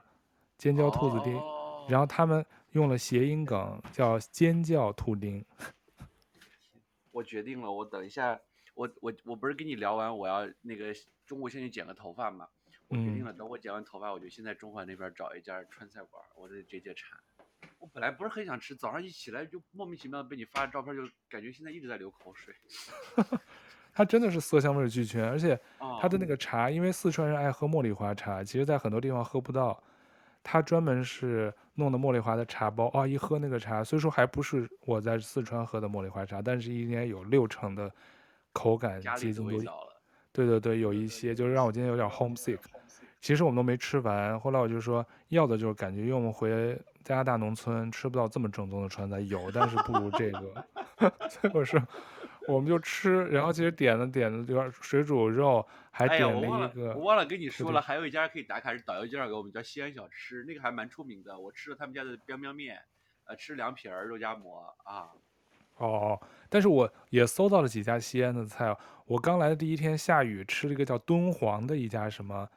[0.58, 1.36] 尖椒兔子丁。
[1.36, 1.86] 哦。
[1.88, 5.44] 然后他们用了谐音梗叫尖叫兔丁。
[7.12, 8.40] 我决定了，我等一下，
[8.74, 10.92] 我我我不是跟你聊完，我要那个
[11.24, 12.48] 中午先去剪个头发嘛。
[12.88, 17.16] 我决定了，等我剪完头发，我就先在中环那边找一家川菜馆，我得解解馋。
[17.78, 22.52] 我本来不是很想吃，早上一起来就莫名其妙被你发的照片，就感觉现在一直在流口水。
[23.92, 25.58] 它真的是色香味俱全，而且
[26.00, 29.82] 它的那个茶，因为四川人爱喝茉莉花茶，其实在很多地方喝不到。
[30.44, 37.88] 它专门是弄的茉莉花的茶包，啊、哦，一喝那个茶，虽说还不是我在四川喝的茉莉花茶，但是应该有六成的
[38.52, 39.62] 口感接近度。
[40.32, 42.58] 对对对，有一些就是让我今天有点 homesick。
[43.20, 50.66] 其实我们都没吃完，后来我就说要的就是感觉，因为我们回加拿大农村吃不到这么正宗的川菜，有但是不如这个，
[51.30, 51.80] 所以我说
[52.48, 62.80] 我们就吃，然后其实点了点了点水煮肉，还点了一个，哎、我，我忘了跟你说了，还有一家可以打卡，是导游介绍给我们叫西安小吃，那个还蛮出名的，我吃了他们家的 biang biang 面，
[63.24, 65.10] 呃，吃凉皮儿、肉夹馍啊。
[65.76, 72.48] 哦，但是我也搜到了几家西安的菜，我刚来的第一天下雨，吃了一个叫敦煌的一家什么。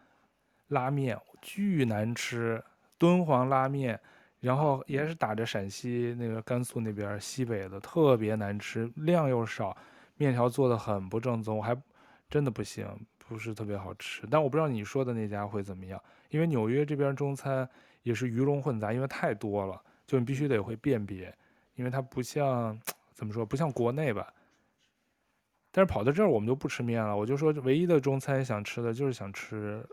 [0.70, 2.64] 拉面巨难吃，
[2.98, 4.02] 敦煌拉面，
[4.46, 9.76] 然后也是打着陕西那个甘肃那边西北的，特别难吃，量又少，
[10.18, 11.76] 面条做的很不正宗，还
[12.30, 14.28] 真的不行，不是特别好吃。
[14.30, 16.00] 但我不知道你说的那家会怎么样，
[16.30, 17.68] 因为纽约这边中餐
[18.04, 21.36] 也是鱼龙混杂，因为太多了，就你必须得会辨别，
[21.74, 22.80] 因为它不像
[23.14, 24.32] 怎么说，不像国内吧。
[25.72, 29.84] 但是跑到这儿我们就不吃面了，我就说唯一的中餐想吃的就是想吃。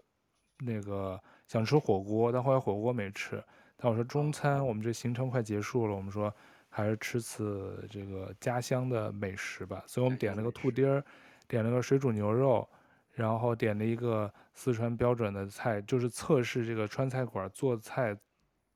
[0.65, 3.43] 那个想吃火锅，但后来火锅没吃。
[3.83, 6.33] 但我说中餐，我们这行程快结束了，我们说
[6.69, 9.83] 还是吃次这个家乡的美食吧。
[9.89, 11.05] 所以我们点了个兔丁儿，
[11.49, 12.69] 点了个水煮牛肉，
[13.11, 18.17] 然后点了一个四川标准的菜，就是测试这个川菜馆做菜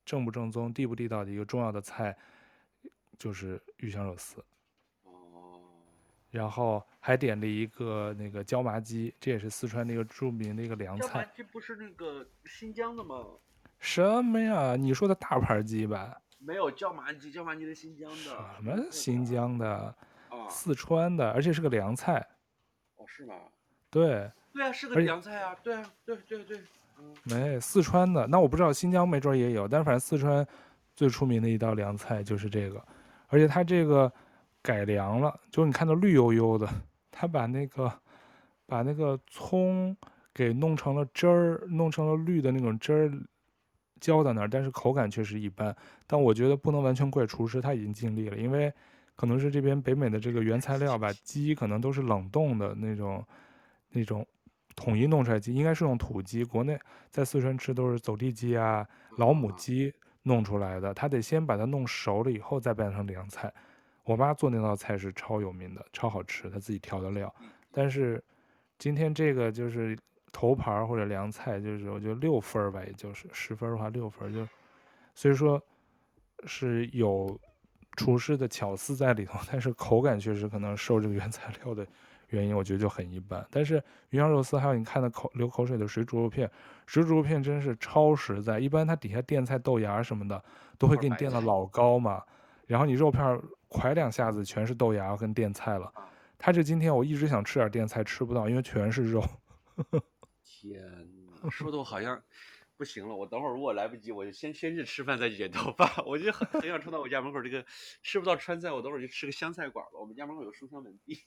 [0.05, 2.17] 正不正宗、地不地道的一个重要的菜，
[3.17, 4.45] 就是鱼香肉丝。
[6.33, 11.07] 然后还点了一个那个椒麻鸡，这也是四川那个著名的一个凉菜。
[11.07, 13.25] 椒麻鸡不是那个新疆的吗？
[13.87, 14.75] 什么呀？
[14.75, 16.21] 你说的大盘鸡吧？
[16.39, 18.17] 没有椒麻鸡，椒麻鸡是新疆的。
[18.57, 19.95] 什么新疆的？
[20.29, 22.19] 啊，四川的，而且是个凉菜。
[22.97, 23.35] 哦，是吗？
[23.89, 24.29] 对。
[24.53, 25.55] 对啊，是个凉菜啊。
[25.63, 26.61] 对啊，对对对。
[26.99, 27.15] 嗯。
[27.23, 28.27] 没，四川的。
[28.27, 30.45] 那我不知道新疆没准也有，但是反正四川
[30.97, 32.85] 最出名的一道凉菜就是这个，
[33.29, 34.13] 而且它这个。
[34.63, 36.69] 改良了，就是你看到绿油油的，
[37.13, 38.01] 它把那个
[38.67, 39.97] 把那个葱
[40.35, 43.13] 给弄成了汁儿，弄成了绿的那种汁儿
[44.01, 45.75] 浇在那儿，但是口感确实一般。
[46.07, 48.73] 但我觉得不能完全怪厨师，他已经尽力了，因为
[49.15, 53.25] 可能是这边北美的这个原材料吧，鸡可能都是冷冻的那种
[53.91, 54.27] 那种
[54.75, 56.79] 统一弄出来鸡，应该是用土鸡，国内
[57.11, 58.87] 在四川吃都是走地鸡啊、
[59.17, 59.93] 老母鸡
[60.23, 63.53] 弄出来的，他得先把它弄熟了以后再拌成凉菜。
[64.05, 67.35] 我妈做那道菜是超有名的，超好吃，她自己调的料。
[67.73, 68.23] 但是
[68.79, 69.99] 今天这个就是
[70.37, 74.47] 头盘或者凉菜，就是我觉得六分吧，也就是十分的话六分就，
[75.15, 75.59] 所以说
[76.45, 77.41] 是有
[77.97, 81.87] 厨师的巧思在里头，但是口感确实可能受这个原材料的
[82.29, 83.43] 原因，我觉得就很一般。
[83.51, 86.51] 但是鱼香肉丝还有你看的口流口水的水煮肉片，
[86.85, 88.61] 水煮肉片真是超实在。
[88.61, 90.45] 一般它底下垫菜豆芽什么的
[90.77, 92.23] 都会给你垫的老高嘛，
[92.67, 93.41] 然后你肉片。
[93.69, 95.93] 㧟两下子全是豆芽跟垫菜了，
[96.39, 99.23] 他这今天我一直想吃点垫菜吃不到，因为全是肉。
[100.47, 101.11] 天，
[101.51, 102.23] 说的我好像
[102.77, 106.03] 不行了，我等会儿如果来不及，我就先先去吃饭再去剪头发。
[106.07, 107.67] 我就很很想冲到我家门口这个
[108.03, 109.99] 吃不到川菜，我等会儿就吃个湘菜馆吧。
[109.99, 111.19] 我们家门口有书香门第。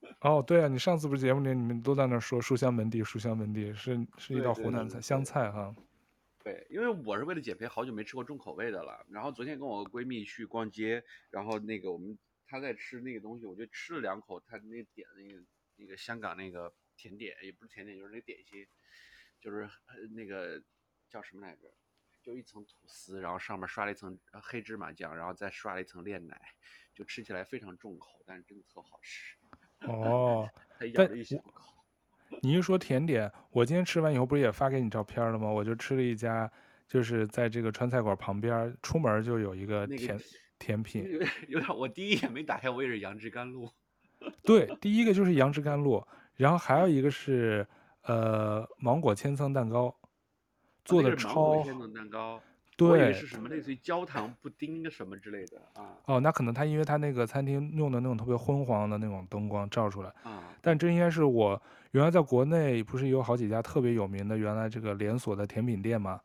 [0.20, 5.74] 哦，对啊，你上次不是节目里你们都在那说书香门第，书香门第是是一道湖南菜湘菜哈。
[6.42, 9.04] 对，因为我是为了减肥，好久没吃过重口味的了。
[9.10, 12.16] 然后昨天跟我闺蜜去逛街，然后那个我们
[12.46, 15.42] 她在吃那个东西，我就吃了两口，她那点的那个
[15.76, 18.66] 那个香港那个甜点，也不是甜点，就是那点心，
[19.40, 19.68] 就是
[20.14, 20.62] 那个。
[21.08, 21.72] 叫什么来着？
[22.20, 26.36] 就一层吐司，然后上面刷了一层黑芝麻酱，然后再刷了一层炼奶，
[26.92, 29.36] 就吃起来非常重口，但是真的特好吃。
[29.86, 30.50] 哦，
[30.92, 31.08] 但
[32.42, 35.48] 你一说甜点，我今天吃完以后不是也发给你照片了吗？
[35.48, 36.50] 我就吃了一家，
[36.88, 40.24] 就是在这个川菜馆旁边，出门就有一个甜、那个、
[40.58, 41.08] 甜品。
[41.46, 43.72] 有点，我第一眼没打开，我以为是杨枝甘露。
[44.42, 46.04] 对，第一个就是杨枝甘露，
[46.36, 47.66] 然后还有一个是
[48.02, 49.94] 呃芒果千层蛋糕。
[50.84, 52.40] 做的超，蛋糕，
[52.76, 55.90] 对，是什么类似于焦糖布丁什么之类的啊？
[56.04, 61.60] 哦，那可能他因为他那个餐厅用的那种特别昏黄的那种灯光照出来啊，但这应该是我
[61.90, 66.20] 原来在国内不是有好几家特别有名的原来这个连锁的甜品店嘛？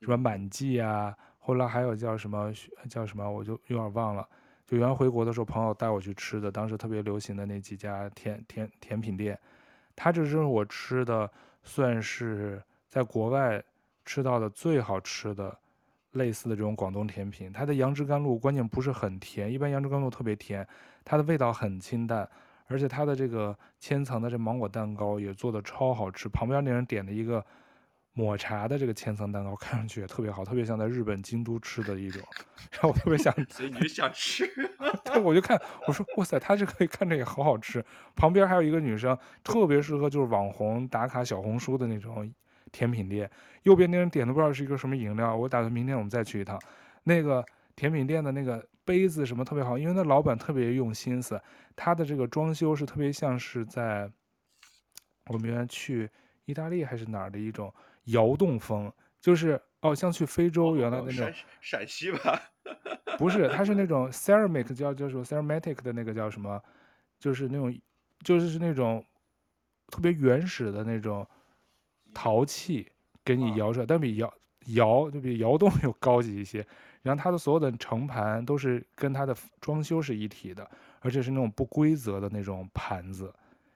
[0.00, 2.50] 什么满记啊，后来还有叫什么
[2.88, 4.26] 叫什么，我就有点忘了。
[4.68, 9.36] 就原来回国的时候，朋友带我去吃的，当时特别流行的那几家甜甜甜品店，
[9.96, 11.28] 他这是我吃的，
[11.64, 13.60] 算是在国外。
[14.10, 15.54] 吃到的最好吃的，
[16.12, 20.66] 类似的这种广东甜品，它的杨枝甘露关键不是很甜，一般杨枝甘露特别甜，
[21.04, 22.26] 它的味道很清淡，
[22.68, 26.26] 而且它的这个千层的这芒果蛋糕也做的超好吃。
[26.26, 27.44] 旁边那人点的一个
[28.18, 32.20] 抹茶的这个千层蛋糕，看上去也特别好，特别像在日本京都吃的一种，
[32.72, 34.44] 然后我特别想， 所以你就想吃，
[35.04, 37.84] 对，我就看，我说哇塞，它这个看着也好好吃。
[38.16, 42.32] 旁边还有一个女生，特别适合就是网红打卡小红书的那种。
[42.70, 43.30] 甜品店
[43.62, 46.60] 右边那人点的不知道是一个什么饮料，我打算明天我们再去一趟。
[47.04, 47.42] 那个
[47.74, 51.40] 甜品店的那个杯子什么特别好，因为那老板特别用心思，
[51.74, 54.06] 他的这个装修是特别像是在
[55.28, 56.10] 我们原来去
[56.44, 57.72] 意大利还是哪儿的一种
[58.08, 62.40] 窑洞风，就是哦像去非洲原来的那种陕西吧？
[63.18, 66.62] 不是，它是那种 ceramic 叫叫什么 ceramic 的那个叫什么，
[67.18, 67.74] 就是那种
[68.24, 69.04] 就是是那种
[69.88, 71.26] 特别原始的那种。
[72.14, 72.90] 陶器
[73.22, 74.32] 给你窑出来，但比窑
[74.68, 76.66] 窑就比窑洞又高级一些。
[77.02, 80.68] 然后它的所有的盛盘都是跟它的装修是一体的，
[81.00, 83.32] 而且是那种不规则的那种盘子，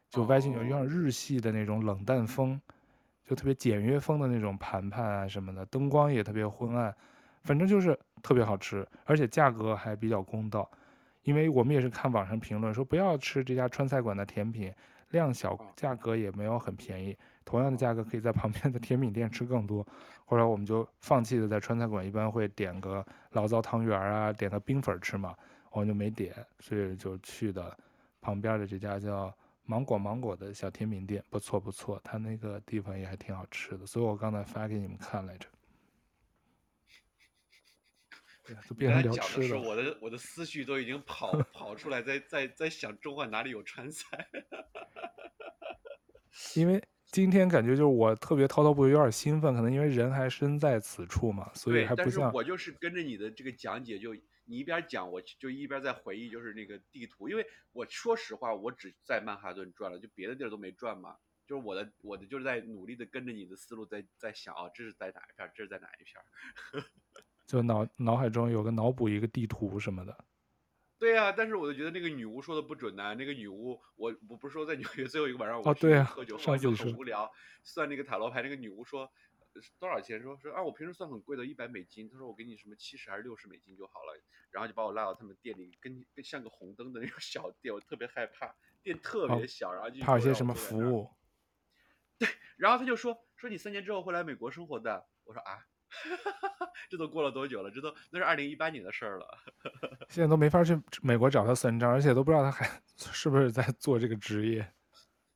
[0.08, 2.58] 就外形有点日系的那种冷淡风，
[3.32, 6.94] 就特别简约风的那种盘盘啊什么的，灯光也特别昏暗，
[7.44, 10.70] 反正就是特别好吃，而且价格还比较公道。
[11.22, 14.70] 因为我们也是看网上评论说不要吃这家川菜馆的甜品，
[15.12, 17.16] 量小，价格也没有很便宜。
[17.42, 19.86] 同样的价格可以在旁边的甜品店吃更多，
[20.26, 23.02] 后来我们就放弃了在川菜馆，一般会点个
[23.32, 25.34] 醪糟汤圆啊，点个冰粉吃嘛，
[25.70, 27.74] 我们就没点，所以就去的
[28.20, 29.34] 旁边的这家叫
[29.64, 35.48] 芒果芒果的小甜品店，不错不错，他那个地方也还挺好吃的，所以我刚才发给你们看来着。
[38.44, 39.60] 对，就变成聊吃的。
[39.60, 44.28] 我的我的思绪都已经跑 跑出来在，在在在想中环哪里有川菜，
[46.56, 46.82] 因为。
[47.12, 52.22] 今天感觉就是我特别滔滔不绝，有点兴奋，可能因为人还身在此处嘛，所以还不像。
[52.22, 54.14] 但是我就是跟着你的这个讲解，就
[54.52, 57.26] 你一边讲，我就一边在回忆，就是那个地图。
[57.26, 61.16] 因为我说实话，我只在曼哈顿转了，就别的地儿都没转嘛。
[61.46, 66.84] 就是我的我的就是在努力的跟着你的思路在在想啊，这是在哪一片，这是在哪一片，
[67.48, 70.26] 就脑脑海中有个脑补一个地图什么的。
[70.98, 73.14] 对呀、啊，但是我就觉得那个女巫说的不准呢、啊。
[73.14, 77.30] 那个女巫，我我不是说在纽约最后一个晚上我去喝酒，很无聊，
[77.64, 78.42] 算那个塔罗牌。
[78.42, 79.10] 那个女巫说
[79.78, 80.22] 多少钱？
[80.22, 82.08] 说说啊，我平时算很贵的，一百美金。
[82.08, 84.20] 他说我给你什么七十还是六十美金就好了。
[84.50, 91.10] 然后就把我拉到他们店里，跟跟像个红灯的那种 小店，我特别害怕，店特别小，然后就怕有些什么服务。
[92.18, 95.06] 对，然后他就说说你三年之后会来美国生活的。
[95.24, 95.66] 我说啊。
[96.88, 97.70] 这都过了多久了？
[97.70, 99.38] 这都那是二零一八年的事儿了。
[100.08, 104.72] 现在都没法去美国找他算账，而且都不知道他还是不是在做这个职业。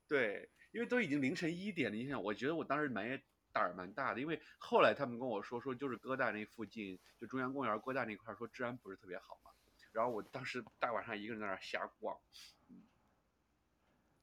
[0.09, 1.97] 对，因为都已经凌晨一点了。
[1.97, 3.06] 你想，我觉得我当时蛮
[3.56, 9.50] 胆儿蛮大的，因为后来他们跟我说说，就是哥大那附近，就中央公园哥大那块儿说治安不是特别好嘛。
[9.92, 12.14] 然后我当时大晚上一个人在那儿瞎逛。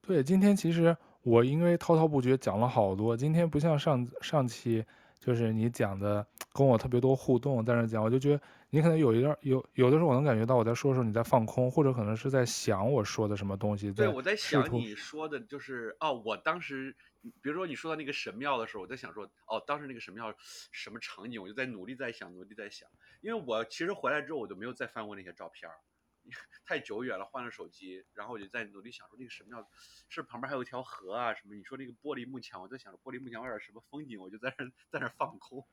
[0.01, 4.85] 对，今天其实我因为滔滔不绝讲了好多，今天不像上上期。
[5.19, 13.89] 就是你讲的跟我特别多互动，在那讲，我就觉得你可能有一段有有的时候我能感觉到我在说的时候你在放空，或者可能是在想我说的什么东西。
[13.89, 16.93] 对，我在想你说的就是哦，我当时
[17.41, 20.33] 比如说你说到那个神庙的时候，我在想说，哦，当时那个神庙
[20.71, 22.89] 什么场景，我就在努力在想，努力在想。
[23.21, 25.77] 因为我其实回来之后，我就没有再翻过那些照片儿，
[26.65, 29.65] 太久远了，换了手机，然后我就在努力想说，那个神庙
[30.09, 31.55] 是旁边还有一条河啊什么？
[31.55, 35.65] 你说那个玻璃幕墙，我在想着玻璃幕墙外边什么风景，我就在那在那放空。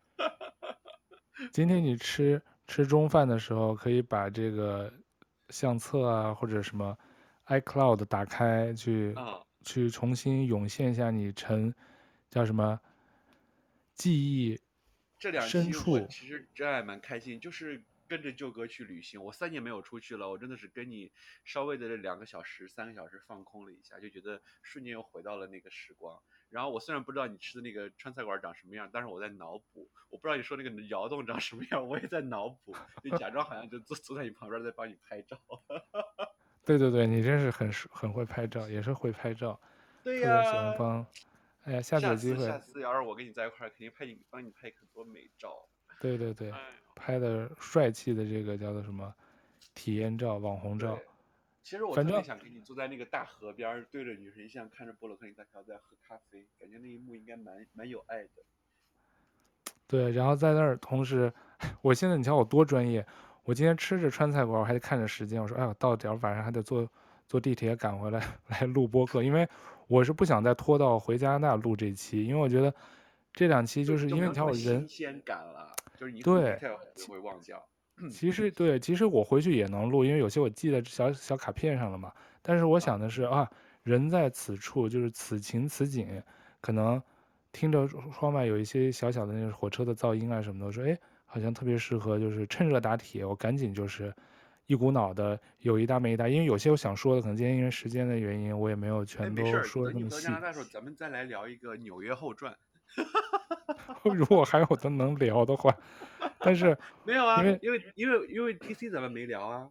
[1.53, 4.93] 今天你吃吃中饭的时候，可以把这个
[5.49, 6.97] 相册啊或者什么
[7.47, 9.15] iCloud 打开去。
[9.15, 11.75] 啊去重新涌现一下你沉，
[12.29, 12.81] 叫什么
[13.95, 14.61] 记忆？
[15.19, 19.23] 这两期我其实真还蛮开心，就是跟着舅哥去旅行。
[19.23, 21.13] 我三年没有出去了，我真的是跟你
[21.45, 26.19] 稍微的这两个小时、三个小时放空了一下，就觉得瞬间又回到了那个时光。
[26.49, 29.89] 然后我虽然不知道你吃的那个川菜馆长什么样，但是我在脑补。
[30.09, 32.75] 我不知道你说那个窑洞长什么样，我也在脑补，
[33.05, 35.39] 就假装好像就坐坐在你旁边在帮你拍照。
[36.71, 39.59] 对对对，你真是很很会拍照，也是会拍照。
[40.05, 40.41] 对呀。
[40.45, 41.05] 喜欢帮。
[41.65, 42.47] 哎呀， 下次有机会。
[42.47, 45.67] 下次要是我跟你在一块儿，肯定拍你，帮你拍很多美照。
[46.01, 46.53] 对对对，
[46.95, 49.13] 拍的帅气的这个叫做什么
[49.75, 50.97] 体验照、网红照。
[51.65, 58.31] 其实我特别想跟你坐在那个大河边，对着女神像，看着波罗克林大桥在喝咖啡，感觉那一幕应该蛮蛮有爱的。
[59.89, 61.33] 对，然后在那儿，同时，
[61.83, 63.05] 我现在你瞧我多专业。
[63.45, 65.41] 我今天吃着川菜馆，我还得看着时间。
[65.41, 66.87] 我说：“哎呀，到点晚上还得坐
[67.27, 69.49] 坐地铁赶回来 来录播客，因为
[69.89, 72.73] 我是不想再拖到回加拿大录这期，因为我觉得
[73.33, 76.59] 这两期就是因为你看我人新鲜感了，就是你对
[77.09, 77.63] 会忘掉。
[78.11, 82.13] 其实对，其实我回去也能录，因为有些我记在小小卡片上了嘛。
[82.43, 83.49] 但是我想的是啊，
[83.83, 86.23] 人在此处，就是此情此景，
[86.61, 87.03] 可能
[87.53, 90.97] 听着窗外有一些小小的那个火车的噪音啊什么的，我说哎。”
[91.33, 94.13] 好像特别适合，就是趁热打铁，我赶紧就是
[94.67, 100.17] 一股脑的有一搭没一搭，因为有些我想说的，可能今天因为时间的原因，我也没有全都说那么细。
[100.17, 102.53] 到加拿大时候，咱们再来聊一个《纽约后传》。
[104.13, 105.73] 如果还有的能聊的话，
[106.41, 106.77] 但是
[107.07, 109.69] 没有啊，因为因为因为因为 DC 咱们没聊啊。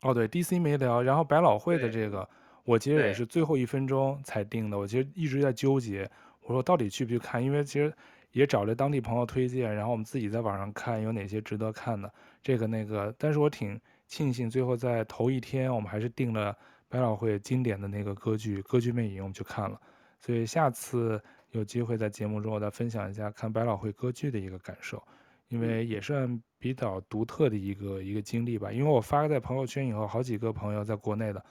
[0.00, 2.26] 哦，对，DC 没聊，然后百老汇的这个，
[2.64, 6.10] 我其实也是最后一分钟才定的，我其实一直在纠结，
[6.40, 7.92] 我说到底去不去看，因为其实。
[8.32, 13.14] 也找了当地朋友推荐，然后我们自己在网上看有哪些值得看的，这个那个。
[13.18, 16.56] 但是我挺庆幸，最后在头一天我们还是订了
[16.88, 19.80] 百老汇经典的那个歌剧《歌剧魅影》，我们去看了。
[20.18, 25.02] 所以下次有机会在节目中我再分享一下看百老汇歌剧的一个感受，
[25.48, 28.72] 因为也算比较独特的一个一个经历吧。
[28.72, 31.44] 因为我发在朋友圈以后，好几个朋友在国内的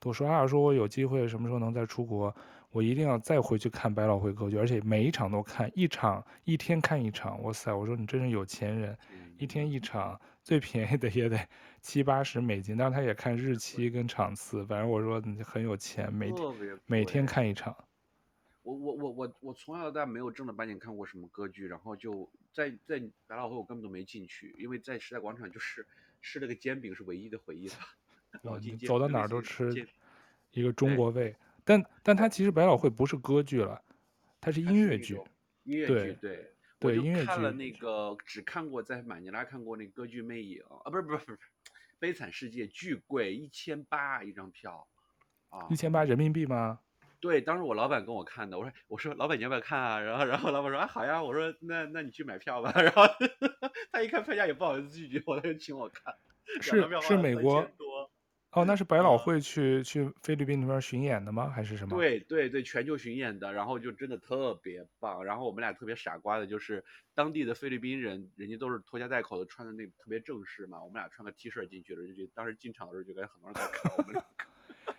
[0.00, 2.34] 都说啊，说我有机会什么时候能再出国。
[2.70, 7.42] 我一定要再回去看百老汇歌剧，而且每一场都看，一场一天看一场。
[7.42, 8.96] 哇塞，我说你真是有钱人，
[9.38, 11.38] 一天一场，最便宜的也得
[11.80, 14.64] 七八十美金，但是他也看日期跟场次。
[14.66, 17.74] 反正我说你很有钱，每天每天看一场。
[18.62, 25.86] 我我我我我从小到大没有正儿八经看过什么歌剧，然后就在在百老汇我根本都没进去，因为在时代广场就是
[26.20, 27.74] 吃了个煎饼是唯一的回忆了。
[28.86, 29.86] 走到哪儿都吃
[30.50, 31.34] 一个中国味。
[31.66, 33.82] 但但它其实百老汇不是歌剧了，
[34.40, 35.20] 它是音乐剧。
[35.64, 37.26] 音乐剧对对，音乐剧。
[37.26, 41.38] 看了那个，只看过在马尼拉看过那歌剧魅影啊，不是不是不是，
[41.98, 44.86] 悲惨世界巨贵，一千八一张票，
[45.48, 46.78] 啊，一千八人民币吗？
[47.18, 49.98] 对，当时我老板跟我看的，我说我说老板你要不要看啊？
[49.98, 52.70] 然后然后老板说啊好呀，我说那那你去买票吧。
[52.80, 53.02] 然后
[53.90, 56.14] 他一看票价也不好意思拒绝我，他就请我看。
[56.60, 57.68] 是是美国。
[58.56, 61.50] 哦，那是百老汇去、嗯、去菲律宾那边巡演的吗？
[61.50, 61.94] 还是什么？
[61.94, 65.22] 对对对，全球巡演的，然后就真的特别棒。
[65.22, 66.82] 然后我们俩特别傻瓜的，就是
[67.14, 70.82] 当地的菲律宾人，人家都是拖家带口的，穿的那特别正式嘛。
[70.82, 74.24] 我们俩穿个 T 恤进去了，就觉得当时进场的时候就感觉很多人在看我们俩。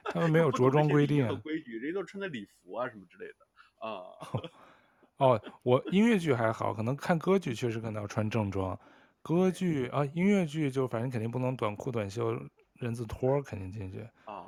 [0.14, 1.28] 他们没有着装规定。
[1.42, 3.34] 规矩，人家都穿的礼服啊什么之类的
[3.80, 4.06] 啊。
[5.18, 8.80] 哦，我音乐剧还好，可能看歌剧确实可能要穿正装。
[9.24, 12.40] 歌剧啊，音乐剧就反正肯定不能短裤短袖。
[12.80, 14.45] 人字拖肯定进去啊，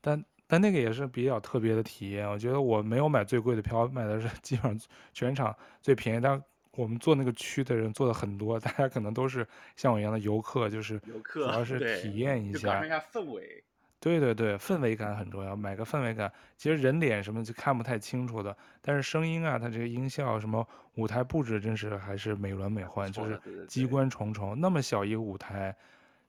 [0.00, 2.28] 但但那个也是比较特别的体验。
[2.28, 6.20] 我觉得我没有买最贵的票，买的是 基本上全场最便宜。
[6.20, 6.42] 但
[6.72, 9.46] 我们坐那个区的人坐的很多， 大家可能都是
[9.76, 13.62] 像我一样的游客，就是游客，主要是体验一下，感受一下氛围。
[14.00, 16.32] 对对对，氛围感很重要，买个氛围感。
[16.56, 23.38] 其实人脸什么就看不太清楚的，但是声音啊，它这个音效什么舞台布置，真是还是美轮美奂，就是
[23.68, 24.58] 机关重重。
[24.58, 25.76] 那么小一个舞台，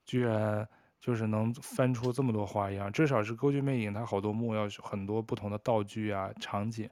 [0.06, 0.68] 居然。
[1.02, 6.90] 就是能翻出这么多花样，至少是歌剧魅影，它好多幕要很多不同的道具啊场景，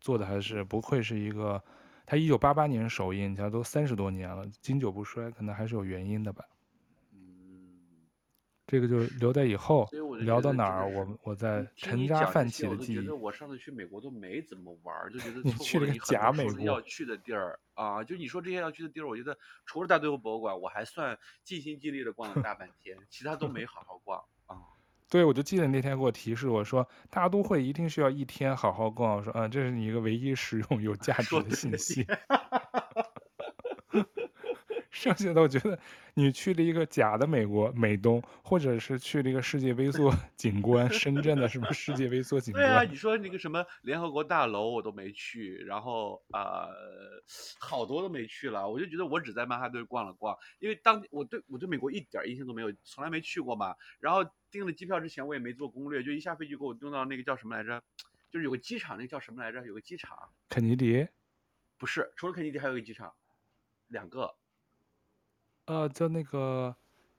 [0.00, 1.62] 做的还是不愧是一个。
[2.06, 6.42] 它一九八八年首映，你看都三十多年了，经久不衰，可能还是有原因的吧。
[8.68, 9.88] 嗯，这个就留在以后
[10.20, 12.98] 聊到哪儿，我我再陈家泛起的记忆。
[12.98, 18.04] 我觉得我上次去美国都没怎么玩，就觉得 你去了个假美国要去的地儿啊！
[18.04, 24.56] 就你说这些要去的地儿，我觉得除了大都会博物馆，我还算尽心尽力的逛了大半天，其他都没好好逛啊。
[25.10, 29.16] 对，我就记得那天给我提示我说，大都会一定需要一天好好逛。
[29.16, 32.06] 我说，嗯，这是你一个唯一实用有价值的信息。
[34.90, 35.78] 剩下的我觉得，
[36.14, 42.64] 你去了一个假的美国美东，或者是去了一个世界微缩 景观，深圳的什么世界微缩景观？
[42.64, 47.22] 对啊，你说那个什么联合国大楼我都没去，然后啊、呃，
[47.58, 48.68] 好多都没去了。
[48.68, 53.74] 我就觉得我只在曼哈顿逛了逛，因为当我对我对美国一点印象都没有，从来没去过嘛。
[54.00, 57.82] 然后订了机票之前我也没做攻略，就一下飞机给我弄到那个叫什么来着？
[58.30, 59.66] 就是有个机场，那个叫什么来着？
[59.66, 60.16] 有个机场，
[60.48, 61.06] 肯尼迪？
[61.76, 63.12] 不是，除了肯尼迪还有一个机场，
[63.88, 64.34] 两个。
[65.68, 66.74] 呃，叫那个，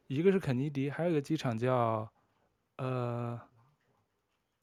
[0.07, 2.11] 一个是肯尼迪，还有一个机场叫，
[2.77, 3.39] 呃，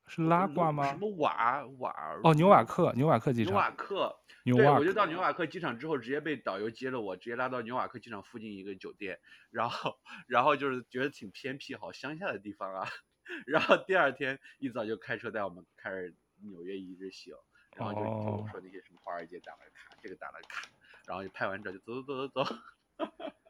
[0.09, 0.91] 是拉瓜吗？
[0.91, 1.95] 什么瓦瓦？
[2.25, 3.53] 哦，纽瓦克，纽瓦克机场。
[3.53, 4.19] 纽瓦克。
[4.43, 4.69] 纽瓦克。
[4.71, 9.97] 对，我就到纽瓦克机场之后，直接被导游接了我，直接拉到纽瓦克机场附近一个酒店，然后，
[10.27, 12.89] 然后就是觉得挺偏僻，好乡下的地方啊。
[13.47, 17.37] 然后第二天一早就开车带我们开始纽约一日行，
[17.77, 20.69] 然后就跟我说那些什么华尔街打了卡，这个打了卡，
[21.07, 22.57] 然后就拍完照就走走走走走。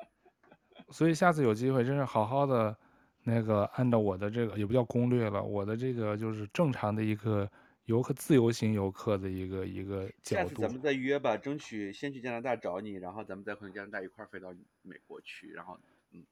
[0.96, 2.74] 所以下次有机会，真是好好的，
[3.22, 7.46] 那个按照我的这个也不叫攻略了，我的这个就是正常的一个
[7.84, 10.44] 游客、自由行游客的一个一个角度。
[10.44, 15.78] 下次咱们再约吧，争取先去加拿大找你，然后咱们再回加拿大一块儿飞到美国去，然后
[16.12, 16.24] 嗯，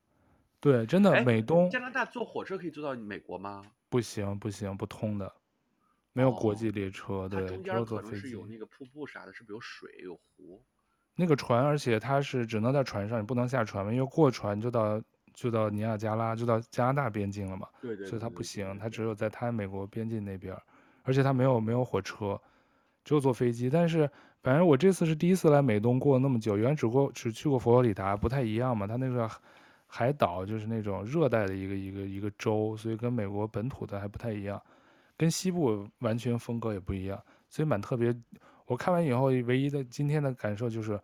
[0.60, 3.66] 对，真的美东加拿大坐火车可以坐到美国吗？
[3.90, 5.30] 不行不行，不通的，
[6.14, 10.62] 没有国际列车，哦、对，中间可能是有那个瀑布啥的，是不是有水有湖？
[11.16, 15.00] 那个船，而且它是只能在船上，你不能下船嘛，因为过船就到
[15.32, 17.68] 就到尼亚加拉，就到加拿大边境了嘛。
[17.80, 18.10] 对对，对，对，对。
[18.10, 20.56] 所以它不行，它只有在它美国边境那边，
[21.02, 22.40] 而且它没有没有火车，
[23.04, 23.70] 只有坐飞机。
[23.70, 24.10] 但是
[24.42, 28.86] 反正我这次是第一次来美东过那么久，原来只过只去过佛罗里达，不太一样嘛。
[28.86, 29.30] 它那个
[29.86, 34.60] 海岛就是那种热带的一个一个一个州，所以跟美国本土的还不太一样，
[35.16, 38.12] 跟西部完全风格也不一样，所以蛮特别。
[38.66, 40.98] 我看完以后，唯一的今天的感受就是，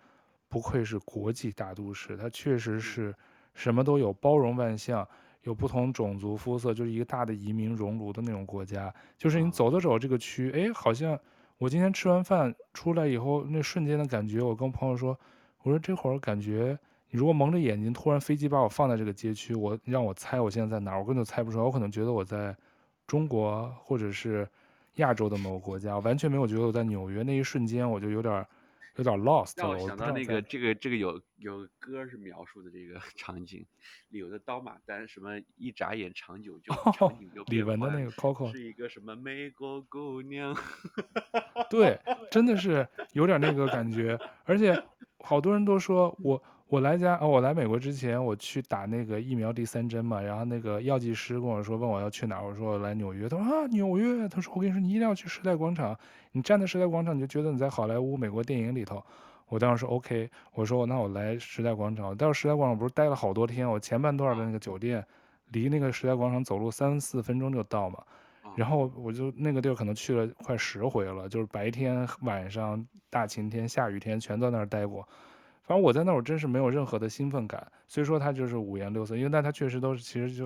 [0.48, 3.14] 不愧是国际大都市，它确实是
[3.52, 5.06] 什么都有，包容万象，
[5.42, 8.92] 有不同种族肤色，就是一个大的移民熔炉的那种国家。
[9.18, 11.18] 就是你走着走这个区，哎，好像
[11.58, 15.18] 我今天吃完饭出来以后，那瞬间的感觉，我跟朋友说，
[15.62, 16.78] 我说这会儿感觉，
[17.10, 22.56] 你如果蒙着眼睛，突然飞机把我放在这个街区，我让我猜我现在在哪儿，我根本就猜不出来，我可能觉得我在
[23.06, 24.48] 中国或者是。
[25.00, 28.46] 亚洲的某个国家，完全没有觉得我在纽约那一瞬间，我就有点
[28.96, 29.54] 有点 lost。
[29.56, 33.66] 让我想到那个这个这个有有歌是描述的这个 场景，
[34.10, 40.56] 里有的刀马旦什么一眨眼长久就场景就李玟的那个 Coco 是一个什么美国姑娘，
[41.68, 41.98] 对，
[42.30, 44.80] 真的是有点那个感觉，而且
[45.18, 46.42] 好多人都说我。
[46.70, 55.98] 我来家哦，我来美国之前，我去打那个疫苗第三针嘛，然后那个药剂师跟我说，问我要去哪儿，我说我来纽约，他说啊纽约，他说我跟你说，你一定要去时代广场，
[56.30, 59.02] 你站在时代广场，你就觉得你在好莱坞美国电影里头。
[59.48, 65.04] 我当时说 OK，我说那我来时代广场，到时代广场不是待了好多天，我前半段的那个酒店
[65.48, 68.00] 离那个时代广场走路三四分钟就到嘛，
[68.54, 75.04] 然后我就那个地儿可能去了快十回了，就是白天晚上大晴天下雨天全在那儿待过。
[75.70, 77.64] 反正我在那儿，我真是没有任何的兴奋感。
[77.86, 80.44] 所以说它就是五颜六色，因为但它确实都是，其实就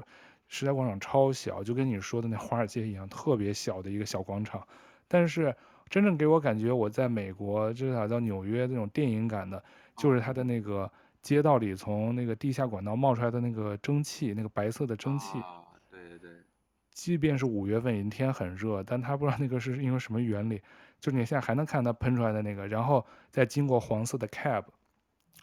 [0.49, 4.63] 时代广场超小，就跟你说的那华尔街一样，特别小的一个小广场。
[5.09, 5.57] 但是
[5.89, 9.65] 真正给我感觉我在美国，至少到纽约那种电影感的，
[9.97, 10.93] 就是它的那个
[11.23, 15.39] 街道里从那个地下管道冒出来的那个蒸汽，那个白色的蒸汽。
[15.39, 16.33] 啊，对对对。
[16.91, 20.61] 即便是五月份，已经天很热，但它不知道那个是因为什么原理，
[21.01, 24.63] 就是你现在还能看它喷出来的那个，然后再经过黄色的 cab。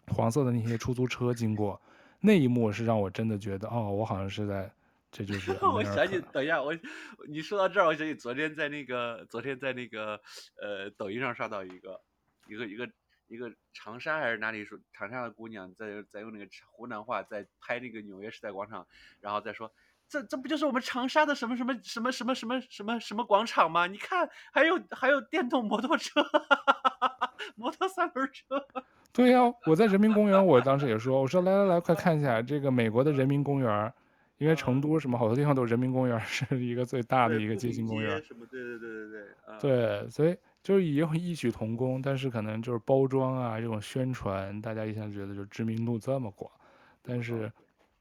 [0.08, 1.80] 黄色的那些出租车经过，
[2.20, 4.70] 那一幕是让我真的觉得，哦，我好像是在，
[5.10, 5.52] 这就是。
[5.62, 6.74] 我想起，等一下，我
[7.28, 10.20] 你说到这儿，我想起昨天在那个，昨天在那个，
[10.60, 12.00] 呃，抖音上刷到一个，
[12.46, 12.88] 一个一个
[13.28, 18.86] 一个长沙还是哪里说，长沙的姑娘在在用那个湖南话在拍那个纽约时代广场，
[19.20, 19.72] 然后再说，
[20.08, 23.86] 这这不就是我们长沙的什么什么什么什么什么什么什么广场吗？
[23.86, 26.22] 你看，还有还有电动摩托车，
[27.56, 28.66] 摩托三轮车。
[29.12, 33.92] 对呀、啊，我在人民公园，我当时也说，我说来来来，快看一下这个美国的人民公园，
[34.38, 38.22] 因为成都什么好多地方都有人民公园，是一个最大的一个街心公园。
[38.22, 38.46] 什么？
[38.46, 40.00] 对对对对对。
[40.00, 46.50] 对，所以就是也有异曲同工，但是可能就是包装啊，这种宣传，大家一下觉得就知名度这么广，
[47.02, 47.52] 但是，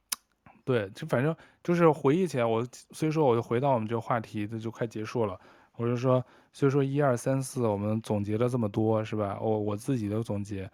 [0.64, 5.38] 对，就反正就是回忆起来，我所以说我就回到我们这个话题，这就快结束了。
[5.76, 6.24] 我就说，
[6.54, 9.38] 所以说一二三四，我们总结了这么多，是吧？
[9.42, 10.70] 我我自己的总结，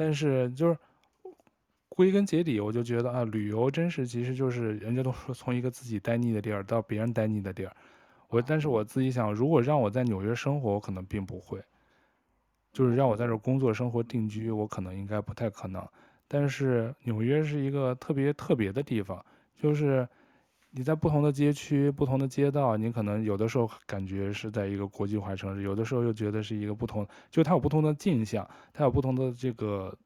[0.00, 0.74] 但是就是
[1.90, 7.76] 归根结底，我就觉得啊，旅游真是其实就是人家都说从一个自己待腻的地儿到别人待腻的地儿。
[8.28, 11.62] 我但是我自己想，如果让我在纽约生活，我可能并不会。
[12.72, 15.86] 就是让我在这工作、生活、定居，我可能应该不太可能。
[16.26, 19.22] 但是纽约是一个特别特别的地方，
[19.54, 20.08] 就是
[20.70, 29.96] 你在不同的街区、不同的街道，你可能有的时候感觉是在一个国际化城市，有的时候又觉得是一个不同，就它有不同的镜像，它有不同的这个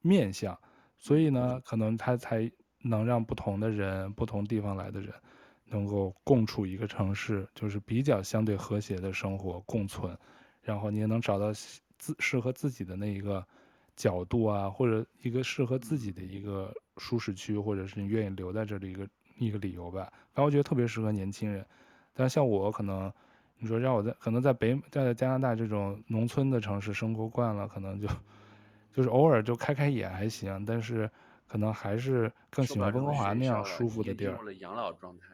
[0.00, 0.58] 面相，
[0.96, 5.12] 所以呢，可能它才能让不同的人、不同地方来的人
[5.66, 10.16] 能够共处一个城市，就是比较相对和谐的生活共存，
[10.60, 11.52] 然后你也能找到。
[12.02, 13.46] 自适合自己的那一个
[13.94, 19.08] 角度啊，或者一个适合自己的一个舒适区，或者是你愿意留在这里一个
[19.42, 20.04] 一个理由吧。
[20.32, 21.64] 反正我觉得特别适合年轻人。
[22.14, 23.12] 但像我可能，
[23.58, 28.06] 你说让我在可能在北在加拿大这种农村的城市生活惯了，可能就
[28.92, 31.10] 就是偶尔就开开眼还行，但是
[31.46, 34.38] 可能还是更喜欢温哥华那样舒服的地儿。
[34.60, 35.26] 养老状态。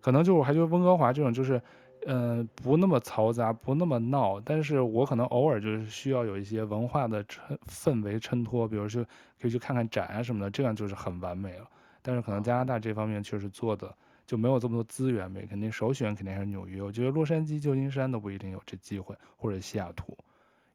[0.00, 1.60] 可能就我还觉得温哥华这种就是。
[2.06, 9.02] 嗯、呃，不那么嘈杂，不那么闹，但是我可能偶尔就是需要有一些文化的衬氛围衬托，比如说
[9.40, 11.66] 可以去看看展啊什么的，这样就是很完美了。
[12.06, 16.82] 但是可能加拿大这方面确实做的就没有这么多资源呗，肯定首选肯定还是纽约。
[16.82, 20.14] 我觉得洛杉矶、旧金山都不一定有这机会，或者西雅图，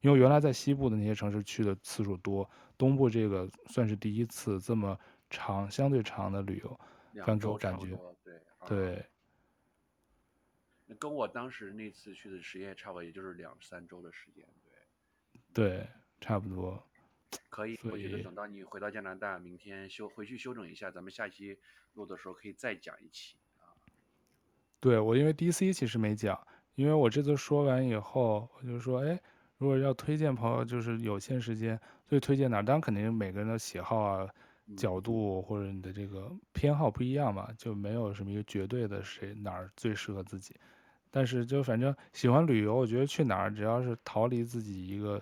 [0.00, 4.98] 因为原来在西部的那些城市去的次数多，东部这个算是第一次这么
[5.30, 6.80] 长、相对长的旅游，
[7.18, 7.96] 反正给我感觉，
[8.66, 9.06] 对。
[10.98, 14.44] 跟我当时那次去的时间也差不多，也就是两三周的时间，
[15.52, 15.88] 对，对，
[16.20, 16.82] 差不多，
[17.48, 17.78] 可以。
[17.84, 21.58] 我觉得等到你回到加拿大，明天休回去休整一下，咱们下期
[21.94, 23.74] 录的时候可以再讲一期啊。
[24.80, 29.20] 对，我因为 DC 其实没讲，因为我这次说完以后，我就说，哎，
[29.58, 32.64] 如果要推荐朋友，就是有限时间，最推荐哪儿？
[32.64, 34.28] 当然肯定每个人的喜好啊、
[34.76, 40.54] 角度或者你的这个偏好不一样嘛，就没有什么一个绝对的谁哪儿最适合自己。
[41.10, 45.20] 但是就反正喜欢旅游，我觉得去哪儿只要是逃离自己一个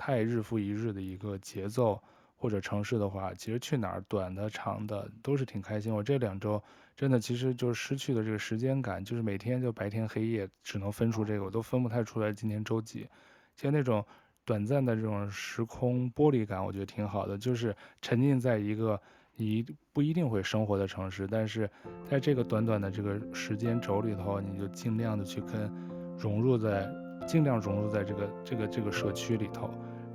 [0.00, 2.02] 太日复一日的一个节奏
[2.38, 5.94] 或者城市的话，其实去哪儿短的长的都是挺开心。
[5.94, 6.62] 我这两周
[6.96, 13.06] 真的其实就失去了这个时间感，就是每天就白天黑夜只能分出这个，我都分不太出来今天周几。
[13.54, 14.02] 其实那种
[14.46, 18.98] 短暂的这种时空剥离感，我觉得挺好的，就是沉浸在一个。
[19.36, 19.64] 你
[19.94, 21.70] 不一定会生活的城市，但是
[22.04, 25.72] 在这个短短的这个时间轴里头，你就尽量的去跟
[26.18, 26.86] 融入在，
[27.26, 29.70] 尽量融入在这个这个这个社区里头，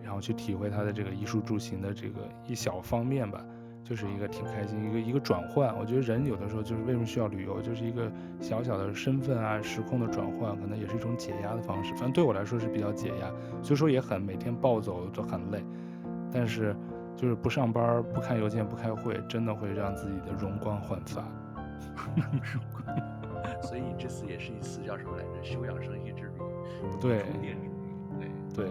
[0.06, 3.44] 然后去体会他的这个衣食住行的这个一小方面吧，
[3.84, 5.76] 就是一个挺开心一个一个转换。
[5.78, 8.10] 我觉得人有的时候就是为什么需要旅游，就是一个
[8.40, 11.92] 小小的身份啊时空的转换，可能也是一种解压的方式。
[11.96, 13.30] 反正对我来说是比较解压，
[13.62, 15.62] 所以说也很每天暴走都很累，
[16.32, 16.76] 但是。
[17.18, 21.24] 就是不上班、不看邮件、不开会，真的会让自己的容光焕发。
[23.64, 25.42] 所以这次也是一次叫什么来着？
[25.42, 26.32] 休养生息之旅。
[27.00, 27.24] 对。
[28.20, 28.68] 对对。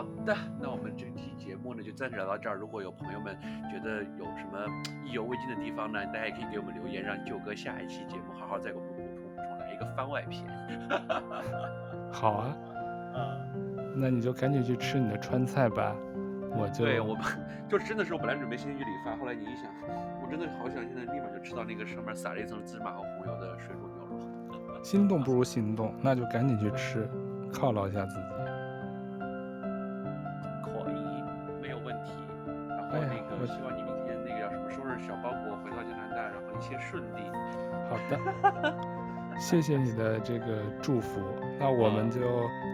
[0.00, 2.56] 好的，那我们这期节目呢就暂时聊到这儿。
[2.56, 3.36] 如果有朋友们
[3.70, 4.58] 觉得有什么
[5.04, 10.42] 意犹未尽的地方呢，大家也可以给我们留言，让舅哥下一期节目好好再给我们补充补充来一个番外篇。
[12.10, 12.56] 好啊。
[13.14, 13.94] 嗯。
[13.94, 15.94] 那你就赶紧去吃你的川菜吧，
[16.56, 17.22] 我就对我们
[17.68, 19.70] 就真的是我本来准备先去理发，后来你一想，
[20.22, 24.80] 我真的好想现在立马就吃到那个上面撒了一层芝麻和红油的水煮牛肉。
[24.82, 27.06] 心动不如行动，那就赶紧去吃，
[27.52, 28.39] 犒劳一下自己。
[32.90, 37.22] 后那个，我希望你明天那个叫什么收拾小包裹回到加拿大，然后一切顺利。
[37.88, 38.74] 好的。
[39.38, 41.18] 谢谢你的这个祝福，
[41.58, 42.20] 那我们就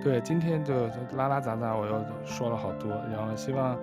[0.03, 3.79] 对今天就拉拉杂杂，我又说了好多，然后希望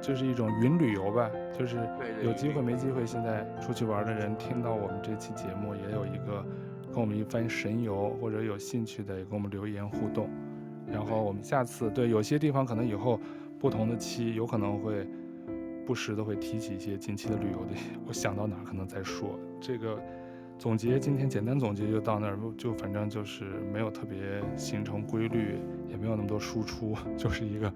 [0.00, 1.76] 就是一种云旅游吧，就是
[2.22, 6.42] 有机会没机会，现在出去玩的人听到我们这期节目，也有一个
[6.90, 10.30] 跟我们一番神游，或者有兴趣的也跟我们留言互动，
[10.90, 13.20] 然后我们下次对有些地方可能以后
[13.58, 15.06] 不同的期有可能会
[15.90, 17.74] 不时的会提起一些近期的旅游的，
[18.06, 20.00] 我想到哪儿可能再说这个。
[20.56, 25.58] 总结今天简单总结就到那儿，就反正就是没有特别形成规律，
[25.88, 27.72] 也没有那么多输出， 就是一个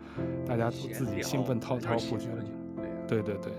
[0.47, 2.28] 大家自己兴奋滔滔不绝。
[3.09, 3.53] 对对对。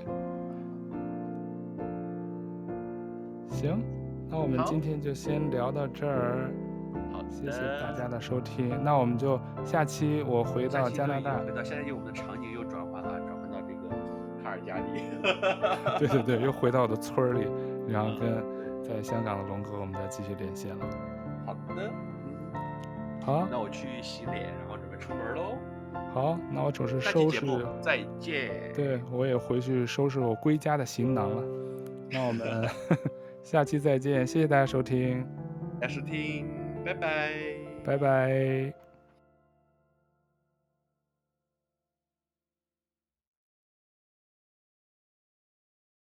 [3.49, 3.83] 行，
[4.29, 6.49] 那我们今天就先聊到这儿。
[7.11, 8.69] 好，谢谢大家的收听。
[8.85, 11.39] 那我们就下期我回到加拿大。
[11.39, 12.53] 回到下期我们的场景
[14.55, 14.83] 尔尔加里。
[15.99, 17.47] 对对对，又回到我的村里，
[17.87, 18.43] 然后跟
[18.83, 20.85] 在香港的龙哥，我们再继续连线了。
[21.45, 21.91] 好的，
[23.25, 25.57] 好，那我去洗脸，然后准备出门喽。
[26.13, 27.45] 好，那我准备收拾。
[27.81, 28.51] 再见。
[28.73, 31.43] 对，我也回去收拾我归家的行囊了。
[32.11, 32.67] 那我们
[33.43, 35.25] 下期再见，谢谢大家收听。
[35.79, 36.47] 大家收听，
[36.83, 37.31] 拜拜。
[37.83, 38.84] 拜拜。